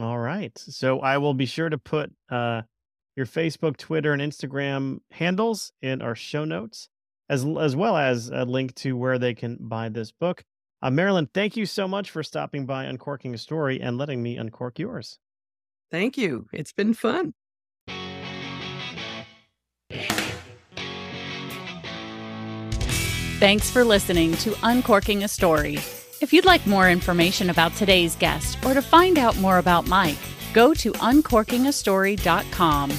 All 0.00 0.18
right. 0.18 0.56
So 0.56 1.00
I 1.00 1.18
will 1.18 1.34
be 1.34 1.46
sure 1.46 1.68
to 1.68 1.76
put 1.76 2.12
uh, 2.30 2.62
your 3.16 3.26
Facebook, 3.26 3.78
Twitter, 3.78 4.12
and 4.12 4.22
Instagram 4.22 4.98
handles 5.10 5.72
in 5.82 6.02
our 6.02 6.14
show 6.14 6.44
notes, 6.44 6.88
as 7.28 7.44
as 7.44 7.74
well 7.74 7.96
as 7.96 8.28
a 8.28 8.44
link 8.44 8.76
to 8.76 8.96
where 8.96 9.18
they 9.18 9.34
can 9.34 9.58
buy 9.60 9.88
this 9.88 10.12
book. 10.12 10.44
Uh, 10.82 10.90
Marilyn, 10.90 11.28
thank 11.34 11.56
you 11.56 11.66
so 11.66 11.86
much 11.86 12.10
for 12.10 12.22
stopping 12.22 12.64
by 12.64 12.84
Uncorking 12.84 13.34
a 13.34 13.38
Story 13.38 13.80
and 13.80 13.98
letting 13.98 14.22
me 14.22 14.36
uncork 14.36 14.78
yours. 14.78 15.18
Thank 15.90 16.16
you. 16.16 16.46
It's 16.52 16.72
been 16.72 16.94
fun. 16.94 17.34
Thanks 23.40 23.70
for 23.70 23.84
listening 23.84 24.34
to 24.38 24.54
Uncorking 24.62 25.24
a 25.24 25.28
Story. 25.28 25.78
If 26.20 26.32
you'd 26.32 26.44
like 26.44 26.66
more 26.66 26.90
information 26.90 27.48
about 27.48 27.74
today's 27.74 28.14
guest 28.16 28.62
or 28.66 28.74
to 28.74 28.82
find 28.82 29.18
out 29.18 29.38
more 29.38 29.56
about 29.58 29.88
Mike, 29.88 30.18
go 30.52 30.74
to 30.74 30.92
uncorkingastory.com. 30.92 32.90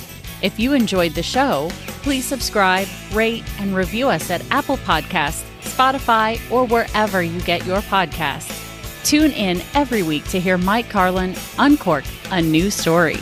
If 0.41 0.59
you 0.59 0.73
enjoyed 0.73 1.11
the 1.13 1.21
show, 1.21 1.69
please 2.01 2.25
subscribe, 2.25 2.87
rate, 3.13 3.43
and 3.59 3.75
review 3.75 4.09
us 4.09 4.31
at 4.31 4.43
Apple 4.49 4.77
Podcasts, 4.77 5.45
Spotify, 5.81 6.39
or 6.51 6.65
wherever 6.65 7.23
you 7.23 7.41
get 7.41 7.65
your 7.65 7.79
podcasts. 7.79 8.59
Tune 9.03 9.31
in 9.31 9.63
every 9.73 10.03
week 10.03 10.23
to 10.25 10.39
hear 10.39 10.55
Mike 10.55 10.89
Carlin 10.89 11.33
uncork 11.57 12.03
a 12.29 12.39
new 12.39 12.69
story. 12.69 13.17